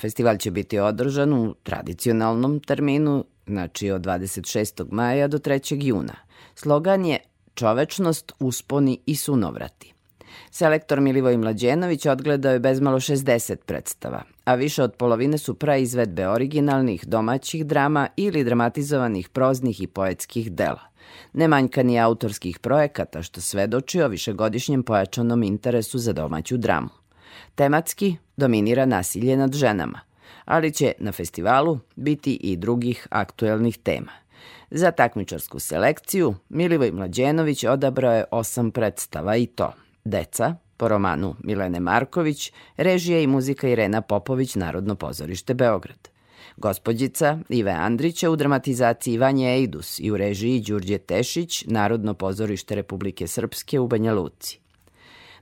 Festival 0.00 0.36
će 0.36 0.50
biti 0.50 0.78
održan 0.78 1.32
u 1.32 1.54
tradicionalnom 1.62 2.60
terminu, 2.60 3.24
znači 3.46 3.90
od 3.90 4.02
26. 4.02 4.86
maja 4.90 5.28
do 5.28 5.38
3. 5.38 5.84
juna. 5.86 6.14
Slogan 6.54 7.04
je 7.04 7.18
Čovečnost, 7.54 8.32
usponi 8.38 9.00
i 9.06 9.16
sunovrati. 9.16 9.99
Selektor 10.60 11.00
Milivoj 11.00 11.36
Mlađenović 11.36 12.06
odgledao 12.06 12.52
je 12.52 12.58
bezmalo 12.58 13.00
60 13.00 13.56
predstava, 13.56 14.22
a 14.44 14.54
više 14.54 14.82
od 14.82 14.94
polovine 14.94 15.38
su 15.38 15.54
praizvedbe 15.54 16.28
originalnih 16.28 17.04
domaćih 17.06 17.66
drama 17.66 18.08
ili 18.16 18.44
dramatizovanih 18.44 19.28
proznih 19.28 19.82
i 19.82 19.86
poetskih 19.86 20.52
dela. 20.52 20.80
Ne 21.32 21.48
manjka 21.48 21.82
ni 21.82 22.00
autorskih 22.00 22.58
projekata, 22.58 23.22
što 23.22 23.40
svedoči 23.40 24.02
o 24.02 24.08
višegodišnjem 24.08 24.82
pojačanom 24.82 25.42
interesu 25.42 25.98
za 25.98 26.12
domaću 26.12 26.56
dramu. 26.56 26.88
Tematski 27.54 28.16
dominira 28.36 28.86
nasilje 28.86 29.36
nad 29.36 29.54
ženama, 29.54 30.00
ali 30.44 30.72
će 30.72 30.92
na 30.98 31.12
festivalu 31.12 31.78
biti 31.96 32.34
i 32.34 32.56
drugih 32.56 33.06
aktuelnih 33.10 33.78
tema. 33.78 34.12
Za 34.70 34.90
takmičarsku 34.90 35.58
selekciju 35.58 36.34
Milivoj 36.48 36.92
Mlađenović 36.92 37.64
odabrao 37.64 38.12
je 38.12 38.24
osam 38.30 38.70
predstava 38.70 39.36
i 39.36 39.46
to 39.46 39.72
Deca, 40.04 40.56
po 40.76 40.88
romanu 40.88 41.34
Milene 41.44 41.80
Marković, 41.80 42.52
režija 42.76 43.20
i 43.20 43.26
muzika 43.26 43.68
Irena 43.68 44.00
Popović, 44.00 44.54
Narodno 44.54 44.94
pozorište 44.94 45.54
Beograd. 45.54 46.08
Gospodjica 46.56 47.38
Ive 47.48 47.70
Andrića 47.70 48.30
u 48.30 48.36
dramatizaciji 48.36 49.18
Vanje 49.18 49.54
Ejdus 49.54 50.00
i 50.00 50.10
u 50.10 50.16
režiji 50.16 50.60
Đurđe 50.60 50.98
Tešić, 50.98 51.64
Narodno 51.66 52.14
pozorište 52.14 52.74
Republike 52.74 53.26
Srpske 53.26 53.80
u 53.80 53.88
Banja 53.88 54.14
Luci. 54.14 54.60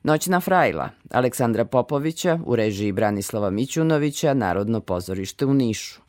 Noćna 0.03 0.41
frajla 0.41 0.91
Aleksandra 1.11 1.65
Popovića 1.65 2.39
u 2.47 2.57
režiji 2.57 2.93
Branislava 2.93 3.51
Mićunovića, 3.51 4.35
Narodno 4.35 4.81
pozorište 4.81 5.47
u 5.47 5.55
Nišu. 5.55 6.01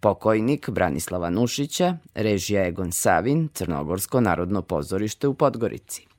Pokojnik 0.00 0.70
Branislava 0.70 1.30
Nušića, 1.30 1.96
režija 2.14 2.66
Egon 2.66 2.92
Savin, 2.92 3.48
Crnogorsko 3.54 4.20
narodno 4.20 4.62
pozorište 4.62 5.28
u 5.28 5.34
Podgorici. 5.34 6.09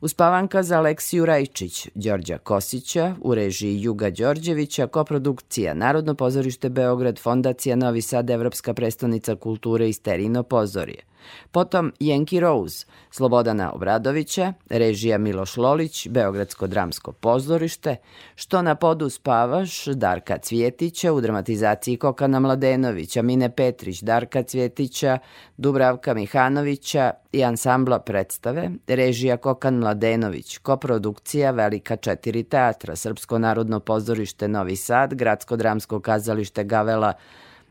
Uspavanka 0.00 0.62
za 0.62 0.78
Aleksiju 0.78 1.26
Rajčić, 1.26 1.88
Đorđa 1.94 2.38
Kosića, 2.38 3.14
u 3.20 3.34
režiji 3.34 3.82
Juga 3.82 4.10
Đorđevića, 4.10 4.86
koprodukcija 4.86 5.74
Narodno 5.74 6.14
pozorište 6.14 6.68
Beograd, 6.68 7.18
Fondacija 7.18 7.76
Novi 7.76 8.02
Sad, 8.02 8.30
Evropska 8.30 8.74
prestonica 8.74 9.36
kulture 9.36 9.88
i 9.88 9.92
Sterino 9.92 10.42
pozorije. 10.42 11.02
Potom 11.50 11.92
Jenki 12.00 12.40
Rose, 12.40 12.86
Slobodana 13.10 13.72
Obradovića, 13.72 14.52
režija 14.70 15.18
Miloš 15.18 15.56
Lolić, 15.56 16.08
Beogradsko 16.08 16.66
dramsko 16.66 17.12
pozorište, 17.12 17.96
Što 18.34 18.62
na 18.62 18.74
podu 18.74 19.10
spavaš, 19.10 19.84
Darka 19.84 20.38
Cvjetića, 20.38 21.12
u 21.12 21.20
dramatizaciji 21.20 21.96
Kokana 21.96 22.40
Mladenovića, 22.40 23.22
Mine 23.22 23.50
Petrić, 23.50 24.02
Darka 24.02 24.42
Cvjetića, 24.42 25.18
Dubravka 25.56 26.14
Mihanovića 26.14 27.10
i 27.32 27.44
ansambla 27.44 27.98
predstave, 27.98 28.70
režija 28.86 29.36
Kokan 29.36 29.74
Mladenović, 29.74 30.58
koprodukcija 30.58 31.50
Velika 31.50 31.96
četiri 31.96 32.42
teatra, 32.42 32.96
Srpsko 32.96 33.38
narodno 33.38 33.80
pozorište 33.80 34.48
Novi 34.48 34.76
Sad, 34.76 35.14
Gradsko 35.14 35.56
dramsko 35.56 36.00
kazalište 36.00 36.64
Gavela 36.64 37.12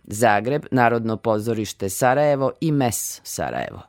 Zagreb, 0.08 0.66
Narodno 0.72 1.18
pozorište 1.18 1.90
Sarajevo 1.90 2.52
i 2.62 2.72
MES 2.72 3.22
Sarajevo. 3.24 3.82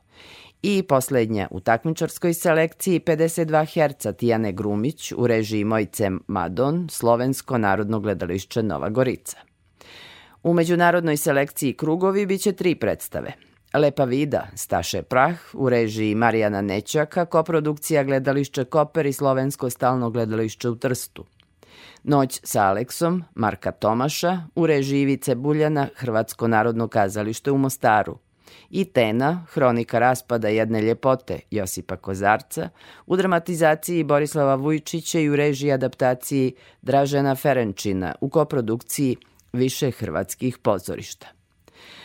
I 0.61 0.83
poslednja 0.83 1.47
u 1.51 1.59
takmičarskoj 1.59 2.33
selekciji 2.33 2.99
52 2.99 3.65
Hz 3.65 4.17
Tijane 4.17 4.51
Grumić 4.51 5.11
u 5.17 5.27
režiji 5.27 5.63
Mojce 5.63 6.11
Madon, 6.27 6.87
Slovensko 6.91 7.57
narodno 7.57 7.99
gledališće 7.99 8.63
Nova 8.63 8.89
Gorica. 8.89 9.37
U 10.43 10.53
međunarodnoj 10.53 11.17
selekciji 11.17 11.73
Krugovi 11.73 12.25
biće 12.25 12.51
tri 12.51 12.75
predstave. 12.75 13.33
Lepa 13.73 14.03
vida, 14.03 14.47
Staše 14.55 15.01
Prah, 15.01 15.39
u 15.53 15.69
režiji 15.69 16.15
Marijana 16.15 16.61
Nećaka, 16.61 17.25
koprodukcija 17.25 18.03
gledališće 18.03 18.65
Koper 18.65 19.05
i 19.05 19.13
Slovensko 19.13 19.69
stalno 19.69 20.09
gledališće 20.09 20.69
u 20.69 20.75
Trstu. 20.75 21.25
Noć 22.03 22.39
sa 22.43 22.63
Aleksom, 22.63 23.23
Marka 23.35 23.71
Tomaša, 23.71 24.41
u 24.55 24.67
režiji 24.67 25.01
Ivice 25.01 25.35
Buljana, 25.35 25.87
Hrvatsko 25.95 26.47
narodno 26.47 26.87
kazalište 26.87 27.51
u 27.51 27.57
Mostaru. 27.57 28.17
I 28.69 28.85
Tena, 28.85 29.45
hronika 29.53 29.99
raspada 29.99 30.47
jedne 30.47 30.81
ljepote 30.81 31.39
Josipa 31.51 31.95
Kozarca, 31.95 32.69
u 33.05 33.17
dramatizaciji 33.17 34.03
Borislava 34.03 34.55
Vujčića 34.55 35.19
i 35.19 35.29
u 35.29 35.35
režiji 35.35 35.71
adaptaciji 35.71 36.53
Dražena 36.81 37.35
Ferenčina, 37.35 38.15
u 38.21 38.29
koprodukciji 38.29 39.17
više 39.53 39.91
hrvatskih 39.91 40.57
pozorišta. 40.57 41.36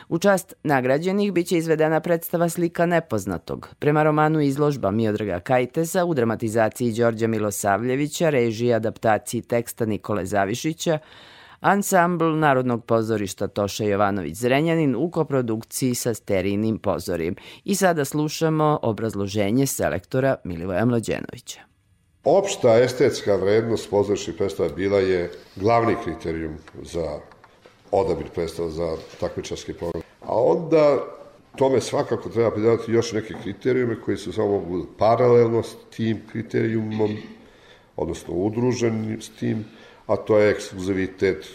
U 0.09 0.19
čast 0.19 0.55
nagrađenih 0.63 1.33
biće 1.33 1.57
izvedena 1.57 2.01
predstava 2.01 2.49
Slika 2.49 2.87
nepoznatog, 2.87 3.69
prema 3.79 4.03
romanu 4.03 4.41
izložba 4.41 4.91
Miodraga 4.91 5.41
Kajtesa 5.41 6.05
u 6.05 6.15
dramatizaciji 6.15 6.93
Đorđa 6.93 7.27
Milosavljevića, 7.27 8.31
režiji 8.31 8.75
adaptaciji 8.75 9.43
teksta 9.43 9.87
Nikole 9.87 10.27
Zavišića, 10.27 10.99
ansambl 11.61 12.25
Narodnog 12.25 12.85
pozorišta 12.85 13.49
Toša 13.49 13.85
Jovanović 13.85 14.37
Zrenjanin 14.37 14.97
u 14.97 15.11
koprodukciji 15.11 15.95
sa 15.95 16.15
sterijnim 16.15 16.79
pozorijem. 16.79 17.35
I 17.65 17.75
sada 17.75 18.05
slušamo 18.05 18.79
obrazloženje 18.83 19.67
selektora 19.67 20.37
Milivoja 20.45 20.85
Mlađenovića. 20.85 21.61
Opšta 22.25 22.79
estetska 22.79 23.37
vrednost 23.37 23.91
pozorišnih 23.91 24.37
predstava 24.37 24.69
bila 24.69 24.99
je 24.99 25.31
glavni 25.57 25.95
kriterijum 26.05 26.55
za 26.83 27.21
odabir 27.93 28.31
predstava 28.35 28.71
za 28.71 28.97
takmičarski 29.21 29.73
program. 29.73 30.03
A 30.21 30.43
onda 30.43 30.99
tome 31.57 31.81
svakako 31.81 32.29
treba 32.29 32.51
pridavati 32.51 32.93
još 32.93 33.13
neke 33.13 33.35
kriterijume 33.43 34.01
koji 34.01 34.17
su 34.17 34.33
samo 34.33 34.87
paralelno 34.99 35.63
s 35.63 35.77
tim 35.97 36.21
kriterijumom, 36.33 37.17
odnosno 37.97 38.35
udruženi 38.35 39.23
s 39.23 39.29
tim, 39.29 39.65
a 40.07 40.17
to 40.17 40.39
je 40.39 40.51
ekskluzivitet, 40.51 41.47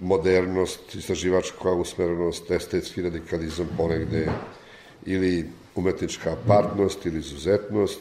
modernost, 0.00 0.94
istraživačka 0.94 1.72
usmerenost, 1.72 2.50
estetski 2.50 3.02
radikalizam 3.02 3.68
ponegde, 3.76 4.28
ili 5.06 5.46
umetnička 5.74 6.32
apartnost 6.32 7.06
ili 7.06 7.18
izuzetnost, 7.18 8.00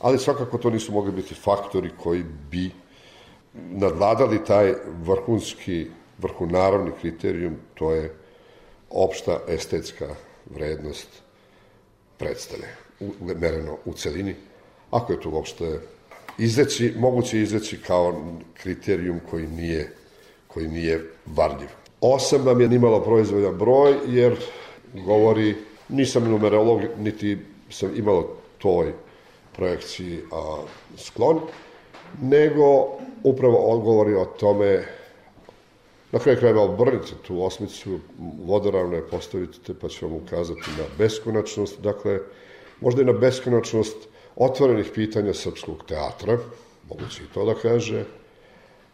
ali 0.00 0.18
svakako 0.18 0.58
to 0.58 0.70
nisu 0.70 0.92
mogli 0.92 1.12
biti 1.12 1.34
faktori 1.34 1.90
koji 2.02 2.24
bi 2.50 2.70
nadvladali 3.70 4.44
taj 4.44 4.74
vrhunski, 5.02 5.86
vrhunaravni 6.18 6.90
kriterijum, 7.00 7.56
to 7.74 7.92
je 7.92 8.14
opšta 8.90 9.40
estetska 9.48 10.06
vrednost 10.54 11.08
predstave, 12.18 12.68
mereno 13.20 13.76
u 13.84 13.92
celini, 13.92 14.34
ako 14.90 15.12
je 15.12 15.20
to 15.20 15.30
uopšte 15.30 15.80
izreći, 16.38 16.94
moguće 16.98 17.40
izreći 17.40 17.80
kao 17.82 18.22
kriterijum 18.54 19.20
koji 19.30 19.46
nije, 19.46 19.92
koji 20.46 20.68
nije 20.68 21.04
varljiv. 21.26 21.68
Osam 22.00 22.44
nam 22.44 22.60
je 22.60 22.68
nimalo 22.68 23.02
proizvoljan 23.04 23.58
broj, 23.58 23.94
jer 24.06 24.36
govori, 24.94 25.54
nisam 25.88 26.30
numerolog, 26.30 26.80
niti 26.98 27.38
sam 27.70 27.90
imalo 27.96 28.36
toj 28.58 28.92
projekciji 29.56 30.20
a, 30.32 30.62
sklon, 30.96 31.40
nego 32.22 32.98
upravo 33.22 33.58
on 33.58 33.80
govori 33.80 34.14
o 34.14 34.24
tome 34.24 34.84
Na 36.12 36.18
kraju 36.18 36.38
krajeva 36.38 36.62
obrnite 36.62 37.12
tu 37.26 37.42
osmicu, 37.42 37.98
vodoravno 38.44 38.96
je 38.96 39.08
postavite 39.08 39.74
pa 39.80 39.88
ću 39.88 40.06
vam 40.06 40.16
ukazati 40.16 40.70
na 40.78 40.84
beskonačnost, 40.98 41.80
dakle, 41.80 42.18
možda 42.80 43.02
i 43.02 43.04
na 43.04 43.12
beskonačnost 43.12 43.96
otvorenih 44.36 44.90
pitanja 44.94 45.34
srpskog 45.34 45.84
teatra, 45.88 46.38
moguće 46.88 47.22
i 47.22 47.34
to 47.34 47.44
da 47.44 47.54
kaže, 47.54 48.04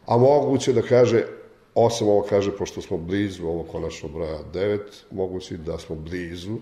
a 0.07 0.17
moguće 0.17 0.73
da 0.73 0.83
kaže, 0.83 1.27
osam 1.75 2.09
ovo 2.09 2.23
kaže, 2.23 2.57
pošto 2.57 2.83
smo 2.83 2.99
blizu 2.99 3.47
ovo 3.47 3.63
konačno 3.63 4.09
broja 4.09 4.39
devet, 4.53 5.05
moguće 5.11 5.57
da 5.57 5.79
smo 5.79 5.97
blizu 5.97 6.59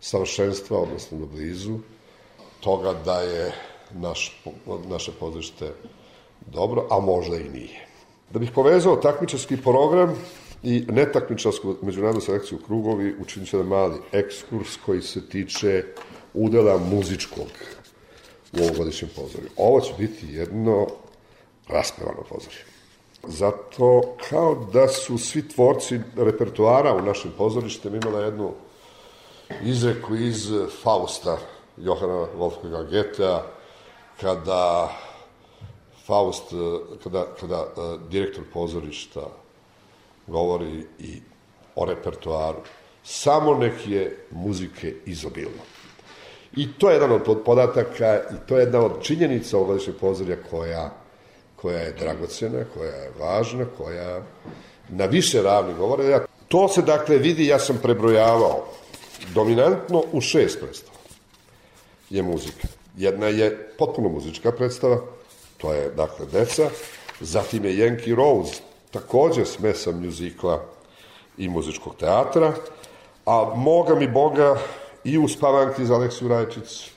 savršenstva, 0.00 0.78
odnosno 0.78 1.18
da 1.18 1.26
blizu 1.26 1.78
toga 2.60 2.94
da 3.04 3.20
je 3.20 3.52
naš, 3.94 4.42
naše 4.88 5.12
pozorište 5.20 5.72
dobro, 6.46 6.86
a 6.90 7.00
možda 7.00 7.36
i 7.36 7.48
nije. 7.48 7.85
Da 8.30 8.38
bih 8.38 8.50
povezao 8.54 8.96
takmičarski 8.96 9.56
program 9.56 10.14
i 10.62 10.84
netakmičarsku 10.88 11.76
međunarodnu 11.82 12.20
selekciju 12.20 12.58
krugovi, 12.66 13.14
učinit 13.20 13.48
ću 13.48 13.56
jedan 13.56 13.68
mali 13.68 13.96
ekskurs 14.12 14.76
koji 14.86 15.02
se 15.02 15.28
tiče 15.28 15.84
udela 16.34 16.78
muzičkog 16.78 17.46
u 18.52 18.64
ovogodišnjem 18.64 19.10
pozorju. 19.16 19.48
Ovo 19.56 19.80
će 19.80 19.92
biti 19.98 20.26
jedno 20.26 20.86
raspevano 21.68 22.22
pozorje. 22.28 22.64
Zato 23.26 24.16
kao 24.30 24.68
da 24.72 24.88
su 24.88 25.18
svi 25.18 25.48
tvorci 25.48 26.00
repertoara 26.16 26.94
u 26.94 27.02
našem 27.02 27.32
pozorištem 27.38 27.94
imala 27.94 28.20
jednu 28.20 28.52
izreku 29.62 30.14
iz 30.14 30.50
Fausta 30.82 31.38
Johana 31.76 32.26
Wolfganga 32.38 32.90
Goethea 32.90 33.42
kada 34.20 34.92
Faust, 36.06 36.52
eh, 36.52 36.56
kada, 37.02 37.26
kada 37.40 37.60
uh, 37.60 38.00
direktor 38.10 38.44
pozorišta 38.52 39.26
govori 40.26 40.86
i 40.98 41.20
o 41.74 41.84
repertoaru, 41.84 42.58
samo 43.04 43.54
nek 43.54 43.86
je 43.86 44.26
muzike 44.30 44.94
izobilno. 45.06 45.62
I 46.56 46.72
to 46.78 46.90
je 46.90 46.94
jedan 46.94 47.12
od 47.12 47.42
podataka 47.44 48.20
i 48.30 48.48
to 48.48 48.56
je 48.56 48.62
jedna 48.62 48.80
od 48.80 49.02
činjenica 49.02 49.56
ovogodišnjeg 49.56 49.96
pozorja 50.00 50.36
koja, 50.50 50.90
koja 51.56 51.78
je 51.78 51.92
dragocena, 51.92 52.64
koja 52.74 52.90
je 52.90 53.10
važna, 53.20 53.66
koja 53.76 54.22
na 54.88 55.04
više 55.04 55.42
ravni 55.42 55.74
govore. 55.74 56.20
To 56.48 56.68
se 56.68 56.82
dakle 56.82 57.18
vidi, 57.18 57.46
ja 57.46 57.58
sam 57.58 57.78
prebrojavao 57.82 58.64
dominantno 59.34 60.02
u 60.12 60.20
šest 60.20 60.60
predstava 60.60 60.96
je 62.10 62.22
muzika. 62.22 62.68
Jedna 62.96 63.26
je 63.26 63.68
potpuno 63.78 64.08
muzička 64.08 64.52
predstava, 64.52 65.00
to 65.66 65.72
je 65.72 65.90
dakle 65.96 66.26
deca, 66.26 66.70
zatim 67.20 67.64
je 67.64 67.72
Yankee 67.72 68.14
Rose, 68.14 68.60
takođe 68.90 69.44
smesa 69.44 69.92
mjuzikla 69.92 70.62
i 71.38 71.48
muzičkog 71.48 71.96
teatra, 71.96 72.52
a 73.26 73.52
moga 73.56 73.94
mi 73.94 74.08
Boga 74.08 74.58
i 75.04 75.18
u 75.18 75.28
Spavanki 75.28 75.86
za 75.86 75.94
Aleksiju 75.94 76.28
Rajčić, 76.28 76.90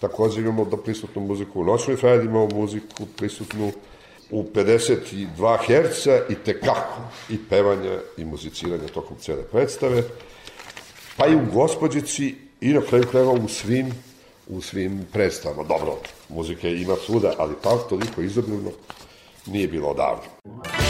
takođe 0.00 0.40
imamo 0.40 0.64
da 0.64 0.76
prisutnu 0.76 1.22
muziku, 1.22 1.60
u 1.60 1.64
Noćnoj 1.64 1.96
Frajdi 1.96 2.26
imamo 2.26 2.48
muziku 2.54 3.06
prisutnu 3.16 3.72
u 4.30 4.42
52 4.42 5.58
herca 5.66 6.20
i 6.28 6.34
tekako 6.34 7.00
i 7.28 7.38
pevanja 7.50 7.98
i 8.16 8.24
muziciranja 8.24 8.88
tokom 8.88 9.16
cele 9.20 9.42
predstave, 9.42 10.02
pa 11.16 11.26
i 11.26 11.36
u 11.36 11.40
Gospodjici 11.52 12.34
i 12.60 12.72
na 12.72 12.80
kraju 12.80 13.04
krajeva 13.10 13.32
u 13.32 13.48
svim 13.48 13.92
u 14.48 14.60
svim 14.60 15.06
predstavama. 15.12 15.62
Dobro, 15.68 15.96
muzike 16.28 16.76
ima 16.76 16.96
svuda, 17.06 17.32
ali 17.38 17.54
pa 17.62 17.78
toliko 17.88 18.22
izobilno 18.22 18.70
nije 19.46 19.68
bilo 19.68 19.88
odavno. 19.88 20.83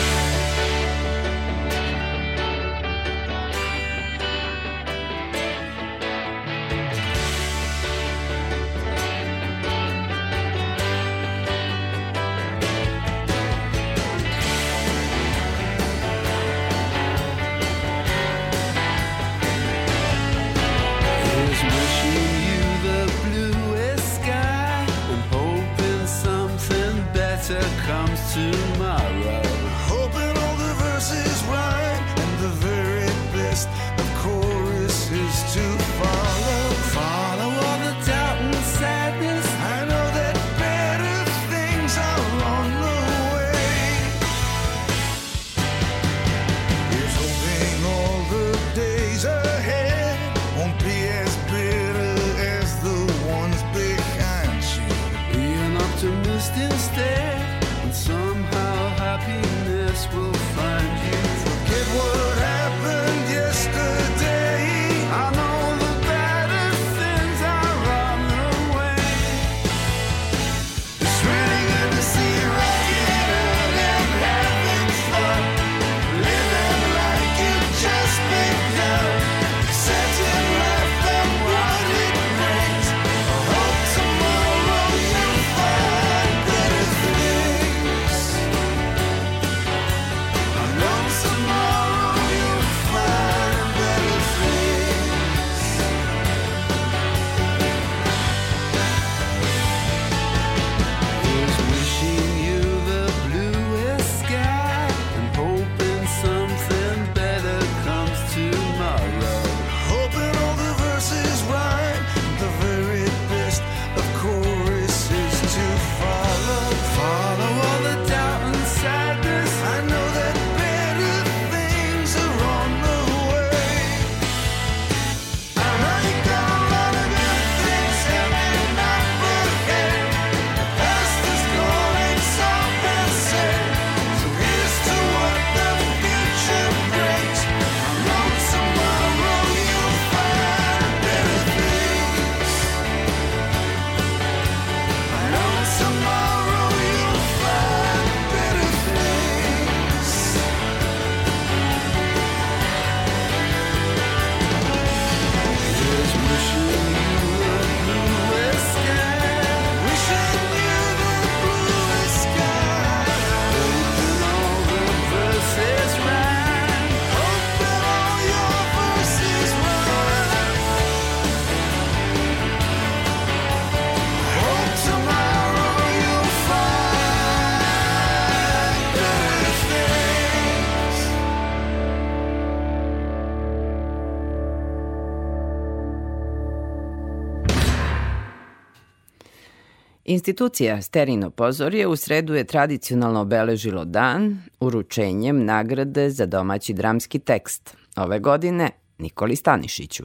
Institucija 190.15 190.83
Sterino 190.83 191.31
pozorje 191.31 191.87
u 191.87 191.97
sredu 191.97 192.35
je 192.35 192.45
tradicionalno 192.45 193.21
obeležilo 193.21 193.85
dan 193.85 194.43
uručenjem 194.61 195.45
nagrade 195.45 196.11
za 196.11 196.27
domaći 196.27 196.73
dramski 196.73 197.19
tekst. 197.19 197.77
Ove 197.97 198.19
godine 198.19 198.71
Nikoli 198.99 199.37
Stanišiću. 199.37 200.05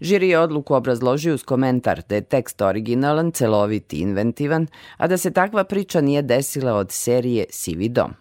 Žiri 0.00 0.28
je 0.28 0.38
odluku 0.38 0.74
obrazložio 0.74 1.34
uz 1.34 1.42
komentar 1.42 2.02
da 2.08 2.14
je 2.14 2.20
tekst 2.20 2.62
originalan, 2.62 3.32
celovit 3.32 3.92
i 3.92 4.00
inventivan, 4.00 4.66
a 4.96 5.06
da 5.06 5.16
se 5.16 5.30
takva 5.30 5.64
priča 5.64 6.00
nije 6.00 6.22
desila 6.22 6.74
od 6.74 6.92
serije 6.92 7.44
Sivi 7.50 7.88
dom. 7.88 8.14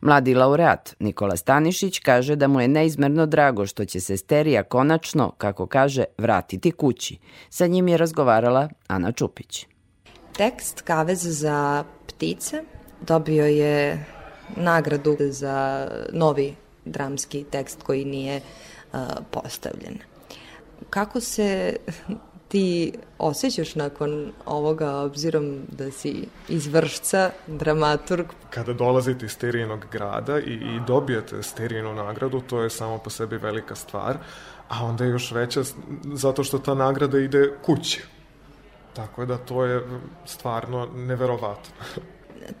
Mladi 0.00 0.34
laureat 0.34 0.94
Nikola 0.98 1.36
Stanišić 1.36 1.98
kaže 1.98 2.36
da 2.36 2.48
mu 2.48 2.60
je 2.60 2.68
neizmerno 2.68 3.26
drago 3.26 3.66
što 3.66 3.84
će 3.84 4.00
se 4.00 4.16
Sterija 4.16 4.62
konačno, 4.62 5.30
kako 5.38 5.66
kaže, 5.66 6.04
vratiti 6.18 6.70
kući. 6.70 7.18
Sa 7.50 7.66
njim 7.66 7.88
je 7.88 7.96
razgovarala 7.96 8.68
Ana 8.88 9.12
Čupić. 9.12 9.66
Tekst 10.36 10.80
Kavez 10.80 11.20
za 11.40 11.84
ptice 12.06 12.62
dobio 13.00 13.46
je 13.46 14.06
nagradu 14.56 15.16
za 15.20 15.88
novi 16.12 16.54
dramski 16.84 17.44
tekst 17.50 17.82
koji 17.82 18.04
nije 18.04 18.40
uh, 18.40 19.00
postavljen. 19.30 19.98
Kako 20.90 21.20
se 21.20 21.76
ti 22.48 22.92
osjećaš 23.18 23.74
nakon 23.74 24.32
ovoga, 24.46 24.96
obzirom 24.96 25.62
da 25.68 25.90
si 25.90 26.28
iz 26.48 26.66
Vršca, 26.66 27.30
dramaturg? 27.46 28.26
Kada 28.50 28.72
dolazite 28.72 29.26
iz 29.26 29.32
Sterijenog 29.32 29.86
grada 29.92 30.38
i, 30.38 30.52
i 30.52 30.80
dobijete 30.86 31.42
Sterijenu 31.42 31.94
nagradu, 31.94 32.40
to 32.40 32.62
je 32.62 32.70
samo 32.70 32.98
po 32.98 33.10
sebi 33.10 33.36
velika 33.36 33.74
stvar, 33.74 34.16
a 34.68 34.84
onda 34.84 35.04
je 35.04 35.10
još 35.10 35.30
veća 35.32 35.62
zato 36.14 36.44
što 36.44 36.58
ta 36.58 36.74
nagrada 36.74 37.18
ide 37.18 37.52
kući. 37.62 38.02
Tako 38.96 39.26
da 39.26 39.38
to 39.38 39.64
je 39.64 39.82
stvarno 40.24 40.86
neverovatno. 40.94 41.74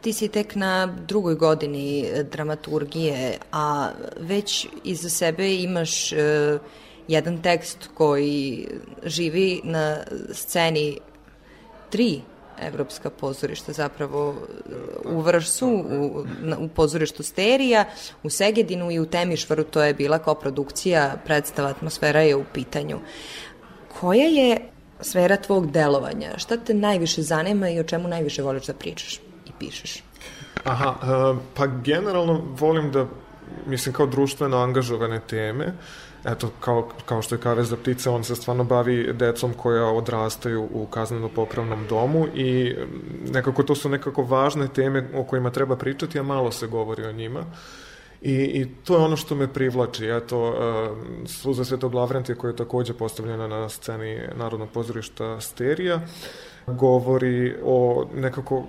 Ti 0.00 0.12
si 0.12 0.28
tek 0.28 0.54
na 0.54 0.86
drugoj 0.86 1.34
godini 1.34 2.08
dramaturgije, 2.30 3.38
a 3.52 3.90
već 4.20 4.68
iza 4.84 5.10
sebe 5.10 5.54
imaš 5.54 6.12
uh, 6.12 6.18
jedan 7.08 7.42
tekst 7.42 7.90
koji 7.94 8.68
živi 9.04 9.60
na 9.64 9.96
sceni 10.32 10.98
tri 11.90 12.20
evropska 12.62 13.10
pozorišta 13.10 13.72
zapravo 13.72 14.34
u 15.04 15.20
Vršcu, 15.20 15.66
u, 15.68 16.24
u 16.58 16.68
pozorištu 16.68 17.22
Sterija, 17.22 17.84
u 18.22 18.30
Segedinu 18.30 18.90
i 18.90 18.98
u 18.98 19.06
Temišvaru, 19.06 19.64
to 19.64 19.82
je 19.82 19.94
bila 19.94 20.18
kao 20.18 20.34
produkcija, 20.34 21.16
predstava, 21.24 21.68
atmosfera 21.68 22.20
je 22.20 22.36
u 22.36 22.44
pitanju. 22.54 22.98
Koja 24.00 24.26
je 24.26 24.70
sfera 25.00 25.36
tvog 25.36 25.70
delovanja? 25.70 26.38
Šta 26.38 26.56
te 26.56 26.74
najviše 26.74 27.22
zanima 27.22 27.68
i 27.68 27.80
o 27.80 27.84
čemu 27.84 28.08
najviše 28.08 28.42
voliš 28.42 28.66
da 28.66 28.74
pričaš 28.74 29.16
i 29.46 29.50
pišeš? 29.58 30.02
Aha, 30.64 30.94
uh, 31.02 31.38
pa 31.54 31.66
generalno 31.66 32.42
volim 32.58 32.90
da, 32.92 33.06
mislim, 33.66 33.94
kao 33.94 34.06
društveno 34.06 34.56
angažovane 34.56 35.20
teme, 35.20 35.72
eto, 36.24 36.50
kao, 36.60 36.88
kao 37.06 37.22
što 37.22 37.34
je 37.34 37.40
Kavez 37.40 37.68
za 37.68 37.76
ptice, 37.76 38.10
on 38.10 38.24
se 38.24 38.36
stvarno 38.36 38.64
bavi 38.64 39.12
decom 39.12 39.54
koja 39.54 39.84
odrastaju 39.84 40.68
u 40.72 40.86
kazneno-popravnom 40.86 41.86
domu 41.88 42.26
i 42.34 42.76
nekako 43.32 43.62
to 43.62 43.74
su 43.74 43.88
nekako 43.88 44.22
važne 44.22 44.68
teme 44.68 45.08
o 45.14 45.24
kojima 45.24 45.50
treba 45.50 45.76
pričati, 45.76 46.18
a 46.18 46.22
malo 46.22 46.52
se 46.52 46.66
govori 46.66 47.04
o 47.04 47.12
njima. 47.12 47.44
I, 48.22 48.32
I 48.32 48.66
to 48.84 48.94
je 48.96 49.04
ono 49.04 49.16
što 49.16 49.34
me 49.34 49.52
privlači. 49.52 50.06
Eto, 50.06 50.48
uh, 50.48 51.28
Suza 51.28 51.64
Svetog 51.64 51.94
Lavrentija 51.94 52.36
koja 52.36 52.50
je 52.50 52.56
takođe 52.56 52.94
postavljena 52.94 53.48
na 53.48 53.68
sceni 53.68 54.20
Narodnog 54.36 54.68
pozorišta 54.70 55.40
Sterija, 55.40 56.00
govori 56.66 57.54
o 57.64 58.06
nekako 58.14 58.64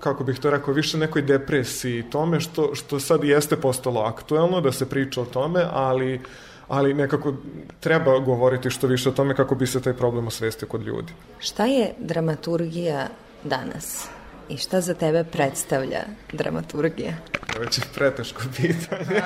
kako 0.00 0.24
bih 0.24 0.38
to 0.38 0.50
rekao, 0.50 0.74
više 0.74 0.98
nekoj 0.98 1.22
depresiji 1.22 2.02
tome 2.10 2.40
što, 2.40 2.74
što 2.74 3.00
sad 3.00 3.24
jeste 3.24 3.56
postalo 3.56 4.00
aktuelno 4.00 4.60
da 4.60 4.72
se 4.72 4.88
priča 4.88 5.20
o 5.20 5.24
tome, 5.24 5.64
ali 5.72 6.20
ali 6.68 6.94
nekako 6.94 7.34
treba 7.80 8.18
govoriti 8.18 8.70
što 8.70 8.86
više 8.86 9.08
o 9.08 9.12
tome 9.12 9.36
kako 9.36 9.54
bi 9.54 9.66
se 9.66 9.82
taj 9.82 9.92
problem 9.92 10.26
osvestio 10.26 10.68
kod 10.68 10.82
ljudi. 10.82 11.12
Šta 11.38 11.66
je 11.66 11.94
dramaturgija 11.98 13.08
danas? 13.44 14.08
I 14.48 14.56
šta 14.56 14.80
za 14.80 14.94
tebe 14.94 15.24
predstavlja 15.24 16.00
dramaturgija? 16.32 17.12
To 17.52 17.58
je 17.58 17.64
već 17.64 17.80
preteško 17.94 18.42
pitanje. 18.56 19.22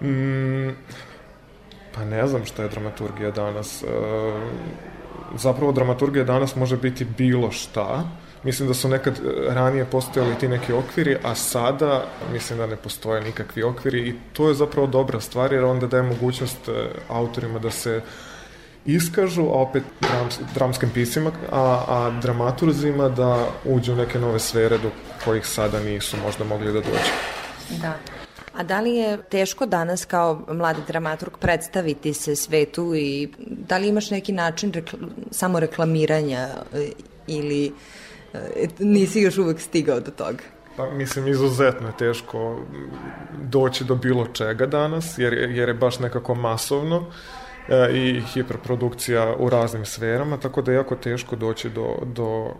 mm, 0.10 0.76
pa 1.94 2.04
ne 2.04 2.26
znam 2.26 2.44
šta 2.44 2.62
je 2.62 2.68
dramaturgija 2.68 3.30
danas. 3.30 3.82
E, 3.82 3.86
zapravo 5.36 5.72
dramaturgija 5.72 6.24
danas 6.24 6.56
može 6.56 6.76
biti 6.76 7.04
bilo 7.04 7.50
šta. 7.50 8.04
Mislim 8.44 8.68
da 8.68 8.74
su 8.74 8.88
nekad 8.88 9.14
e, 9.14 9.54
ranije 9.54 9.84
postojali 9.84 10.34
ti 10.40 10.48
neki 10.48 10.72
okviri, 10.72 11.16
a 11.22 11.34
sada 11.34 12.04
mislim 12.32 12.58
da 12.58 12.66
ne 12.66 12.76
postoje 12.76 13.20
nikakvi 13.20 13.62
okviri 13.62 14.08
i 14.08 14.14
to 14.32 14.48
je 14.48 14.54
zapravo 14.54 14.86
dobra 14.86 15.20
stvar 15.20 15.52
jer 15.52 15.64
onda 15.64 15.86
daje 15.86 16.02
mogućnost 16.02 16.68
e, 16.68 16.72
autorima 17.08 17.58
da 17.58 17.70
se 17.70 18.00
iskažu, 18.86 19.42
a 19.42 19.62
opet 19.62 19.82
drams, 20.00 20.38
dramskim 20.54 20.90
pisima, 20.94 21.32
a, 21.50 21.84
a 21.88 22.20
dramaturzima 22.22 23.08
da 23.08 23.48
uđu 23.64 23.92
u 23.92 23.96
neke 23.96 24.18
nove 24.18 24.38
sfere 24.38 24.78
do 24.78 24.90
kojih 25.24 25.46
sada 25.46 25.80
nisu 25.80 26.16
možda 26.24 26.44
mogli 26.44 26.66
da 26.66 26.80
dođu. 26.80 27.12
Da. 27.82 27.94
A 28.54 28.62
da 28.62 28.80
li 28.80 28.94
je 28.94 29.18
teško 29.22 29.66
danas 29.66 30.04
kao 30.04 30.44
mladi 30.48 30.80
dramaturg 30.86 31.32
predstaviti 31.40 32.14
se 32.14 32.36
svetu 32.36 32.94
i 32.94 33.28
da 33.38 33.78
li 33.78 33.88
imaš 33.88 34.10
neki 34.10 34.32
način 34.32 34.72
rekl 34.72 34.96
samo 35.30 35.60
reklamiranja 35.60 36.48
e, 36.74 36.88
ili 37.26 37.72
e, 38.34 38.66
nisi 38.78 39.20
još 39.20 39.38
uvek 39.38 39.60
stigao 39.60 40.00
do 40.00 40.10
toga? 40.10 40.42
Pa, 40.76 40.90
mislim, 40.90 41.28
izuzetno 41.28 41.86
je 41.86 41.96
teško 41.96 42.60
doći 43.42 43.84
do 43.84 43.94
bilo 43.94 44.26
čega 44.26 44.66
danas, 44.66 45.18
jer, 45.18 45.32
jer 45.32 45.68
je 45.68 45.74
baš 45.74 45.98
nekako 45.98 46.34
masovno 46.34 46.96
e, 46.96 47.41
i 47.92 48.20
hiperprodukcija 48.20 49.34
u 49.38 49.50
raznim 49.50 49.84
sferama, 49.84 50.36
tako 50.36 50.62
da 50.62 50.72
je 50.72 50.76
jako 50.76 50.96
teško 50.96 51.36
doći 51.36 51.70
do, 51.70 51.96
do 52.14 52.54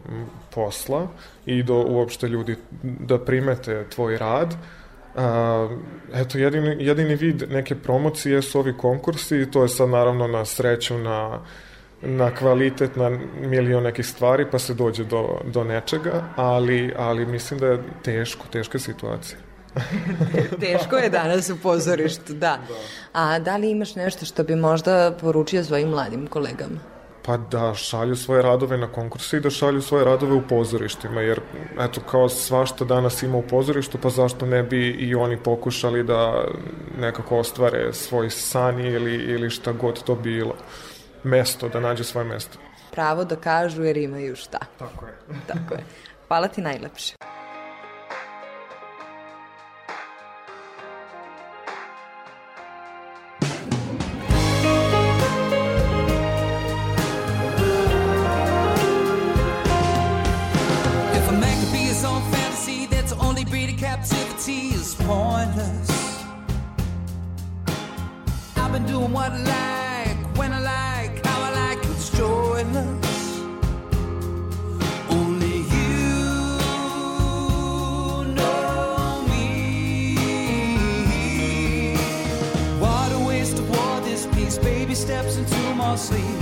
posla 0.55 1.09
i 1.47 1.63
do 1.63 1.85
uopšte 1.89 2.29
ljudi 2.29 2.57
da 2.83 3.19
primete 3.19 3.85
tvoj 3.95 4.19
rad. 4.19 4.55
A, 5.17 5.69
eto, 6.15 6.39
jedini, 6.39 6.77
jedini 6.85 7.15
vid 7.17 7.45
neke 7.51 7.75
promocije 7.75 8.43
su 8.43 8.59
ovi 8.59 8.75
konkursi 8.79 9.41
i 9.41 9.51
to 9.51 9.63
je 9.63 9.69
sad 9.69 9.89
naravno 9.89 10.27
na 10.27 10.45
sreću, 10.45 10.99
na, 10.99 11.41
na 12.03 12.35
kvalitet, 12.35 12.97
na 12.97 13.19
milion 13.41 13.83
nekih 13.83 14.07
stvari, 14.07 14.47
pa 14.51 14.59
se 14.59 14.75
dođe 14.75 15.05
do, 15.05 15.41
do 15.45 15.65
nečega, 15.65 16.25
ali, 16.37 16.95
ali 16.97 17.27
mislim 17.27 17.61
da 17.61 17.67
je 17.67 17.83
teško, 18.03 18.47
teška 18.53 18.79
situacija. 18.79 19.52
Teško 20.61 20.97
je 20.97 21.11
danas 21.11 21.51
u 21.51 21.57
pozorištu, 21.62 22.33
da. 22.33 22.59
A 23.12 23.39
da 23.39 23.57
li 23.57 23.70
imaš 23.70 23.95
nešto 23.95 24.25
što 24.25 24.45
bi 24.45 24.57
možda 24.57 25.16
poručio 25.20 25.64
svojim 25.64 25.89
mladim 25.89 26.27
kolegama? 26.27 26.81
Pa 27.25 27.37
da 27.37 27.75
šalju 27.75 28.16
svoje 28.16 28.43
radove 28.43 28.79
na 28.79 28.93
konkurse 28.93 29.37
i 29.37 29.41
da 29.41 29.51
šalju 29.51 29.83
svoje 29.83 30.05
radove 30.05 30.33
u 30.33 30.43
pozorištima, 30.49 31.20
jer 31.20 31.41
eto 31.81 32.01
kao 32.01 32.29
svašta 32.29 32.85
danas 32.85 33.23
ima 33.23 33.39
u 33.39 33.43
pozorištu, 33.43 33.99
pa 33.99 34.11
zašto 34.11 34.47
ne 34.47 34.62
bi 34.62 34.91
i 34.91 35.14
oni 35.14 35.37
pokušali 35.37 36.05
da 36.05 36.45
nekako 36.99 37.39
ostvare 37.39 37.93
svoj 37.93 38.31
san 38.31 38.81
ili, 38.81 39.14
ili 39.14 39.51
šta 39.51 39.73
god 39.73 40.03
to 40.03 40.14
bilo. 40.14 40.55
Mesto, 41.25 41.68
da 41.68 41.81
nađe 41.81 42.05
svoje 42.05 42.25
mesto. 42.25 42.59
Pravo 42.91 43.25
da 43.25 43.37
kažu 43.37 43.85
jer 43.85 43.97
imaju 43.97 44.37
šta. 44.37 44.59
Tako 44.79 45.07
je. 45.07 45.12
Tako 45.47 45.75
je. 45.75 45.85
Hvala 46.29 46.49
ti 46.49 46.61
najlepše. 46.61 47.14
loyalty 64.47 64.74
is 64.74 64.95
pointless. 64.95 66.24
I've 68.57 68.72
been 68.72 68.86
doing 68.86 69.12
what 69.12 69.32
I 69.32 69.36
like, 69.38 70.36
when 70.36 70.53
I 70.53 70.61
like, 70.61 71.24
how 71.24 71.43
I 71.43 71.51
like, 71.55 71.78
it's 71.84 72.11
joyless. 72.16 73.40
Only 75.11 75.59
you 75.59 75.95
know 78.34 79.24
me. 79.28 80.16
What 82.80 83.12
a 83.12 83.18
waste 83.26 83.57
to 83.57 83.62
wear 83.62 84.01
this 84.01 84.26
piece, 84.26 84.59
Baby 84.59 84.95
steps 84.95 85.36
into 85.36 85.74
my 85.74 85.97
sleep 85.97 86.41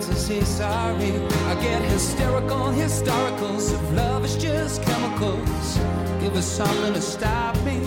to 0.00 0.14
say 0.14 0.40
sorry. 0.42 1.12
I 1.46 1.54
get 1.62 1.82
hysterical, 1.82 2.66
historicals. 2.72 3.72
If 3.72 3.92
love 3.92 4.24
is 4.24 4.36
just 4.36 4.82
chemicals, 4.82 5.78
give 6.20 6.36
us 6.36 6.46
something 6.46 6.94
to 6.94 7.00
stop 7.00 7.56
me. 7.64 7.78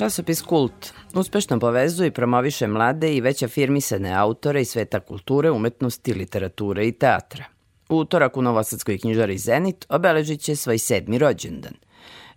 Časopis 0.00 0.42
Kult 0.42 0.92
uspešno 1.14 1.58
povezuje 1.60 2.08
i 2.08 2.10
promoviše 2.10 2.66
mlade 2.66 3.14
i 3.14 3.20
već 3.20 3.42
afirmisane 3.42 4.14
autore 4.14 4.60
iz 4.60 4.68
sveta 4.68 5.00
kulture, 5.00 5.50
umetnosti, 5.50 6.14
literature 6.14 6.86
i 6.86 6.92
teatra. 6.92 7.44
U 7.88 7.96
utorak 7.96 8.36
u 8.36 8.42
Novosadskoj 8.42 8.98
knjižari 8.98 9.38
Zenit 9.38 9.86
obeležit 9.88 10.40
će 10.40 10.56
svoj 10.56 10.78
sedmi 10.78 11.18
rođendan. 11.18 11.72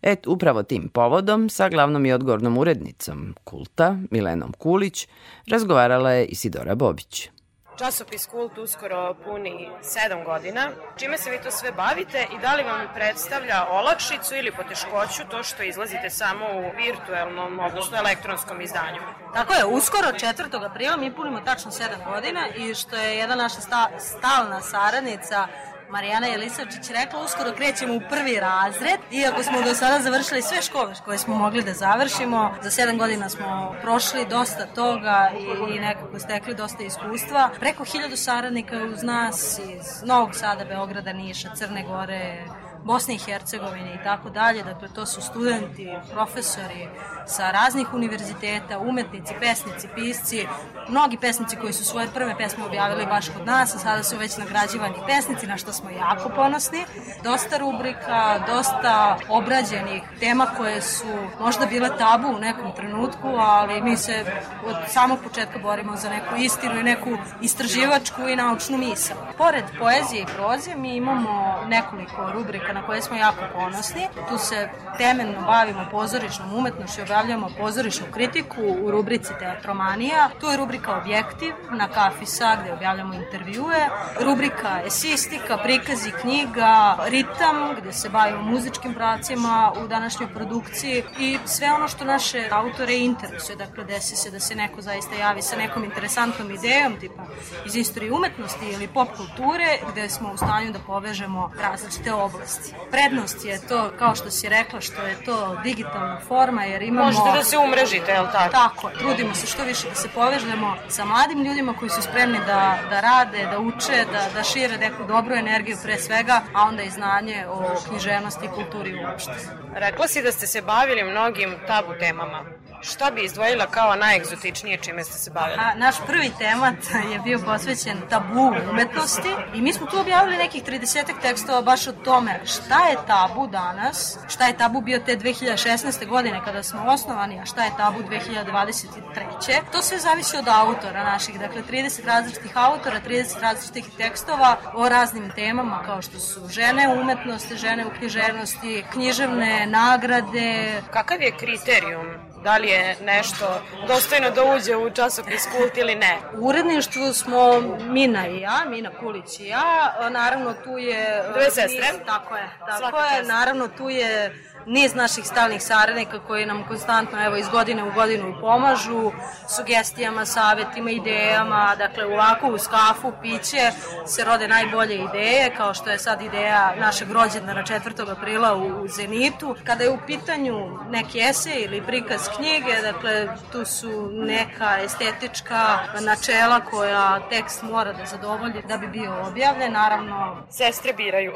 Et, 0.01 0.27
upravo 0.27 0.63
tim 0.63 0.89
povodom, 0.89 1.49
sa 1.49 1.69
glavnom 1.69 2.05
i 2.05 2.13
odgovornom 2.13 2.57
urednicom 2.57 3.35
Kulta, 3.43 3.97
Milenom 4.11 4.53
Kulić, 4.57 5.07
razgovarala 5.47 6.11
je 6.11 6.25
Isidora 6.25 6.75
Bobić. 6.75 7.29
Časopis 7.77 8.25
Kult 8.25 8.57
uskoro 8.57 9.15
puni 9.25 9.69
sedam 9.81 10.23
godina. 10.23 10.71
Čime 10.97 11.17
se 11.17 11.31
vi 11.31 11.41
to 11.43 11.51
sve 11.51 11.71
bavite 11.71 12.27
i 12.35 12.39
da 12.41 12.55
li 12.55 12.63
vam 12.63 12.87
predstavlja 12.93 13.65
olakšicu 13.69 14.35
ili 14.35 14.51
poteškoću 14.51 15.21
to 15.31 15.43
što 15.43 15.63
izlazite 15.63 16.09
samo 16.09 16.45
u 16.45 16.71
virtuelnom, 16.77 17.59
odnosno 17.59 17.97
elektronskom 17.97 18.61
izdanju? 18.61 19.01
Tako 19.33 19.53
je, 19.53 19.65
uskoro 19.65 20.07
4. 20.07 20.69
aprila 20.69 20.97
mi 20.97 21.15
punimo 21.15 21.41
tačno 21.41 21.71
7 21.71 22.13
godina 22.13 22.47
i 22.55 22.75
što 22.75 22.95
je 22.95 23.17
jedna 23.17 23.35
naša 23.35 23.61
sta, 23.61 23.89
stalna 23.99 24.61
saradnica 24.61 25.47
Marijana 25.93 26.27
Jelisavčić 26.27 26.89
rekla, 26.89 27.23
uskoro 27.23 27.51
krećemo 27.57 27.93
u 27.95 28.01
prvi 28.09 28.39
razred, 28.39 28.99
iako 29.11 29.43
smo 29.43 29.61
do 29.61 29.73
sada 29.73 30.03
završili 30.03 30.41
sve 30.41 30.61
škole 30.61 30.93
koje 31.05 31.17
smo 31.17 31.35
mogli 31.35 31.63
da 31.63 31.73
završimo. 31.73 32.55
Za 32.61 32.69
7 32.69 32.97
godina 32.97 33.29
smo 33.29 33.75
prošli 33.81 34.25
dosta 34.29 34.65
toga 34.65 35.31
i, 35.39 35.75
i 35.75 35.79
nekako 35.79 36.19
stekli 36.19 36.55
dosta 36.55 36.83
iskustva. 36.83 37.49
Preko 37.59 37.83
hiljadu 37.83 38.15
saradnika 38.17 38.75
uz 38.93 39.03
nas 39.03 39.59
iz 39.59 40.03
Novog 40.05 40.35
Sada, 40.35 40.65
Beograda, 40.65 41.13
Niša, 41.13 41.49
Crne 41.55 41.83
Gore, 41.83 42.45
Bosne 42.83 43.15
i 43.15 43.17
Hercegovine 43.17 43.93
i 43.93 44.03
tako 44.03 44.29
dalje. 44.29 44.63
Dakle, 44.63 44.87
to 44.95 45.05
su 45.05 45.21
studenti, 45.21 45.89
profesori 46.13 46.87
sa 47.25 47.51
raznih 47.51 47.93
univerziteta, 47.93 48.79
umetnici, 48.79 49.33
pesnici, 49.39 49.87
pisci, 49.95 50.47
mnogi 50.89 51.17
pesnici 51.17 51.55
koji 51.55 51.73
su 51.73 51.85
svoje 51.85 52.07
prve 52.13 52.37
pesme 52.37 52.65
objavili 52.65 53.05
baš 53.05 53.29
kod 53.29 53.45
nas, 53.45 53.75
a 53.75 53.79
sada 53.79 54.03
su 54.03 54.17
već 54.17 54.37
nagrađivani 54.37 54.95
pesnici, 55.07 55.47
na 55.47 55.57
što 55.57 55.73
smo 55.73 55.89
jako 55.89 56.29
ponosni. 56.29 56.85
Dosta 57.23 57.57
rubrika, 57.57 58.39
dosta 58.47 59.17
obrađenih 59.29 60.03
tema 60.19 60.47
koje 60.57 60.81
su 60.81 61.05
možda 61.39 61.65
bile 61.65 61.97
tabu 61.97 62.27
u 62.27 62.39
nekom 62.39 62.71
trenutku, 62.75 63.27
ali 63.27 63.81
mi 63.81 63.97
se 63.97 64.25
od 64.65 64.75
samog 64.87 65.19
početka 65.23 65.59
borimo 65.59 65.95
za 65.95 66.09
neku 66.09 66.35
istinu 66.35 66.79
i 66.79 66.83
neku 66.83 67.09
istraživačku 67.41 68.21
i 68.27 68.35
naučnu 68.35 68.77
misao. 68.77 69.17
Pored 69.37 69.63
poezije 69.79 70.21
i 70.21 70.25
proze 70.35 70.75
mi 70.75 70.95
imamo 70.95 71.63
nekoliko 71.67 72.31
rubrika 72.33 72.72
na 72.73 72.85
koje 72.85 73.01
smo 73.01 73.17
jako 73.17 73.41
ponosni. 73.53 74.07
Tu 74.29 74.37
se 74.37 74.69
temeljno 74.97 75.41
bavimo 75.41 75.85
pozorišnom 75.91 76.53
umetnošću, 76.53 77.01
objavljamo 77.01 77.49
pozorišnu 77.57 78.05
kritiku 78.13 78.61
u 78.81 78.91
rubrici 78.91 79.33
Teatromanija. 79.39 80.29
Tu 80.39 80.47
je 80.47 80.57
rubrika 80.57 80.97
Objektiv 80.97 81.53
na 81.71 81.87
Kafi 81.87 82.25
Sa 82.25 82.57
gde 82.61 82.73
objavljamo 82.73 83.13
intervjue. 83.13 83.89
Rubrika 84.21 84.81
Esistika, 84.85 85.57
prikazi 85.57 86.11
knjiga, 86.21 86.97
Ritam 87.05 87.75
gde 87.81 87.93
se 87.93 88.09
bavimo 88.09 88.41
muzičkim 88.41 88.93
pracima 88.93 89.73
u 89.83 89.87
današnjoj 89.87 90.33
produkciji 90.33 91.03
i 91.19 91.37
sve 91.45 91.73
ono 91.73 91.87
što 91.87 92.05
naše 92.05 92.47
autore 92.51 92.95
interesuje. 92.97 93.55
Dakle, 93.55 93.83
desi 93.83 94.15
se 94.15 94.31
da 94.31 94.39
se 94.39 94.55
neko 94.55 94.81
zaista 94.81 95.15
javi 95.15 95.41
sa 95.41 95.55
nekom 95.55 95.83
interesantnom 95.83 96.51
idejom, 96.51 96.99
tipa 96.99 97.23
iz 97.65 97.75
istorije 97.75 98.13
umetnosti 98.13 98.65
ili 98.65 98.87
pop 98.87 99.07
kulture, 99.17 99.79
gde 99.91 100.09
smo 100.09 100.31
u 100.33 100.37
stanju 100.37 100.71
da 100.71 100.79
povežemo 100.79 101.51
različite 101.61 102.13
oblasti. 102.13 102.62
Prednost 102.91 103.45
je 103.45 103.67
to, 103.67 103.91
kao 103.99 104.15
što 104.15 104.31
si 104.31 104.49
rekla, 104.49 104.81
što 104.81 105.01
je 105.01 105.23
to 105.25 105.57
digitalna 105.63 106.19
forma, 106.27 106.63
jer 106.63 106.81
imamo... 106.81 107.05
Možete 107.05 107.37
da 107.37 107.43
se 107.43 107.57
umrežite, 107.57 108.11
je 108.11 108.21
li 108.21 108.27
tako? 108.31 108.51
Tako, 108.51 108.89
trudimo 108.99 109.35
se 109.35 109.47
što 109.47 109.63
više 109.63 109.89
da 109.89 109.95
se 109.95 110.09
povežemo 110.15 110.75
sa 110.89 111.05
mladim 111.05 111.43
ljudima 111.43 111.73
koji 111.79 111.89
su 111.89 112.01
spremni 112.01 112.39
da, 112.47 112.77
da 112.89 113.01
rade, 113.01 113.47
da 113.51 113.59
uče, 113.59 114.05
da, 114.11 114.21
da 114.33 114.43
šire 114.43 114.77
neku 114.77 115.03
dobru 115.07 115.35
energiju 115.35 115.77
pre 115.83 115.97
svega, 115.97 116.41
a 116.53 116.61
onda 116.67 116.83
i 116.83 116.89
znanje 116.89 117.45
o 117.49 117.75
književnosti 117.87 118.45
i 118.45 118.49
kulturi 118.49 119.05
uopšte. 119.05 119.35
Rekla 119.75 120.07
si 120.07 120.23
da 120.23 120.31
ste 120.31 120.47
se 120.47 120.61
bavili 120.61 121.03
mnogim 121.03 121.55
tabu 121.67 121.93
temama. 121.99 122.45
Šta 122.83 123.11
bi 123.11 123.23
izdvojila 123.23 123.65
kao 123.65 123.95
najegzotičnije 123.95 124.77
čime 124.77 125.03
ste 125.03 125.17
se 125.17 125.31
bavili? 125.31 125.59
A, 125.59 125.75
naš 125.75 125.95
prvi 126.07 126.31
temat 126.37 126.75
je 127.11 127.19
bio 127.19 127.39
posvećen 127.45 127.97
tabu 128.09 128.53
umetnosti 128.71 129.29
i 129.55 129.61
mi 129.61 129.73
smo 129.73 129.87
tu 129.87 129.99
objavili 129.99 130.37
nekih 130.37 130.63
30 130.63 131.05
tekstova 131.21 131.61
baš 131.61 131.87
o 131.87 131.91
tome 131.91 132.39
šta 132.45 132.87
je 132.87 132.97
tabu 133.07 133.47
danas, 133.47 134.17
šta 134.27 134.47
je 134.47 134.57
tabu 134.57 134.81
bio 134.81 134.99
te 134.99 135.17
2016. 135.17 136.07
godine 136.07 136.41
kada 136.45 136.63
smo 136.63 136.83
osnovani, 136.87 137.39
a 137.39 137.45
šta 137.45 137.63
je 137.63 137.71
tabu 137.77 137.99
2023. 137.99 139.61
To 139.71 139.81
sve 139.81 139.99
zavisi 139.99 140.37
od 140.37 140.47
autora 140.47 141.03
naših, 141.03 141.39
dakle 141.39 141.61
30 141.71 142.05
različitih 142.05 142.51
autora, 142.57 143.01
30 143.07 143.41
različitih 143.41 143.85
tekstova 143.97 144.57
o 144.73 144.89
raznim 144.89 145.31
temama 145.35 145.83
kao 145.85 146.01
što 146.01 146.19
su 146.19 146.47
žene 146.49 146.87
u 146.87 147.01
umetnosti, 147.01 147.57
žene 147.57 147.85
u 147.85 147.89
književnosti, 147.99 148.85
književne 148.91 149.67
nagrade. 149.67 150.81
Kakav 150.91 151.21
je 151.21 151.37
kriterijum 151.37 152.32
da 152.43 152.57
li 152.57 152.67
je 152.67 152.97
nešto 153.01 153.61
dostojno 153.87 154.29
da 154.29 154.43
uđe 154.55 154.75
u 154.75 154.89
časopis 154.89 155.47
Kult 155.51 155.77
ili 155.77 155.95
ne? 155.95 156.17
U 156.37 156.47
uredništvu 156.47 157.13
smo 157.13 157.59
Mina 157.79 158.27
i 158.27 158.39
ja, 158.39 158.65
Mina 158.67 158.91
Kulić 158.99 159.39
i 159.39 159.47
ja. 159.47 159.93
Naravno 160.09 160.53
tu 160.53 160.77
je... 160.77 161.23
Dve 161.33 161.45
sestre. 161.45 161.93
Tako 162.05 162.35
je, 162.35 162.49
tako 162.59 162.77
Svaka 162.77 163.05
je. 163.05 163.17
čast. 163.17 163.29
Naravno 163.29 163.67
tu 163.67 163.89
je 163.89 164.35
niz 164.65 164.95
naših 164.95 165.25
stalnih 165.25 165.63
saradnika 165.63 166.19
koji 166.19 166.45
nam 166.45 166.67
konstantno 166.67 167.25
evo 167.25 167.35
iz 167.35 167.49
godine 167.49 167.83
u 167.83 167.91
godinu 167.91 168.35
pomažu 168.41 169.11
sugestijama, 169.55 170.25
savetima, 170.25 170.91
idejama, 170.91 171.75
dakle 171.77 172.05
ovako 172.05 172.47
uz 172.47 172.67
kafu, 172.67 173.13
piće 173.21 173.71
se 174.07 174.23
rode 174.23 174.47
najbolje 174.47 174.95
ideje, 174.95 175.55
kao 175.57 175.73
što 175.73 175.89
je 175.89 175.99
sad 175.99 176.21
ideja 176.21 176.75
našeg 176.79 177.11
rođendana 177.11 177.63
4. 177.63 178.11
aprila 178.11 178.55
u, 178.55 178.83
u 178.83 178.87
Zenitu. 178.87 179.55
Kada 179.63 179.83
je 179.83 179.89
u 179.89 179.97
pitanju 180.07 180.79
neki 180.89 181.19
esej 181.19 181.63
ili 181.63 181.81
prikaz 181.81 182.21
knjige, 182.37 182.81
dakle 182.81 183.27
tu 183.51 183.65
su 183.65 184.09
neka 184.11 184.77
estetička 184.83 185.79
načela 186.01 186.59
koja 186.59 187.19
tekst 187.29 187.63
mora 187.63 187.93
da 187.93 188.05
zadovolji 188.05 188.61
da 188.67 188.77
bi 188.77 188.87
bio 188.87 189.27
objavljen, 189.27 189.73
naravno 189.73 190.43
Sestre 190.49 190.93
biraju. 190.93 191.33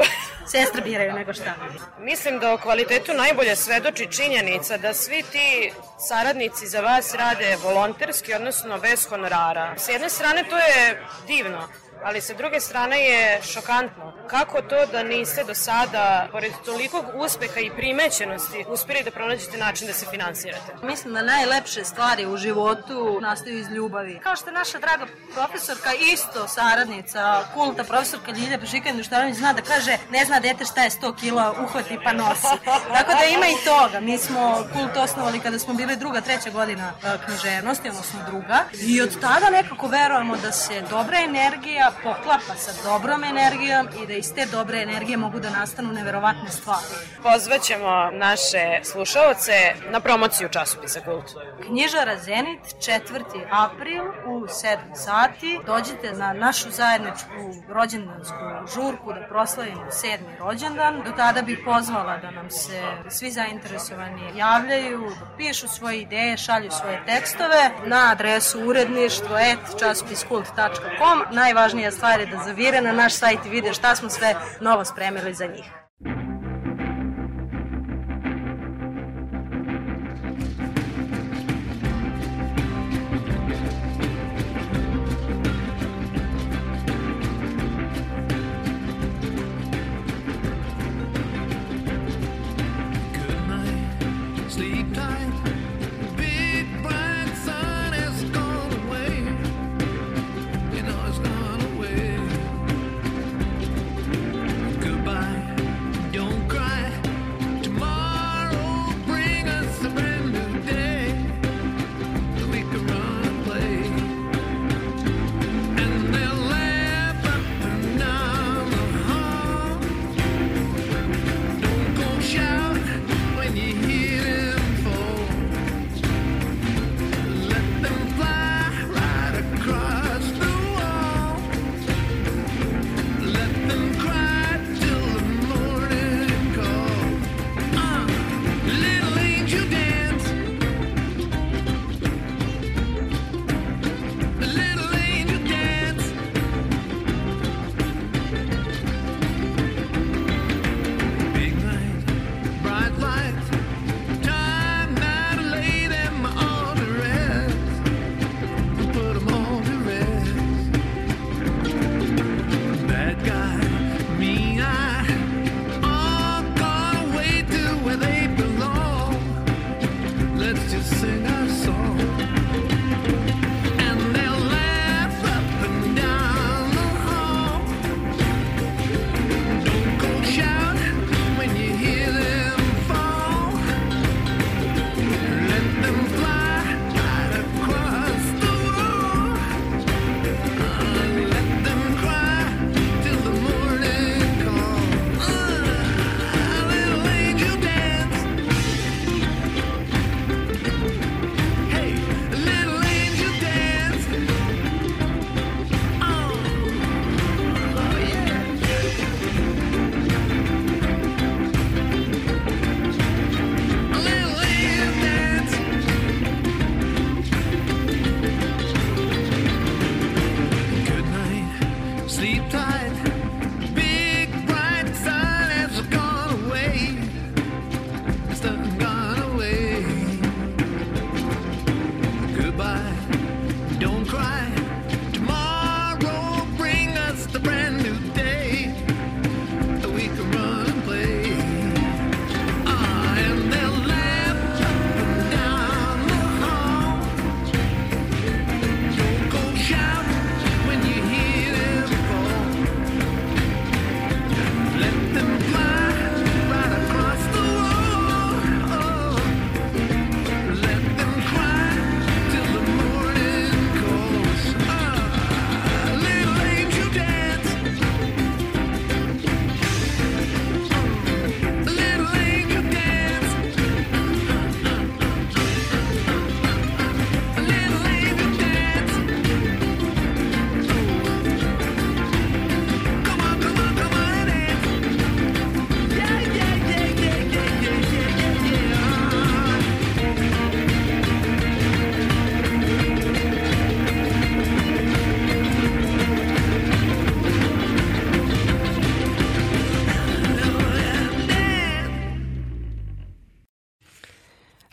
sestre 0.47 0.81
biraju 0.81 1.13
nego 1.13 1.33
šta. 1.33 1.53
Mislim 1.99 2.39
da 2.39 2.53
o 2.53 2.57
kvalitetu 2.57 3.13
najbolje 3.17 3.55
svedoči 3.55 4.07
činjenica 4.11 4.77
da 4.77 4.93
svi 4.93 5.23
ti 5.31 5.73
saradnici 6.07 6.67
za 6.67 6.81
vas 6.81 7.13
rade 7.13 7.57
volonterski, 7.63 8.33
odnosno 8.33 8.77
bez 8.77 9.07
honorara. 9.09 9.75
S 9.77 9.89
jedne 9.89 10.09
strane 10.09 10.43
to 10.49 10.57
je 10.57 11.01
divno, 11.27 11.67
ali 12.03 12.21
sa 12.21 12.33
druge 12.33 12.59
strane 12.59 13.05
je 13.05 13.41
šokantno 13.43 14.13
kako 14.27 14.61
to 14.61 14.85
da 14.91 15.03
niste 15.03 15.43
do 15.43 15.55
sada, 15.55 16.27
pored 16.31 16.51
tolikog 16.65 17.05
uspeha 17.15 17.59
i 17.59 17.71
primećenosti, 17.75 18.65
uspeli 18.67 19.03
da 19.03 19.11
pronađete 19.11 19.57
način 19.57 19.87
da 19.87 19.93
se 19.93 20.05
finansirate? 20.11 20.75
Mislim 20.83 21.13
da 21.13 21.21
najlepše 21.21 21.83
stvari 21.83 22.25
u 22.25 22.37
životu 22.37 23.19
nastaju 23.21 23.57
iz 23.59 23.69
ljubavi. 23.69 24.19
Kao 24.23 24.35
što 24.35 24.51
naša 24.51 24.79
draga 24.79 25.05
profesorka, 25.33 25.89
isto 26.13 26.47
saradnica 26.47 27.43
kulta, 27.53 27.83
profesorka 27.83 28.31
Ljilja 28.31 28.59
Pešikanja 28.59 28.95
Duštanović 28.95 29.35
zna 29.35 29.53
da 29.53 29.61
kaže 29.61 29.97
ne 30.11 30.25
zna 30.25 30.39
dete 30.39 30.65
šta 30.65 30.83
je 30.83 30.89
100 30.89 31.19
kila, 31.19 31.55
uhvati 31.63 31.97
pa 32.03 32.13
nosi. 32.13 32.57
Tako 32.97 33.11
da 33.19 33.25
ima 33.25 33.45
i 33.47 33.65
toga. 33.65 33.99
Mi 33.99 34.17
smo 34.17 34.67
kult 34.73 34.97
osnovali 34.97 35.39
kada 35.39 35.59
smo 35.59 35.73
bili 35.73 35.95
druga, 35.95 36.21
treća 36.21 36.49
godina 36.49 36.93
e, 37.03 37.17
književnosti, 37.25 37.89
odnosno 37.89 38.19
druga. 38.27 38.59
I 38.73 39.01
od 39.01 39.21
tada 39.21 39.49
nekako 39.49 39.87
verujemo 39.87 40.37
da 40.37 40.51
se 40.51 40.81
dobra 40.89 41.17
energija 41.19 41.86
poklapa 42.03 42.55
sa 42.57 42.71
dobrom 42.83 43.23
energijom 43.23 43.87
i 44.03 44.07
da 44.07 44.13
iz 44.13 44.33
te 44.33 44.45
dobre 44.45 44.81
energije 44.81 45.17
mogu 45.17 45.39
da 45.39 45.49
nastanu 45.49 45.93
neverovatne 45.93 46.49
stvari. 46.49 46.85
Pozvaćemo 47.23 48.09
naše 48.11 48.79
slušaoce 48.83 49.73
na 49.89 49.99
promociju 49.99 50.49
časopisa 50.49 51.01
Kult. 51.01 51.31
Knjižara 51.65 52.17
Zenit, 52.17 52.61
4. 52.79 53.23
april 53.51 54.03
u 54.25 54.47
7 54.47 54.77
sati. 54.95 55.59
Dođite 55.65 56.13
na 56.13 56.33
našu 56.33 56.71
zajedničku 56.71 57.63
rođendansku 57.69 58.35
žurku 58.75 59.13
da 59.13 59.27
proslavimo 59.29 59.91
sedmi 59.91 60.35
rođendan. 60.39 61.01
Do 61.05 61.11
tada 61.11 61.41
bih 61.41 61.59
pozvala 61.65 62.17
da 62.17 62.31
nam 62.31 62.49
se 62.49 62.81
svi 63.09 63.31
zainteresovani 63.31 64.37
javljaju, 64.37 65.09
da 65.19 65.37
pišu 65.37 65.67
svoje 65.67 66.01
ideje, 66.01 66.37
šalju 66.37 66.71
svoje 66.71 67.01
tekstove 67.05 67.71
na 67.85 68.11
adresu 68.11 68.59
uredništvo 68.65 69.37
časopiskult.com. 69.79 71.35
Najvažnija 71.77 71.91
stvar 71.91 72.19
je 72.19 72.25
da 72.25 72.43
zavire 72.43 72.81
na 72.81 72.91
naš 72.91 73.13
sajt 73.13 73.45
i 73.45 73.49
vide 73.49 73.73
šta 73.73 73.95
smo 73.95 74.09
sve 74.09 74.35
novo 74.61 74.85
spremili 74.85 75.33
za 75.33 75.45
njih. 75.45 75.86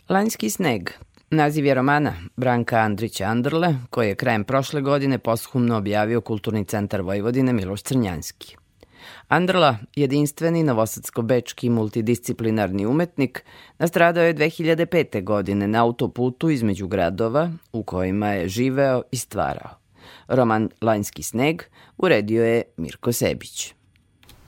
Lanjski 0.09 0.49
sneg. 0.49 0.89
Naziv 1.31 1.65
je 1.65 1.73
romana 1.73 2.13
Branka 2.37 2.77
Andrića 2.77 3.23
Andrle, 3.23 3.75
koji 3.89 4.07
je 4.07 4.15
krajem 4.15 4.43
prošle 4.43 4.81
godine 4.81 5.17
posthumno 5.17 5.77
objavio 5.77 6.21
Kulturni 6.21 6.65
centar 6.65 7.01
Vojvodine 7.01 7.53
Miloš 7.53 7.81
Crnjanski. 7.81 8.55
Andrla, 9.27 9.77
jedinstveni 9.95 10.63
novosadsko-bečki 10.63 11.69
multidisciplinarni 11.69 12.85
umetnik, 12.85 13.43
nastradao 13.79 14.23
je 14.23 14.35
2005. 14.35 15.23
godine 15.23 15.67
na 15.67 15.83
autoputu 15.83 16.49
između 16.49 16.87
gradova 16.87 17.51
u 17.73 17.83
kojima 17.83 18.27
je 18.27 18.47
živeo 18.47 19.01
i 19.11 19.17
stvarao. 19.17 19.69
Roman 20.27 20.69
Lanjski 20.81 21.23
sneg 21.23 21.61
uredio 21.97 22.45
je 22.45 22.63
Mirko 22.77 23.11
Sebić. 23.11 23.73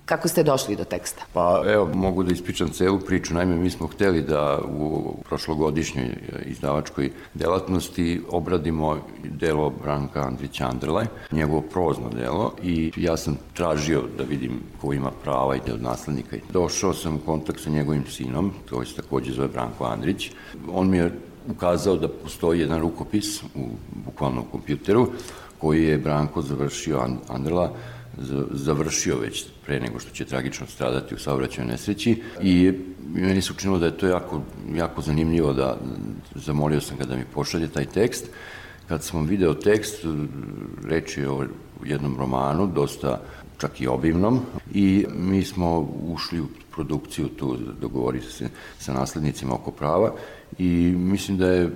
Kako 0.07 0.27
ste 0.27 0.43
došli 0.43 0.75
do 0.75 0.83
teksta? 0.83 1.21
Pa 1.33 1.63
evo, 1.67 1.89
mogu 1.93 2.23
da 2.23 2.31
ispričam 2.31 2.69
celu 2.69 2.99
priču. 2.99 3.33
Naime, 3.33 3.55
mi 3.55 3.69
smo 3.69 3.87
hteli 3.87 4.21
da 4.21 4.59
u 4.79 5.13
prošlogodišnjoj 5.29 6.07
izdavačkoj 6.45 7.11
delatnosti 7.33 8.21
obradimo 8.29 8.97
delo 9.23 9.69
Branka 9.69 10.21
Andrića 10.21 10.67
Andrle, 10.67 11.05
njegovo 11.31 11.61
prozno 11.61 12.09
delo 12.09 12.53
i 12.63 12.91
ja 12.95 13.17
sam 13.17 13.37
tražio 13.53 14.03
da 14.17 14.23
vidim 14.23 14.61
ko 14.81 14.93
ima 14.93 15.11
prava 15.23 15.55
i 15.55 15.71
od 15.71 15.81
naslednika. 15.81 16.37
Došao 16.53 16.93
sam 16.93 17.15
u 17.15 17.25
kontakt 17.25 17.59
sa 17.59 17.69
njegovim 17.69 18.05
sinom, 18.05 18.53
koji 18.69 18.85
se 18.85 18.95
takođe 18.95 19.31
zove 19.31 19.47
Branko 19.47 19.85
Andrić. 19.85 20.31
On 20.71 20.89
mi 20.89 20.97
je 20.97 21.11
ukazao 21.51 21.95
da 21.95 22.07
postoji 22.07 22.59
jedan 22.59 22.79
rukopis 22.81 23.43
u 23.43 23.67
bukvalnom 24.05 24.45
kompjuteru 24.51 25.07
koji 25.57 25.83
je 25.83 25.97
Branko 25.97 26.41
završio 26.41 27.07
Andrela 27.27 27.73
završio 28.51 29.19
već 29.19 29.45
pre 29.65 29.79
nego 29.79 29.99
što 29.99 30.11
će 30.11 30.25
tragično 30.25 30.67
stradati 30.67 31.15
u 31.15 31.19
saobraćaju 31.19 31.67
nesreći 31.67 32.21
i 32.41 32.73
meni 33.13 33.41
se 33.41 33.53
učinilo 33.53 33.79
da 33.79 33.85
je 33.85 33.97
to 33.97 34.07
jako, 34.07 34.41
jako 34.75 35.01
zanimljivo 35.01 35.53
da 35.53 35.77
zamolio 36.35 36.81
sam 36.81 36.97
ga 36.97 37.05
da 37.05 37.15
mi 37.15 37.25
pošalje 37.33 37.67
taj 37.67 37.85
tekst. 37.85 38.25
Kad 38.87 39.03
sam 39.03 39.25
video 39.25 39.53
tekst, 39.53 40.05
reč 40.83 41.17
je 41.17 41.29
o 41.29 41.45
jednom 41.85 42.17
romanu, 42.17 42.67
dosta 42.67 43.21
čak 43.57 43.81
i 43.81 43.87
obimnom 43.87 44.39
i 44.73 45.05
mi 45.15 45.43
smo 45.43 45.89
ušli 46.07 46.41
u 46.41 46.47
produkciju 46.71 47.27
tu, 47.27 47.57
dogovoriti 47.81 48.25
se 48.25 48.49
sa 48.79 48.93
naslednicima 48.93 49.53
oko 49.53 49.71
prava 49.71 50.13
i 50.57 50.93
mislim 50.97 51.37
da 51.37 51.47
je 51.47 51.71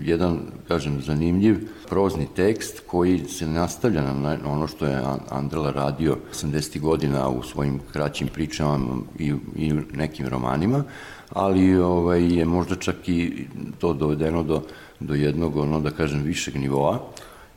jedan, 0.00 0.40
kažem, 0.68 1.00
zanimljiv 1.02 1.68
prozni 1.88 2.28
tekst 2.36 2.82
koji 2.86 3.24
se 3.28 3.46
nastavlja 3.46 4.02
na 4.12 4.38
ono 4.44 4.66
što 4.66 4.86
je 4.86 5.02
Andrela 5.30 5.70
radio 5.70 6.16
80. 6.32 6.80
godina 6.80 7.28
u 7.28 7.42
svojim 7.42 7.80
kraćim 7.92 8.28
pričama 8.28 8.78
i, 9.18 9.34
i 9.56 9.72
nekim 9.94 10.28
romanima, 10.28 10.84
ali 11.30 11.76
ovaj, 11.76 12.38
je 12.38 12.44
možda 12.44 12.74
čak 12.76 13.08
i 13.08 13.46
to 13.78 13.92
dovedeno 13.92 14.42
do, 14.42 14.62
do 15.00 15.14
jednog, 15.14 15.56
ono 15.56 15.80
da 15.80 15.90
kažem, 15.90 16.22
višeg 16.22 16.56
nivoa 16.56 17.00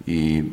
i 0.08 0.44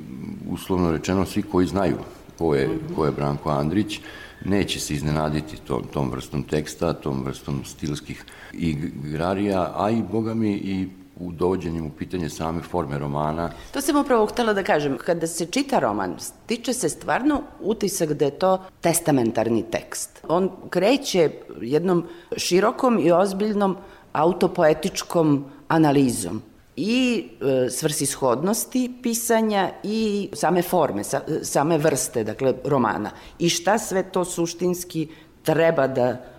uslovno 0.51 0.93
rečeno 0.93 1.27
svi 1.27 1.43
koji 1.43 1.67
znaju 1.67 1.97
ko 2.39 2.55
je, 2.55 2.69
ko 2.97 3.07
je 3.07 3.13
Branko 3.13 3.51
Andrić, 3.51 4.01
neće 4.45 4.81
se 4.81 4.95
iznenaditi 4.95 5.57
tom, 5.67 5.83
tom 5.93 6.11
vrstom 6.11 6.43
teksta, 6.43 6.93
tom 6.93 7.23
vrstom 7.25 7.65
stilskih 7.65 8.25
igrarija, 8.53 9.73
a 9.77 9.91
i, 9.91 10.03
boga 10.13 10.35
mi, 10.35 10.53
i 10.53 10.89
u 11.27 11.33
dovođenjem 11.33 11.87
u 11.87 11.91
pitanje 11.91 12.29
same 12.29 12.63
forme 12.63 12.99
romana. 12.99 13.51
To 13.73 13.81
sam 13.81 13.97
upravo 13.97 14.27
htela 14.27 14.53
da 14.53 14.63
kažem. 14.63 14.99
Kada 15.05 15.27
se 15.27 15.47
čita 15.47 15.79
roman, 15.79 16.15
stiče 16.19 16.73
se 16.73 16.89
stvarno 16.89 17.43
utisak 17.61 18.13
da 18.13 18.25
je 18.25 18.39
to 18.39 18.59
testamentarni 18.81 19.63
tekst. 19.71 20.21
On 20.29 20.51
kreće 20.71 21.31
jednom 21.61 22.05
širokom 22.37 22.99
i 22.99 23.13
ozbiljnom 23.13 23.77
autopoetičkom 24.13 25.45
analizom 25.69 26.43
i 26.77 27.25
e, 27.41 27.71
svrsishodnosti 27.71 28.93
pisanja 29.03 29.71
i 29.83 30.29
same 30.33 30.63
forme, 30.63 31.05
sa, 31.05 31.21
same 31.43 31.79
vrste, 31.79 32.25
dakle, 32.25 32.55
romana. 32.65 33.11
I 33.39 33.49
šta 33.49 33.79
sve 33.79 34.03
to 34.03 34.25
suštinski 34.25 35.09
treba 35.43 35.87
da 35.87 36.32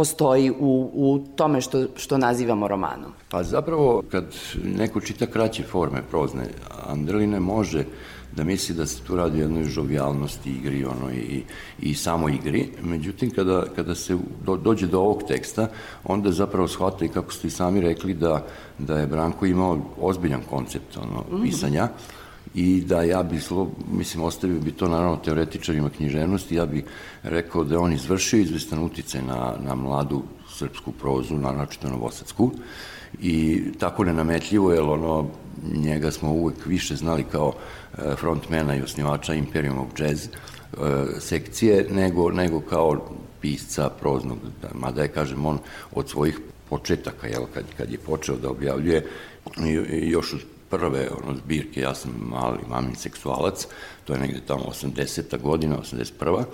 postoji 0.00 0.50
u, 0.50 0.90
u 0.94 1.18
tome 1.36 1.60
što, 1.60 1.86
što 1.96 2.18
nazivamo 2.18 2.68
romanom? 2.68 3.12
Pa 3.28 3.42
zapravo, 3.42 4.02
kad 4.10 4.24
neko 4.64 5.00
čita 5.00 5.26
kraće 5.26 5.62
forme 5.62 6.02
prozne, 6.10 6.46
Andreline 6.86 7.40
može 7.40 7.84
da 8.36 8.44
misli 8.44 8.74
da 8.74 8.86
se 8.86 9.02
tu 9.02 9.16
radi 9.16 9.40
o 9.40 9.42
jednoj 9.42 9.64
žovijalnosti 9.64 10.50
igri 10.50 10.84
ono, 10.84 11.10
i, 11.12 11.42
i 11.82 11.94
samo 11.94 12.28
igri. 12.28 12.68
Međutim, 12.82 13.30
kada, 13.30 13.64
kada 13.76 13.94
se 13.94 14.16
do, 14.46 14.56
dođe 14.56 14.86
do 14.86 15.00
ovog 15.00 15.22
teksta, 15.28 15.68
onda 16.04 16.32
zapravo 16.32 16.68
shvata 16.68 17.04
i 17.04 17.08
kako 17.08 17.32
ste 17.32 17.48
i 17.48 17.50
sami 17.50 17.80
rekli 17.80 18.14
da, 18.14 18.46
da 18.78 18.98
je 18.98 19.06
Branko 19.06 19.46
imao 19.46 19.78
ozbiljan 20.00 20.40
koncept 20.50 20.96
ono, 20.96 21.24
mhm. 21.28 21.42
pisanja 21.42 21.88
i 22.54 22.80
da 22.80 23.02
ja 23.02 23.22
bi, 23.22 23.40
slo, 23.40 23.70
mislim, 23.92 24.24
ostavio 24.24 24.60
bi 24.60 24.72
to 24.72 24.88
naravno 24.88 25.16
teoretičarima 25.16 25.90
književnosti, 25.90 26.54
ja 26.54 26.66
bih 26.66 26.84
rekao 27.22 27.64
da 27.64 27.80
on 27.80 27.92
izvršio 27.92 28.40
izvestan 28.40 28.84
uticaj 28.84 29.22
na, 29.22 29.54
na 29.64 29.74
mladu 29.74 30.22
srpsku 30.48 30.92
prozu, 30.92 31.34
naročito 31.34 31.88
novosadsku, 31.88 32.50
i 33.20 33.62
tako 33.78 34.04
nenametljivo, 34.04 34.72
jer 34.72 34.82
ono, 34.82 35.26
njega 35.74 36.10
smo 36.10 36.32
uvek 36.32 36.66
više 36.66 36.96
znali 36.96 37.24
kao 37.32 37.52
e, 37.52 38.16
frontmena 38.16 38.76
i 38.76 38.82
osnivača 38.82 39.34
Imperium 39.34 39.78
of 39.78 39.88
Jazz 39.98 40.26
e, 40.26 40.30
sekcije, 41.20 41.86
nego, 41.90 42.30
nego 42.30 42.60
kao 42.60 43.08
pisca 43.40 43.90
proznog, 44.00 44.38
mada 44.74 45.02
je, 45.02 45.08
kažem, 45.08 45.46
on 45.46 45.58
od 45.92 46.08
svojih 46.08 46.40
početaka, 46.68 47.26
jel, 47.26 47.42
kad, 47.54 47.64
kad 47.76 47.90
je 47.90 47.98
počeo 47.98 48.36
da 48.36 48.50
objavljuje, 48.50 49.06
još 50.02 50.34
prve 50.70 51.08
ono, 51.22 51.34
zbirke, 51.34 51.80
ja 51.80 51.94
sam 51.94 52.12
mali 52.30 52.58
mamin 52.68 52.94
seksualac, 52.94 53.66
to 54.04 54.12
je 54.12 54.20
negde 54.20 54.40
tamo 54.46 54.64
80. 54.64 55.40
godina, 55.42 55.76
81. 55.78 56.44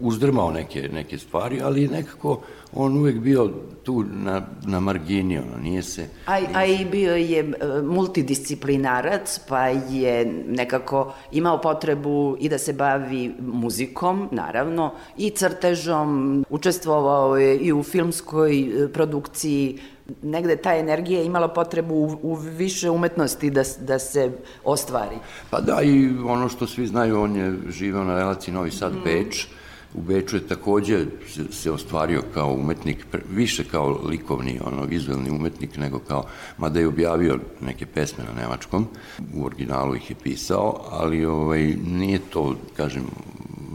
Uzdrmao 0.00 0.50
neke, 0.50 0.88
neke 0.92 1.18
stvari, 1.18 1.60
ali 1.62 1.88
nekako 1.88 2.40
on 2.72 2.96
uvek 2.96 3.18
bio 3.18 3.50
tu 3.82 4.04
na, 4.12 4.46
na 4.66 4.80
margini, 4.80 5.38
ono, 5.38 5.56
nije 5.62 5.82
se... 5.82 6.06
A, 6.26 6.40
a 6.54 6.64
i 6.64 6.84
bio 6.84 7.16
je 7.16 7.40
e, 7.40 7.82
multidisciplinarac, 7.82 9.40
pa 9.48 9.66
je 9.68 10.24
nekako 10.48 11.14
imao 11.32 11.60
potrebu 11.60 12.36
i 12.40 12.48
da 12.48 12.58
se 12.58 12.72
bavi 12.72 13.34
muzikom, 13.40 14.28
naravno, 14.32 14.92
i 15.16 15.30
crtežom, 15.30 16.44
učestvovao 16.50 17.36
je 17.36 17.58
i 17.58 17.72
u 17.72 17.82
filmskoj 17.82 18.60
e, 18.60 18.88
produkciji 18.92 19.78
negde 20.22 20.56
ta 20.56 20.76
energija 20.76 21.22
imala 21.22 21.48
potrebu 21.48 21.94
u, 21.94 22.18
u 22.22 22.34
više 22.34 22.90
umetnosti 22.90 23.50
da, 23.50 23.62
da 23.80 23.98
se 23.98 24.30
ostvari. 24.64 25.16
Pa 25.50 25.60
da, 25.60 25.82
i 25.82 26.08
ono 26.26 26.48
što 26.48 26.66
svi 26.66 26.86
znaju, 26.86 27.20
on 27.20 27.36
je 27.36 27.54
živao 27.68 28.04
na 28.04 28.18
relaciji 28.18 28.54
Novi 28.54 28.70
Sad-Beč, 28.70 29.46
mm. 29.46 29.64
U 29.94 30.00
Beču 30.00 30.36
je 30.36 30.48
takođe 30.48 31.06
se 31.50 31.70
ostvario 31.70 32.22
kao 32.34 32.52
umetnik, 32.52 33.06
više 33.30 33.64
kao 33.64 34.00
likovni, 34.04 34.60
ono, 34.64 34.84
vizualni 34.84 35.30
umetnik, 35.30 35.76
nego 35.76 35.98
kao, 35.98 36.24
mada 36.58 36.80
je 36.80 36.88
objavio 36.88 37.38
neke 37.60 37.86
pesme 37.86 38.24
na 38.24 38.40
nemačkom, 38.42 38.86
u 39.34 39.44
originalu 39.44 39.96
ih 39.96 40.10
je 40.10 40.16
pisao, 40.22 40.84
ali 40.90 41.24
ovaj, 41.24 41.76
nije 41.86 42.18
to, 42.18 42.56
kažem, 42.76 43.02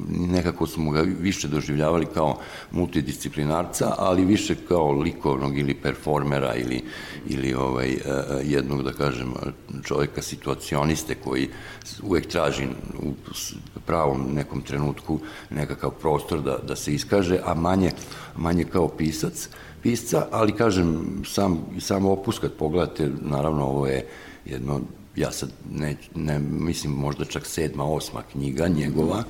nekako 0.10 0.68
smo 0.68 0.92
ga 0.92 1.02
više 1.02 1.48
doživljavali 1.48 2.06
kao 2.14 2.38
multidisciplinarca, 2.72 3.94
ali 3.98 4.26
više 4.26 4.56
kao 4.68 4.92
likovnog 4.92 5.58
ili 5.58 5.74
performera 5.74 6.56
ili, 6.56 6.84
ili 7.28 7.54
ovaj, 7.54 7.90
e, 7.90 8.00
jednog, 8.44 8.84
da 8.84 8.94
kažem, 8.94 9.34
čoveka 9.84 10.22
situacioniste 10.22 11.16
koji 11.16 11.50
uvek 12.04 12.28
traži 12.28 12.68
u 13.02 13.14
pravom 13.86 14.34
nekom 14.34 14.62
trenutku 14.62 15.20
nekakav 15.50 15.92
prostor 15.92 16.42
da, 16.42 16.58
da 16.68 16.76
se 16.76 16.94
iskaže, 16.94 17.40
a 17.46 17.54
manje, 17.54 17.92
manje 18.36 18.64
kao 18.64 18.88
pisac, 18.88 19.50
pisca, 19.82 20.28
ali 20.32 20.52
kažem, 20.52 21.22
sam, 21.26 21.60
sam 21.80 22.06
opus 22.06 22.40
kad 22.40 22.54
pogledate, 22.54 23.10
naravno 23.22 23.66
ovo 23.66 23.88
je 23.88 24.08
jedno 24.46 24.82
ja 25.16 25.32
sad 25.32 25.50
ne, 25.72 25.96
ne 26.16 26.40
mislim 26.40 26.94
možda 26.94 27.26
čak 27.26 27.46
sedma, 27.46 27.84
osma 27.84 28.22
knjiga 28.32 28.68
njegova 28.68 29.24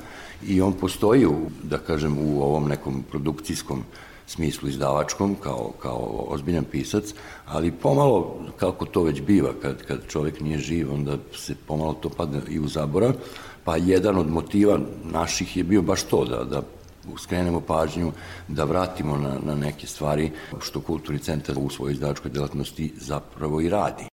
i 0.47 0.61
on 0.61 0.73
postoji, 0.73 1.25
u, 1.25 1.35
da 1.63 1.77
kažem, 1.77 2.17
u 2.17 2.41
ovom 2.41 2.67
nekom 2.67 3.03
produkcijskom 3.11 3.83
smislu 4.27 4.69
izdavačkom 4.69 5.35
kao, 5.43 5.71
kao 5.81 6.25
ozbiljan 6.27 6.63
pisac, 6.63 7.13
ali 7.45 7.71
pomalo, 7.71 8.39
kako 8.57 8.85
to 8.85 9.03
već 9.03 9.21
biva, 9.21 9.53
kad, 9.61 9.83
kad 9.83 10.07
čovek 10.07 10.41
nije 10.41 10.57
živ, 10.57 10.93
onda 10.93 11.17
se 11.35 11.55
pomalo 11.67 11.93
to 11.93 12.09
padne 12.09 12.41
i 12.49 12.59
u 12.59 12.67
zaborav, 12.67 13.13
pa 13.63 13.77
jedan 13.77 14.17
od 14.17 14.29
motiva 14.29 14.79
naših 15.03 15.57
je 15.57 15.63
bio 15.63 15.81
baš 15.81 16.03
to, 16.03 16.25
da, 16.25 16.43
da 16.43 16.61
skrenemo 17.17 17.61
pažnju, 17.61 18.11
da 18.47 18.63
vratimo 18.63 19.17
na, 19.17 19.39
na 19.43 19.55
neke 19.55 19.87
stvari 19.87 20.31
što 20.61 20.81
Kulturni 20.81 21.19
centar 21.19 21.55
u 21.57 21.69
svojoj 21.69 21.93
izdavačkoj 21.93 22.31
delatnosti 22.31 22.93
zapravo 22.97 23.61
i 23.61 23.69
radi. 23.69 24.03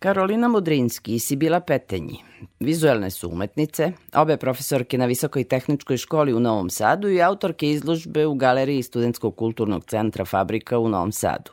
Karolina 0.00 0.48
Mudrinski 0.48 1.14
i 1.14 1.18
Sibila 1.18 1.60
Petenji. 1.60 2.22
Vizuelne 2.60 3.10
su 3.10 3.28
umetnice, 3.28 3.92
obe 4.14 4.36
profesorke 4.36 4.98
na 4.98 5.06
Visokoj 5.06 5.44
tehničkoj 5.44 5.96
školi 5.96 6.32
u 6.34 6.40
Novom 6.40 6.70
Sadu 6.70 7.08
i 7.08 7.22
autorke 7.22 7.70
izložbe 7.70 8.26
u 8.26 8.34
Galeriji 8.34 8.82
Studentskog 8.82 9.36
kulturnog 9.36 9.84
centra 9.84 10.24
Fabrika 10.24 10.78
u 10.78 10.88
Novom 10.88 11.12
Sadu. 11.12 11.52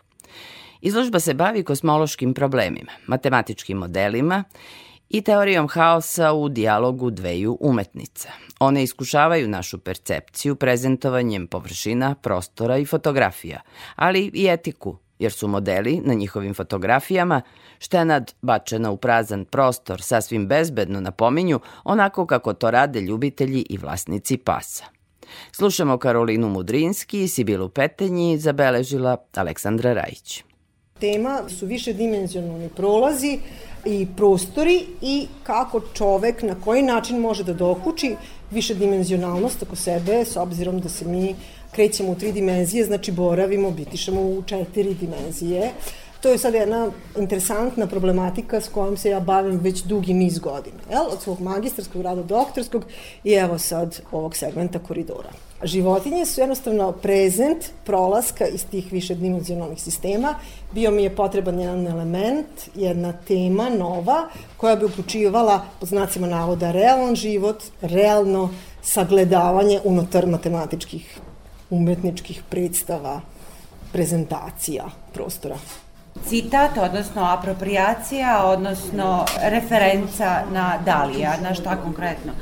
Izložba 0.82 1.20
se 1.20 1.34
bavi 1.34 1.64
kosmološkim 1.64 2.34
problemima, 2.34 2.92
matematičkim 3.08 3.78
modelima 3.78 4.44
i 5.10 5.22
teorijom 5.22 5.68
haosa 5.68 6.34
u 6.34 6.50
dijalogu 6.50 7.10
dveju 7.12 7.58
umetnica. 7.62 8.30
One 8.60 8.84
iskušavaju 8.84 9.48
našu 9.48 9.78
percepciju 9.78 10.56
prezentovanjem 10.56 11.48
površina, 11.48 12.16
prostora 12.16 12.78
i 12.78 12.86
fotografija, 12.86 13.62
ali 13.96 14.32
i 14.34 14.48
etiku, 14.48 14.98
jer 15.20 15.32
su 15.32 15.48
modeli 15.48 16.02
na 16.06 16.14
njihovim 16.14 16.54
fotografijama 16.54 17.42
štenad 17.80 18.34
bačena 18.42 18.92
u 18.92 18.98
prazan 18.98 19.46
prostor 19.46 20.02
sasvim 20.02 20.48
bezbedno 20.48 21.02
napominju 21.02 21.60
onako 21.84 22.26
kako 22.26 22.54
to 22.54 22.72
rade 22.72 23.02
ljubitelji 23.02 23.66
i 23.70 23.78
vlasnici 23.78 24.38
pasa. 24.38 24.86
Slušamo 25.52 25.98
Karolinu 25.98 26.50
Mudrinski 26.50 27.24
i 27.24 27.28
Sibilu 27.28 27.70
Petenji 27.70 28.38
zabeležila 28.38 29.18
Aleksandra 29.36 29.94
Rajić. 29.94 30.44
Tema 31.00 31.42
su 31.50 31.66
više 31.66 31.94
dimenzionalni 31.94 32.70
prolazi 32.70 33.40
i 33.86 34.08
prostori 34.18 34.86
i 35.02 35.28
kako 35.44 35.82
čovek 35.94 36.42
na 36.44 36.56
koji 36.64 36.82
način 36.82 37.20
može 37.20 37.44
da 37.44 37.54
dokuči 37.54 38.16
više 38.52 38.76
dimenzionalnost 38.76 39.64
oko 39.64 39.76
sebe 39.76 40.26
s 40.26 40.36
obzirom 40.36 40.80
da 40.80 40.90
se 40.90 41.06
mi 41.06 41.36
krećemo 41.78 42.12
u 42.12 42.16
tri 42.16 42.32
dimenzije, 42.32 42.86
znači 42.86 43.12
boravimo, 43.12 43.72
bitišemo 43.72 44.22
u 44.22 44.44
četiri 44.46 44.94
dimenzije. 44.94 45.72
To 46.22 46.30
je 46.30 46.38
sad 46.38 46.54
jedna 46.54 46.92
interesantna 47.18 47.88
problematika 47.88 48.62
s 48.62 48.70
kojom 48.70 48.98
se 48.98 49.10
ja 49.10 49.20
bavim 49.20 49.60
već 49.60 49.84
dugi 49.84 50.14
niz 50.14 50.40
godina. 50.40 50.78
Jel? 50.92 51.06
Od 51.12 51.22
svog 51.22 51.42
magistarskog 51.42 52.02
rada 52.02 52.24
doktorskog 52.24 52.86
i 53.24 53.34
evo 53.34 53.58
sad 53.58 54.02
ovog 54.12 54.36
segmenta 54.36 54.80
koridora. 54.80 55.30
Životinje 55.64 56.26
su 56.26 56.42
jednostavno 56.42 56.92
prezent 56.92 57.66
prolaska 57.86 58.48
iz 58.48 58.66
tih 58.66 58.92
višedimenzionalnih 58.92 59.82
sistema. 59.82 60.36
Bio 60.74 60.92
mi 60.92 61.04
je 61.04 61.16
potreban 61.16 61.60
jedan 61.60 61.88
element, 61.88 62.48
jedna 62.76 63.14
tema 63.28 63.70
nova 63.70 64.28
koja 64.58 64.76
bi 64.76 64.86
uključivala, 64.86 65.62
po 65.80 65.86
znacima 65.86 66.28
navoda, 66.28 66.72
realan 66.72 67.16
život, 67.16 67.64
realno 67.82 68.50
sagledavanje 68.82 69.80
unutar 69.84 70.28
matematičkih 70.28 71.20
umetničkih 71.70 72.44
predstava, 72.50 73.22
prezentacija 73.92 74.86
prostora. 75.14 75.58
Citat, 76.26 76.78
odnosno 76.78 77.24
apropriacija, 77.24 78.46
odnosno 78.46 79.26
referenca 79.42 80.44
na 80.52 80.80
Dalija, 80.86 81.38
na 81.42 81.54
šta 81.54 81.82
konkretno? 81.84 82.34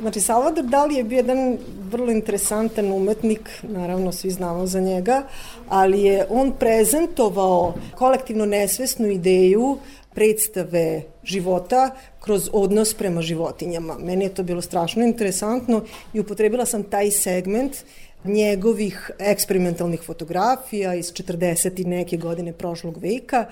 Znači, 0.00 0.20
Salvador 0.20 0.64
Dali 0.64 0.94
je 0.94 1.04
bio 1.04 1.16
jedan 1.16 1.58
vrlo 1.90 2.12
interesantan 2.12 2.92
umetnik, 2.92 3.50
naravno 3.62 4.12
svi 4.12 4.30
znamo 4.30 4.66
za 4.66 4.80
njega, 4.80 5.22
ali 5.68 6.02
je 6.02 6.26
on 6.30 6.52
prezentovao 6.52 7.74
kolektivno 7.94 8.46
nesvesnu 8.46 9.06
ideju 9.06 9.78
predstave 10.14 11.02
života 11.24 11.90
kroz 12.20 12.50
odnos 12.52 12.94
prema 12.94 13.22
životinjama. 13.22 13.96
Meni 13.98 14.24
je 14.24 14.34
to 14.34 14.42
bilo 14.42 14.62
strašno 14.62 15.02
interesantno 15.02 15.82
i 16.12 16.20
upotrebila 16.20 16.66
sam 16.66 16.82
taj 16.82 17.10
segment 17.10 17.76
njegovih 18.24 19.10
eksperimentalnih 19.18 20.02
fotografija 20.02 20.94
iz 20.94 21.12
40. 21.12 21.80
i 21.80 21.84
neke 21.84 22.16
godine 22.16 22.52
prošlog 22.52 22.98
veka, 22.98 23.46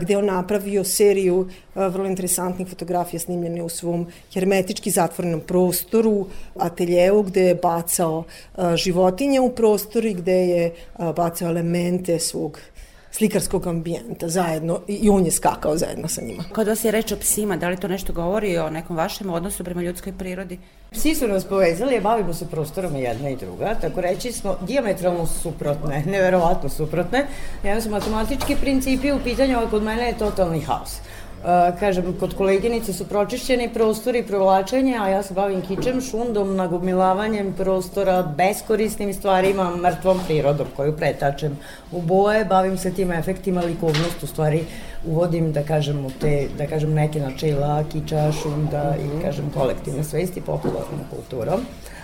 gde 0.00 0.16
on 0.16 0.26
napravio 0.26 0.84
seriju 0.84 1.48
vrlo 1.74 2.06
interesantnih 2.06 2.68
fotografija 2.68 3.20
snimljene 3.20 3.62
u 3.62 3.68
svom 3.68 4.06
hermetički 4.34 4.90
zatvorenom 4.90 5.40
prostoru, 5.40 6.26
ateljevu 6.56 7.22
gde 7.22 7.42
je 7.42 7.54
bacao 7.54 8.24
životinje 8.76 9.40
u 9.40 9.50
prostor 9.54 10.04
i 10.04 10.14
gde 10.14 10.46
je 10.48 10.72
bacao 11.16 11.48
elemente 11.48 12.18
svog 12.18 12.60
slikarskog 13.10 13.66
ambijenta 13.66 14.28
zajedno 14.28 14.80
i 14.88 15.10
on 15.10 15.24
je 15.24 15.30
skakao 15.30 15.76
zajedno 15.76 16.08
sa 16.08 16.22
njima. 16.22 16.44
Kod 16.52 16.68
vas 16.68 16.84
je 16.84 16.90
reč 16.90 17.12
o 17.12 17.16
psima, 17.16 17.56
da 17.56 17.68
li 17.68 17.76
to 17.76 17.88
nešto 17.88 18.12
govori 18.12 18.58
o 18.58 18.70
nekom 18.70 18.96
vašem 18.96 19.30
odnosu 19.30 19.64
prema 19.64 19.82
ljudskoj 19.82 20.12
prirodi? 20.18 20.58
Psi 20.90 21.14
su 21.14 21.28
nas 21.28 21.44
povezali, 21.44 21.96
a 21.96 22.00
bavimo 22.00 22.34
se 22.34 22.46
prostorom 22.46 22.96
jedna 22.96 23.30
i 23.30 23.36
druga, 23.36 23.74
tako 23.80 24.00
reći 24.00 24.32
smo 24.32 24.56
diametralno 24.66 25.26
suprotne, 25.26 26.02
neverovatno 26.12 26.68
suprotne. 26.68 27.26
Jedan 27.64 27.82
su 27.82 27.90
matematički 27.90 28.56
principi 28.56 29.12
u 29.12 29.18
pitanju, 29.24 29.58
a 29.58 29.70
kod 29.70 29.82
mene 29.82 30.06
je 30.06 30.18
totalni 30.18 30.60
haos. 30.60 30.98
Uh, 31.40 31.78
kažem, 31.80 32.16
kod 32.20 32.34
koleginice 32.36 32.92
su 32.92 33.04
pročišćeni 33.08 33.70
prostori, 33.74 34.22
provlačenje, 34.22 34.98
a 35.00 35.08
ja 35.08 35.22
se 35.22 35.34
bavim 35.34 35.62
kičem, 35.62 36.00
šundom, 36.00 36.56
nagomilavanjem 36.56 37.52
prostora, 37.56 38.22
beskorisnim 38.36 39.14
stvarima, 39.14 39.70
mrtvom 39.76 40.20
prirodom 40.26 40.66
koju 40.76 40.96
pretačem 40.96 41.56
u 41.92 42.02
boje, 42.02 42.44
bavim 42.44 42.78
se 42.78 42.92
tim 42.94 43.12
efektima, 43.12 43.60
likovnost, 43.60 44.22
u 44.22 44.26
stvari 44.26 44.64
uvodim, 45.04 45.52
da 45.52 45.62
kažem, 45.62 46.04
u 46.06 46.10
te, 46.20 46.48
da 46.58 46.66
kažem, 46.66 46.94
neke 46.94 47.20
načela, 47.20 47.84
kiča, 47.92 48.32
šunda 48.42 48.96
i, 48.96 49.22
kažem, 49.22 49.50
kolektivne 49.54 50.04
svesti, 50.04 50.40
popularnom 50.40 51.00
kulturom. 51.10 51.60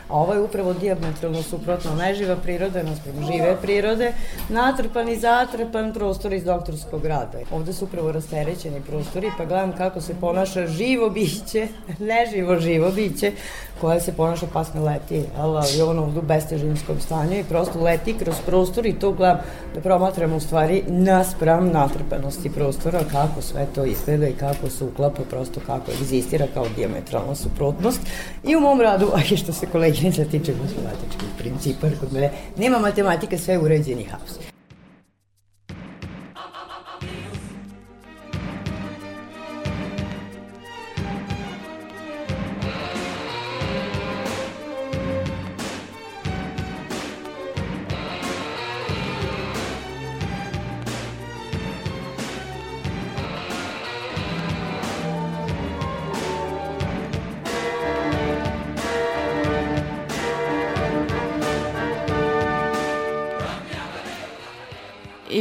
A 0.09 0.14
ovo 0.14 0.35
je 0.35 0.40
upravo 0.40 0.73
diametralno 0.73 1.43
suprotno. 1.43 1.94
Neživa 1.94 2.36
priroda 2.36 2.82
naspram 2.82 3.27
žive 3.27 3.56
prirode, 3.62 4.12
natrpan 4.48 5.09
i 5.09 5.16
zatrpan 5.16 5.93
prostor 5.94 6.32
iz 6.32 6.44
doktorskog 6.44 7.06
rada. 7.06 7.39
Ovde 7.51 7.73
su 7.73 7.85
upravo 7.85 8.12
rasterećeni 8.12 8.81
prostori, 8.81 9.31
pa 9.39 9.44
gledam 9.44 9.73
kako 9.73 10.01
se 10.01 10.14
ponaša 10.20 10.66
živo 10.66 11.10
biće, 11.10 11.68
neživo 12.10 12.59
živo 12.60 12.90
biće, 12.90 13.32
koje 13.81 14.01
se 14.01 14.12
ponaša 14.12 14.47
pasno 14.53 14.85
leti, 14.85 15.24
ali 15.36 15.82
ono 15.82 16.03
u 16.03 16.23
bestežinskom 16.23 17.01
stanju 17.01 17.39
i 17.39 17.44
prosto 17.44 17.82
leti 17.82 18.15
kroz 18.19 18.35
prostor 18.47 18.86
i 18.86 18.98
to 18.98 19.12
gledam 19.12 19.39
da 19.74 19.81
promatram 19.81 20.32
u 20.32 20.40
stvari 20.40 20.82
naspram 20.89 21.69
natrpanosti 21.69 22.53
prostora, 22.53 23.01
kako 23.12 23.43
sve 23.43 23.66
to 23.74 23.85
izgleda 23.85 24.28
i 24.28 24.32
kako 24.32 24.70
se 24.70 24.85
uklapa, 24.85 25.23
prosto 25.31 25.61
kako 25.66 25.90
egzistira 25.90 26.47
kao 26.55 26.66
diametralna 26.77 27.35
suprotnost. 27.35 28.01
I 28.44 28.57
u 28.57 28.61
mom 28.61 28.81
radu, 28.81 29.11
a 29.16 29.36
što 29.36 29.53
se 29.53 29.66
koleginica 29.66 30.24
tiče 30.24 30.53
matematičkih 30.53 31.28
principa, 31.39 31.86
kod 32.01 32.12
mene 32.12 32.31
nema 32.57 32.78
matematika, 32.78 33.39
sve 33.39 33.59
uređeni 33.59 34.05
haos. 34.05 34.56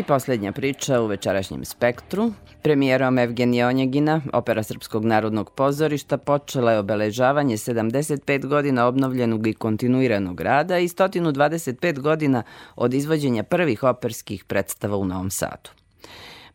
Poslednja 0.08 0.52
priča 0.52 1.02
u 1.02 1.08
večerašnjem 1.08 1.66
spektru. 1.66 2.32
Premijerom 2.62 3.18
Evgenija 3.18 3.68
Onjegina, 3.68 4.22
opera 4.34 4.64
Srpskog 4.64 5.06
narodnog 5.06 5.52
pozorišta, 5.52 6.18
počela 6.18 6.72
je 6.72 6.80
obeležavanje 6.80 7.58
75 7.58 8.46
godina 8.46 8.86
obnovljenog 8.88 9.48
i 9.48 9.54
kontinuiranog 9.54 10.42
rada 10.42 10.80
i 10.80 10.88
125 10.88 12.00
godina 12.00 12.44
od 12.76 12.94
izvođenja 12.94 13.44
prvih 13.44 13.84
operskih 13.84 14.44
predstava 14.44 14.98
u 14.98 15.06
Novom 15.06 15.30
Sadu. 15.30 15.70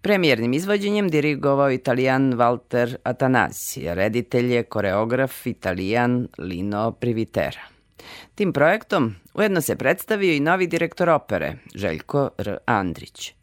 Premijernim 0.03 0.53
izvođenjem 0.53 1.09
dirigovao 1.09 1.71
italijan 1.71 2.33
Walter 2.33 2.97
Atanasi, 3.03 3.95
reditelj 3.95 4.53
je 4.53 4.63
koreograf 4.63 5.47
italijan 5.47 6.29
Lino 6.39 6.93
Privitera. 6.93 7.61
Tim 8.35 8.53
projektom 8.53 9.15
ujedno 9.35 9.61
se 9.61 9.77
predstavio 9.77 10.33
i 10.33 10.41
novi 10.41 10.67
direktor 10.67 11.09
opere, 11.09 11.57
Željko 11.75 12.31
R. 12.39 12.57
Andrić. 12.67 13.40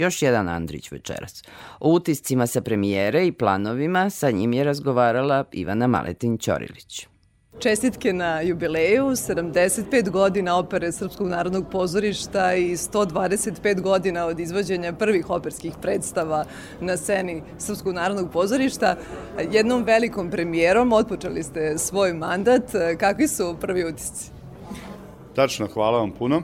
Još 0.00 0.22
jedan 0.22 0.48
Andrić 0.48 0.92
večeras. 0.92 1.42
O 1.80 1.92
utiscima 1.92 2.46
sa 2.46 2.60
premijere 2.60 3.26
i 3.26 3.32
planovima 3.32 4.10
sa 4.10 4.30
njim 4.30 4.52
je 4.52 4.64
razgovarala 4.64 5.44
Ivana 5.52 5.86
Maletin-Ćorilić. 5.86 7.06
Čestitke 7.58 8.12
na 8.12 8.40
jubileju, 8.40 9.04
75 9.04 10.10
godina 10.10 10.58
opere 10.58 10.92
Srpskog 10.92 11.28
narodnog 11.28 11.64
pozorišta 11.72 12.54
i 12.54 12.76
125 12.76 13.80
godina 13.80 14.26
od 14.26 14.40
izvođenja 14.40 14.92
prvih 14.92 15.30
operskih 15.30 15.72
predstava 15.82 16.44
na 16.80 16.96
sceni 16.96 17.42
Srpskog 17.58 17.94
narodnog 17.94 18.32
pozorišta. 18.32 18.96
Jednom 19.52 19.84
velikom 19.84 20.30
premijerom 20.30 20.92
otpočeli 20.92 21.42
ste 21.42 21.78
svoj 21.78 22.14
mandat. 22.14 22.62
Kakvi 22.98 23.28
su 23.28 23.56
prvi 23.60 23.84
utisci? 23.84 24.30
Tačno, 25.34 25.66
hvala 25.66 25.98
vam 25.98 26.10
puno. 26.10 26.42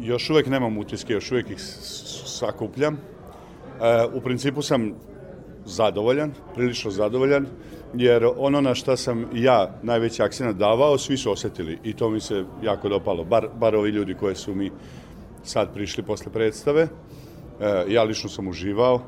Još 0.00 0.30
uvek 0.30 0.46
nemam 0.46 0.78
utiske, 0.78 1.12
još 1.12 1.32
uvek 1.32 1.50
ih 1.50 1.58
sakupljam. 2.36 2.94
E, 2.94 2.98
u 4.14 4.20
principu 4.20 4.62
sam 4.62 4.92
zadovoljan, 5.64 6.32
prilično 6.54 6.90
zadovoljan, 6.90 7.46
jer 7.94 8.26
ono 8.36 8.60
na 8.60 8.74
šta 8.74 8.96
sam 8.96 9.26
ja 9.34 9.78
najveći 9.82 10.22
akcent 10.22 10.56
davao, 10.56 10.98
svi 10.98 11.16
su 11.16 11.32
osetili 11.32 11.78
i 11.84 11.92
to 11.92 12.10
mi 12.10 12.20
se 12.20 12.44
jako 12.62 12.88
dopalo, 12.88 13.24
bar, 13.24 13.48
bar 13.60 13.76
ovi 13.76 13.90
ljudi 13.90 14.14
koji 14.14 14.34
su 14.34 14.54
mi 14.54 14.70
sad 15.42 15.74
prišli 15.74 16.02
posle 16.02 16.32
predstave. 16.32 16.82
E, 16.82 17.84
ja 17.88 18.02
lično 18.02 18.30
sam 18.30 18.48
uživao, 18.48 19.00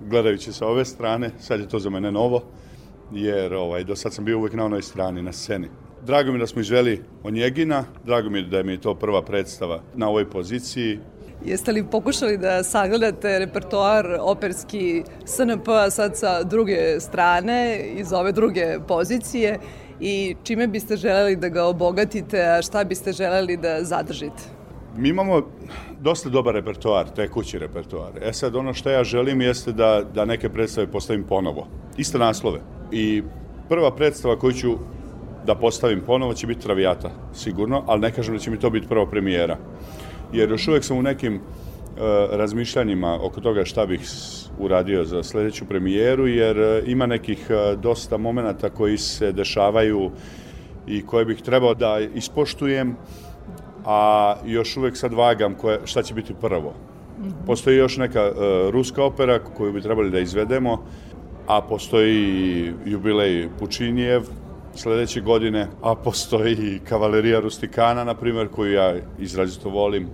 gledajući 0.00 0.52
sa 0.52 0.66
ove 0.66 0.84
strane, 0.84 1.30
sad 1.40 1.60
je 1.60 1.68
to 1.68 1.78
za 1.78 1.90
mene 1.90 2.12
novo, 2.12 2.42
jer 3.12 3.54
ovaj, 3.54 3.84
do 3.84 3.96
sad 3.96 4.14
sam 4.14 4.24
bio 4.24 4.38
uvek 4.38 4.52
na 4.52 4.64
onoj 4.64 4.82
strani, 4.82 5.22
na 5.22 5.32
sceni. 5.32 5.68
Drago 6.06 6.32
mi 6.32 6.38
da 6.38 6.46
smo 6.46 6.60
izveli 6.60 7.02
Onjegina, 7.22 7.84
drago 8.04 8.30
mi 8.30 8.42
da 8.42 8.62
mi 8.62 8.72
je 8.72 8.80
to 8.80 8.94
prva 8.94 9.22
predstava 9.22 9.82
na 9.94 10.08
ovoj 10.08 10.30
poziciji. 10.30 10.98
Jeste 11.44 11.72
li 11.72 11.84
pokušali 11.84 12.38
da 12.38 12.62
sagledate 12.62 13.38
repertoar 13.38 14.06
operski 14.20 15.02
SNP 15.26 15.66
sad 15.90 16.16
sa 16.16 16.42
druge 16.42 17.00
strane, 17.00 17.78
iz 17.96 18.12
ove 18.12 18.32
druge 18.32 18.78
pozicije 18.88 19.58
i 20.00 20.36
čime 20.42 20.66
biste 20.66 20.96
želeli 20.96 21.36
da 21.36 21.48
ga 21.48 21.64
obogatite, 21.64 22.42
a 22.42 22.62
šta 22.62 22.84
biste 22.84 23.12
želeli 23.12 23.56
da 23.56 23.84
zadržite? 23.84 24.42
Mi 24.96 25.08
imamo 25.08 25.42
dosta 26.00 26.28
dobar 26.28 26.54
repertoar, 26.54 27.08
tekući 27.08 27.58
repertoar. 27.58 28.12
E 28.22 28.32
sad, 28.32 28.56
ono 28.56 28.74
što 28.74 28.90
ja 28.90 29.04
želim 29.04 29.40
jeste 29.40 29.72
da, 29.72 30.02
da 30.14 30.24
neke 30.24 30.48
predstave 30.48 30.86
postavim 30.86 31.24
ponovo. 31.24 31.66
Iste 31.96 32.18
naslove. 32.18 32.60
I 32.92 33.22
prva 33.68 33.94
predstava 33.96 34.38
koju 34.38 34.52
ću 34.52 34.74
da 35.46 35.54
postavim 35.54 36.00
ponovo 36.06 36.34
će 36.34 36.46
biti 36.46 36.60
Traviata, 36.60 37.10
sigurno, 37.34 37.84
ali 37.86 38.00
ne 38.00 38.12
kažem 38.12 38.34
da 38.34 38.40
će 38.40 38.50
mi 38.50 38.58
to 38.58 38.70
biti 38.70 38.88
prva 38.88 39.06
premijera. 39.06 39.56
Jer 40.32 40.50
još 40.50 40.68
uvek 40.68 40.84
sam 40.84 40.98
u 40.98 41.02
nekim 41.02 41.34
uh, 41.34 41.40
razmišljanjima 42.30 43.18
oko 43.22 43.40
toga 43.40 43.64
šta 43.64 43.86
bih 43.86 44.00
uradio 44.58 45.04
za 45.04 45.22
sledeću 45.22 45.64
premijeru, 45.64 46.26
jer 46.26 46.60
uh, 46.60 46.88
ima 46.88 47.06
nekih 47.06 47.46
uh, 47.50 47.80
dosta 47.80 48.16
momenta 48.16 48.70
koji 48.70 48.98
se 48.98 49.32
dešavaju 49.32 50.10
i 50.86 51.06
koje 51.06 51.24
bih 51.24 51.42
trebao 51.42 51.74
da 51.74 52.00
ispoštujem, 52.14 52.96
a 53.84 54.34
još 54.46 54.76
uvek 54.76 54.96
sad 54.96 55.12
vagam 55.12 55.54
koje, 55.54 55.80
šta 55.84 56.02
će 56.02 56.14
biti 56.14 56.34
prvo. 56.40 56.74
Postoji 57.46 57.76
još 57.76 57.96
neka 57.96 58.32
ruska 58.70 59.04
opera 59.04 59.38
koju 59.38 59.72
bi 59.72 59.80
trebali 59.80 60.10
da 60.10 60.18
izvedemo, 60.18 60.84
a 61.46 61.60
postoji 61.62 62.72
jubilej 62.84 63.48
Pučinijev, 63.58 64.22
sledeće 64.74 65.20
godine, 65.20 65.68
a 65.82 65.94
postoji 65.94 66.52
i 66.52 66.80
Kavalerija 66.88 67.40
Rustikana, 67.40 68.04
na 68.04 68.14
primjer, 68.14 68.48
koju 68.48 68.72
ja 68.72 68.94
izrazito 69.18 69.68
volim 69.68 70.08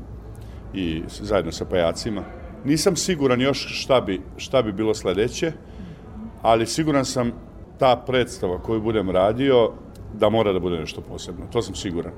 i 0.74 1.02
zajedno 1.09 1.52
sa 1.52 1.64
pajacima. 1.64 2.22
Nisam 2.64 2.97
siguran 2.97 3.40
još 3.40 3.82
šta 3.82 4.01
bi, 4.01 4.20
šta 4.36 4.62
bi 4.62 4.72
bilo 4.72 4.94
sledeće, 4.94 5.52
ali 6.43 6.66
siguran 6.66 7.05
sam 7.05 7.32
ta 7.78 7.97
predstava 8.06 8.59
koju 8.59 8.80
budem 8.80 9.10
radio 9.10 9.72
da 10.14 10.28
mora 10.28 10.52
da 10.52 10.60
bude 10.60 10.78
nešto 10.78 11.01
posebno. 11.01 11.47
To 11.52 11.62
sam 11.62 11.74
siguran. 11.74 12.12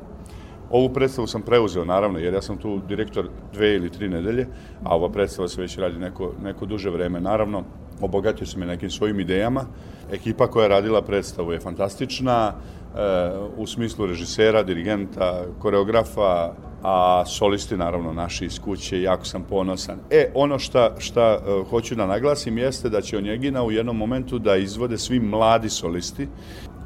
Ovu 0.70 0.88
predstavu 0.88 1.26
sam 1.26 1.42
preuzeo, 1.42 1.84
naravno, 1.84 2.18
jer 2.18 2.34
ja 2.34 2.42
sam 2.42 2.58
tu 2.58 2.80
direktor 2.88 3.28
dve 3.52 3.74
ili 3.74 3.90
tri 3.90 4.08
nedelje, 4.08 4.46
a 4.84 4.96
ova 4.96 5.08
predstava 5.08 5.48
se 5.48 5.60
već 5.60 5.78
radi 5.78 5.98
neko, 5.98 6.32
neko 6.42 6.66
duže 6.66 6.90
vreme. 6.90 7.20
Naravno, 7.20 7.64
obogatio 8.00 8.46
sam 8.46 8.62
je 8.62 8.68
nekim 8.68 8.90
svojim 8.90 9.20
idejama. 9.20 9.64
Ekipa 10.12 10.46
koja 10.46 10.62
je 10.62 10.68
radila 10.68 11.02
predstavu 11.02 11.52
je 11.52 11.60
fantastična, 11.60 12.52
e, 12.52 13.30
u 13.56 13.66
smislu 13.66 14.06
režisera, 14.06 14.62
dirigenta, 14.62 15.44
koreografa, 15.58 16.52
a 16.82 17.24
solisti 17.26 17.76
naravno 17.76 18.12
naši 18.12 18.44
iz 18.44 18.60
kuće, 18.60 19.02
jako 19.02 19.24
sam 19.24 19.44
ponosan. 19.44 19.98
E, 20.10 20.30
ono 20.34 20.58
šta, 20.58 20.94
šta 20.98 21.20
e, 21.20 21.64
hoću 21.70 21.94
da 21.94 22.06
naglasim 22.06 22.58
jeste 22.58 22.88
da 22.88 23.00
će 23.00 23.18
Onjegina 23.18 23.64
u 23.64 23.70
jednom 23.70 23.96
momentu 23.96 24.38
da 24.38 24.56
izvode 24.56 24.98
svi 24.98 25.20
mladi 25.20 25.70
solisti. 25.70 26.28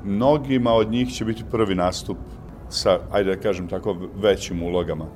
Mnogima 0.04 0.72
od 0.72 0.90
njih 0.90 1.12
će 1.12 1.24
biti 1.24 1.44
prvi 1.50 1.74
nastup 1.74 2.16
sa, 2.68 2.98
ajde 3.12 3.36
da 3.36 3.40
kažem 3.40 3.68
tako, 3.68 3.96
većim 4.16 4.62
ulogama 4.62 5.06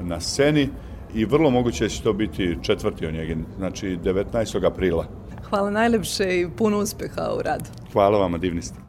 na 0.00 0.20
sceni 0.20 0.68
i 1.14 1.24
vrlo 1.24 1.50
moguće 1.50 1.84
da 1.84 1.88
će 1.88 2.02
to 2.02 2.12
biti 2.12 2.56
četvrti 2.62 3.06
Onjegin, 3.06 3.44
znači 3.58 3.98
19. 4.04 4.66
aprila. 4.66 5.06
Hvala 5.50 5.70
najlepše 5.70 6.40
i 6.40 6.48
puno 6.56 6.78
uspeha 6.78 7.30
u 7.38 7.42
radu. 7.42 7.64
Hvala 7.92 8.18
vama, 8.18 8.38
divni 8.38 8.62
ste. 8.62 8.88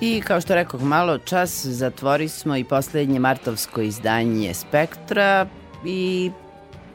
I 0.00 0.20
kao 0.20 0.40
što 0.40 0.54
rekao 0.54 0.80
malo 0.80 1.18
čas, 1.18 1.66
zatvori 1.66 2.28
smo 2.28 2.56
i 2.56 2.64
poslednje 2.64 3.18
martovsko 3.18 3.80
izdanje 3.80 4.54
Spektra 4.54 5.46
i 5.84 6.30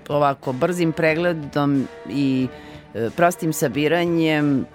ovako 0.09 0.53
brzim 0.53 0.91
pregledom 0.91 1.87
i 2.09 2.47
e, 2.93 3.09
prostim 3.15 3.53
sabiranjem 3.53 4.65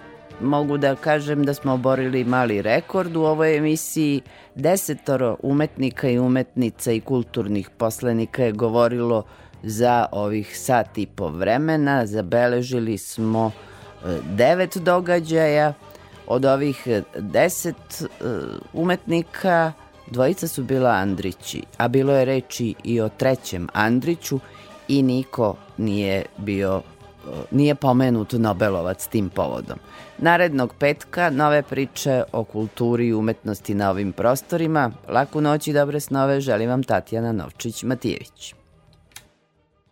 mogu 0.41 0.79
da 0.79 0.97
kažem 0.97 1.45
da 1.45 1.55
smo 1.55 1.73
oborili 1.73 2.25
mali 2.25 2.63
rekord 2.63 3.17
u 3.17 3.23
ovoj 3.23 3.57
emisiji. 3.57 4.21
Desetoro 4.55 5.37
umetnika 5.43 6.09
i 6.09 6.19
umetnica 6.19 6.93
i 6.93 7.01
kulturnih 7.01 7.71
poslenika 7.71 8.45
je 8.45 8.53
govorilo 8.53 9.25
za 9.63 10.07
ovih 10.13 10.59
sat 10.59 10.99
i 10.99 11.07
po 11.07 11.29
vremena. 11.29 12.07
Zabeležili 12.07 12.99
smo 12.99 13.51
e, 13.51 14.19
devet 14.31 14.77
događaja. 14.77 15.73
Od 16.27 16.45
ovih 16.45 16.89
deset 17.19 18.03
e, 18.03 18.05
umetnika 18.73 19.73
dvojica 20.11 20.49
su 20.49 20.63
bila 20.63 20.91
Andrići, 20.91 21.63
a 21.79 21.89
bilo 21.89 22.13
je 22.13 22.25
reči 22.25 22.75
i 22.85 23.01
o 23.01 23.09
trećem 23.09 23.69
Andriću 23.73 24.41
i 24.89 25.03
niko 25.03 25.57
nije 25.79 26.25
bio 26.37 26.83
nije 27.51 27.75
pomenut 27.75 28.33
Nobelovac 28.33 29.07
tim 29.07 29.31
povodom. 29.31 29.79
Narednog 30.19 30.75
petka 30.79 31.31
nove 31.31 31.63
priče 31.63 32.23
o 32.33 32.45
kulturi 32.45 33.07
i 33.07 33.15
umetnosti 33.15 33.75
na 33.75 33.91
ovim 33.91 34.13
prostorima. 34.13 34.91
Laku 35.09 35.41
noć 35.41 35.69
i 35.69 35.73
dobre 35.73 36.01
snove 36.01 36.41
želim 36.41 36.71
vam 36.71 36.83
Tatjana 36.83 37.33
Novčić-Matijević. 37.33 38.55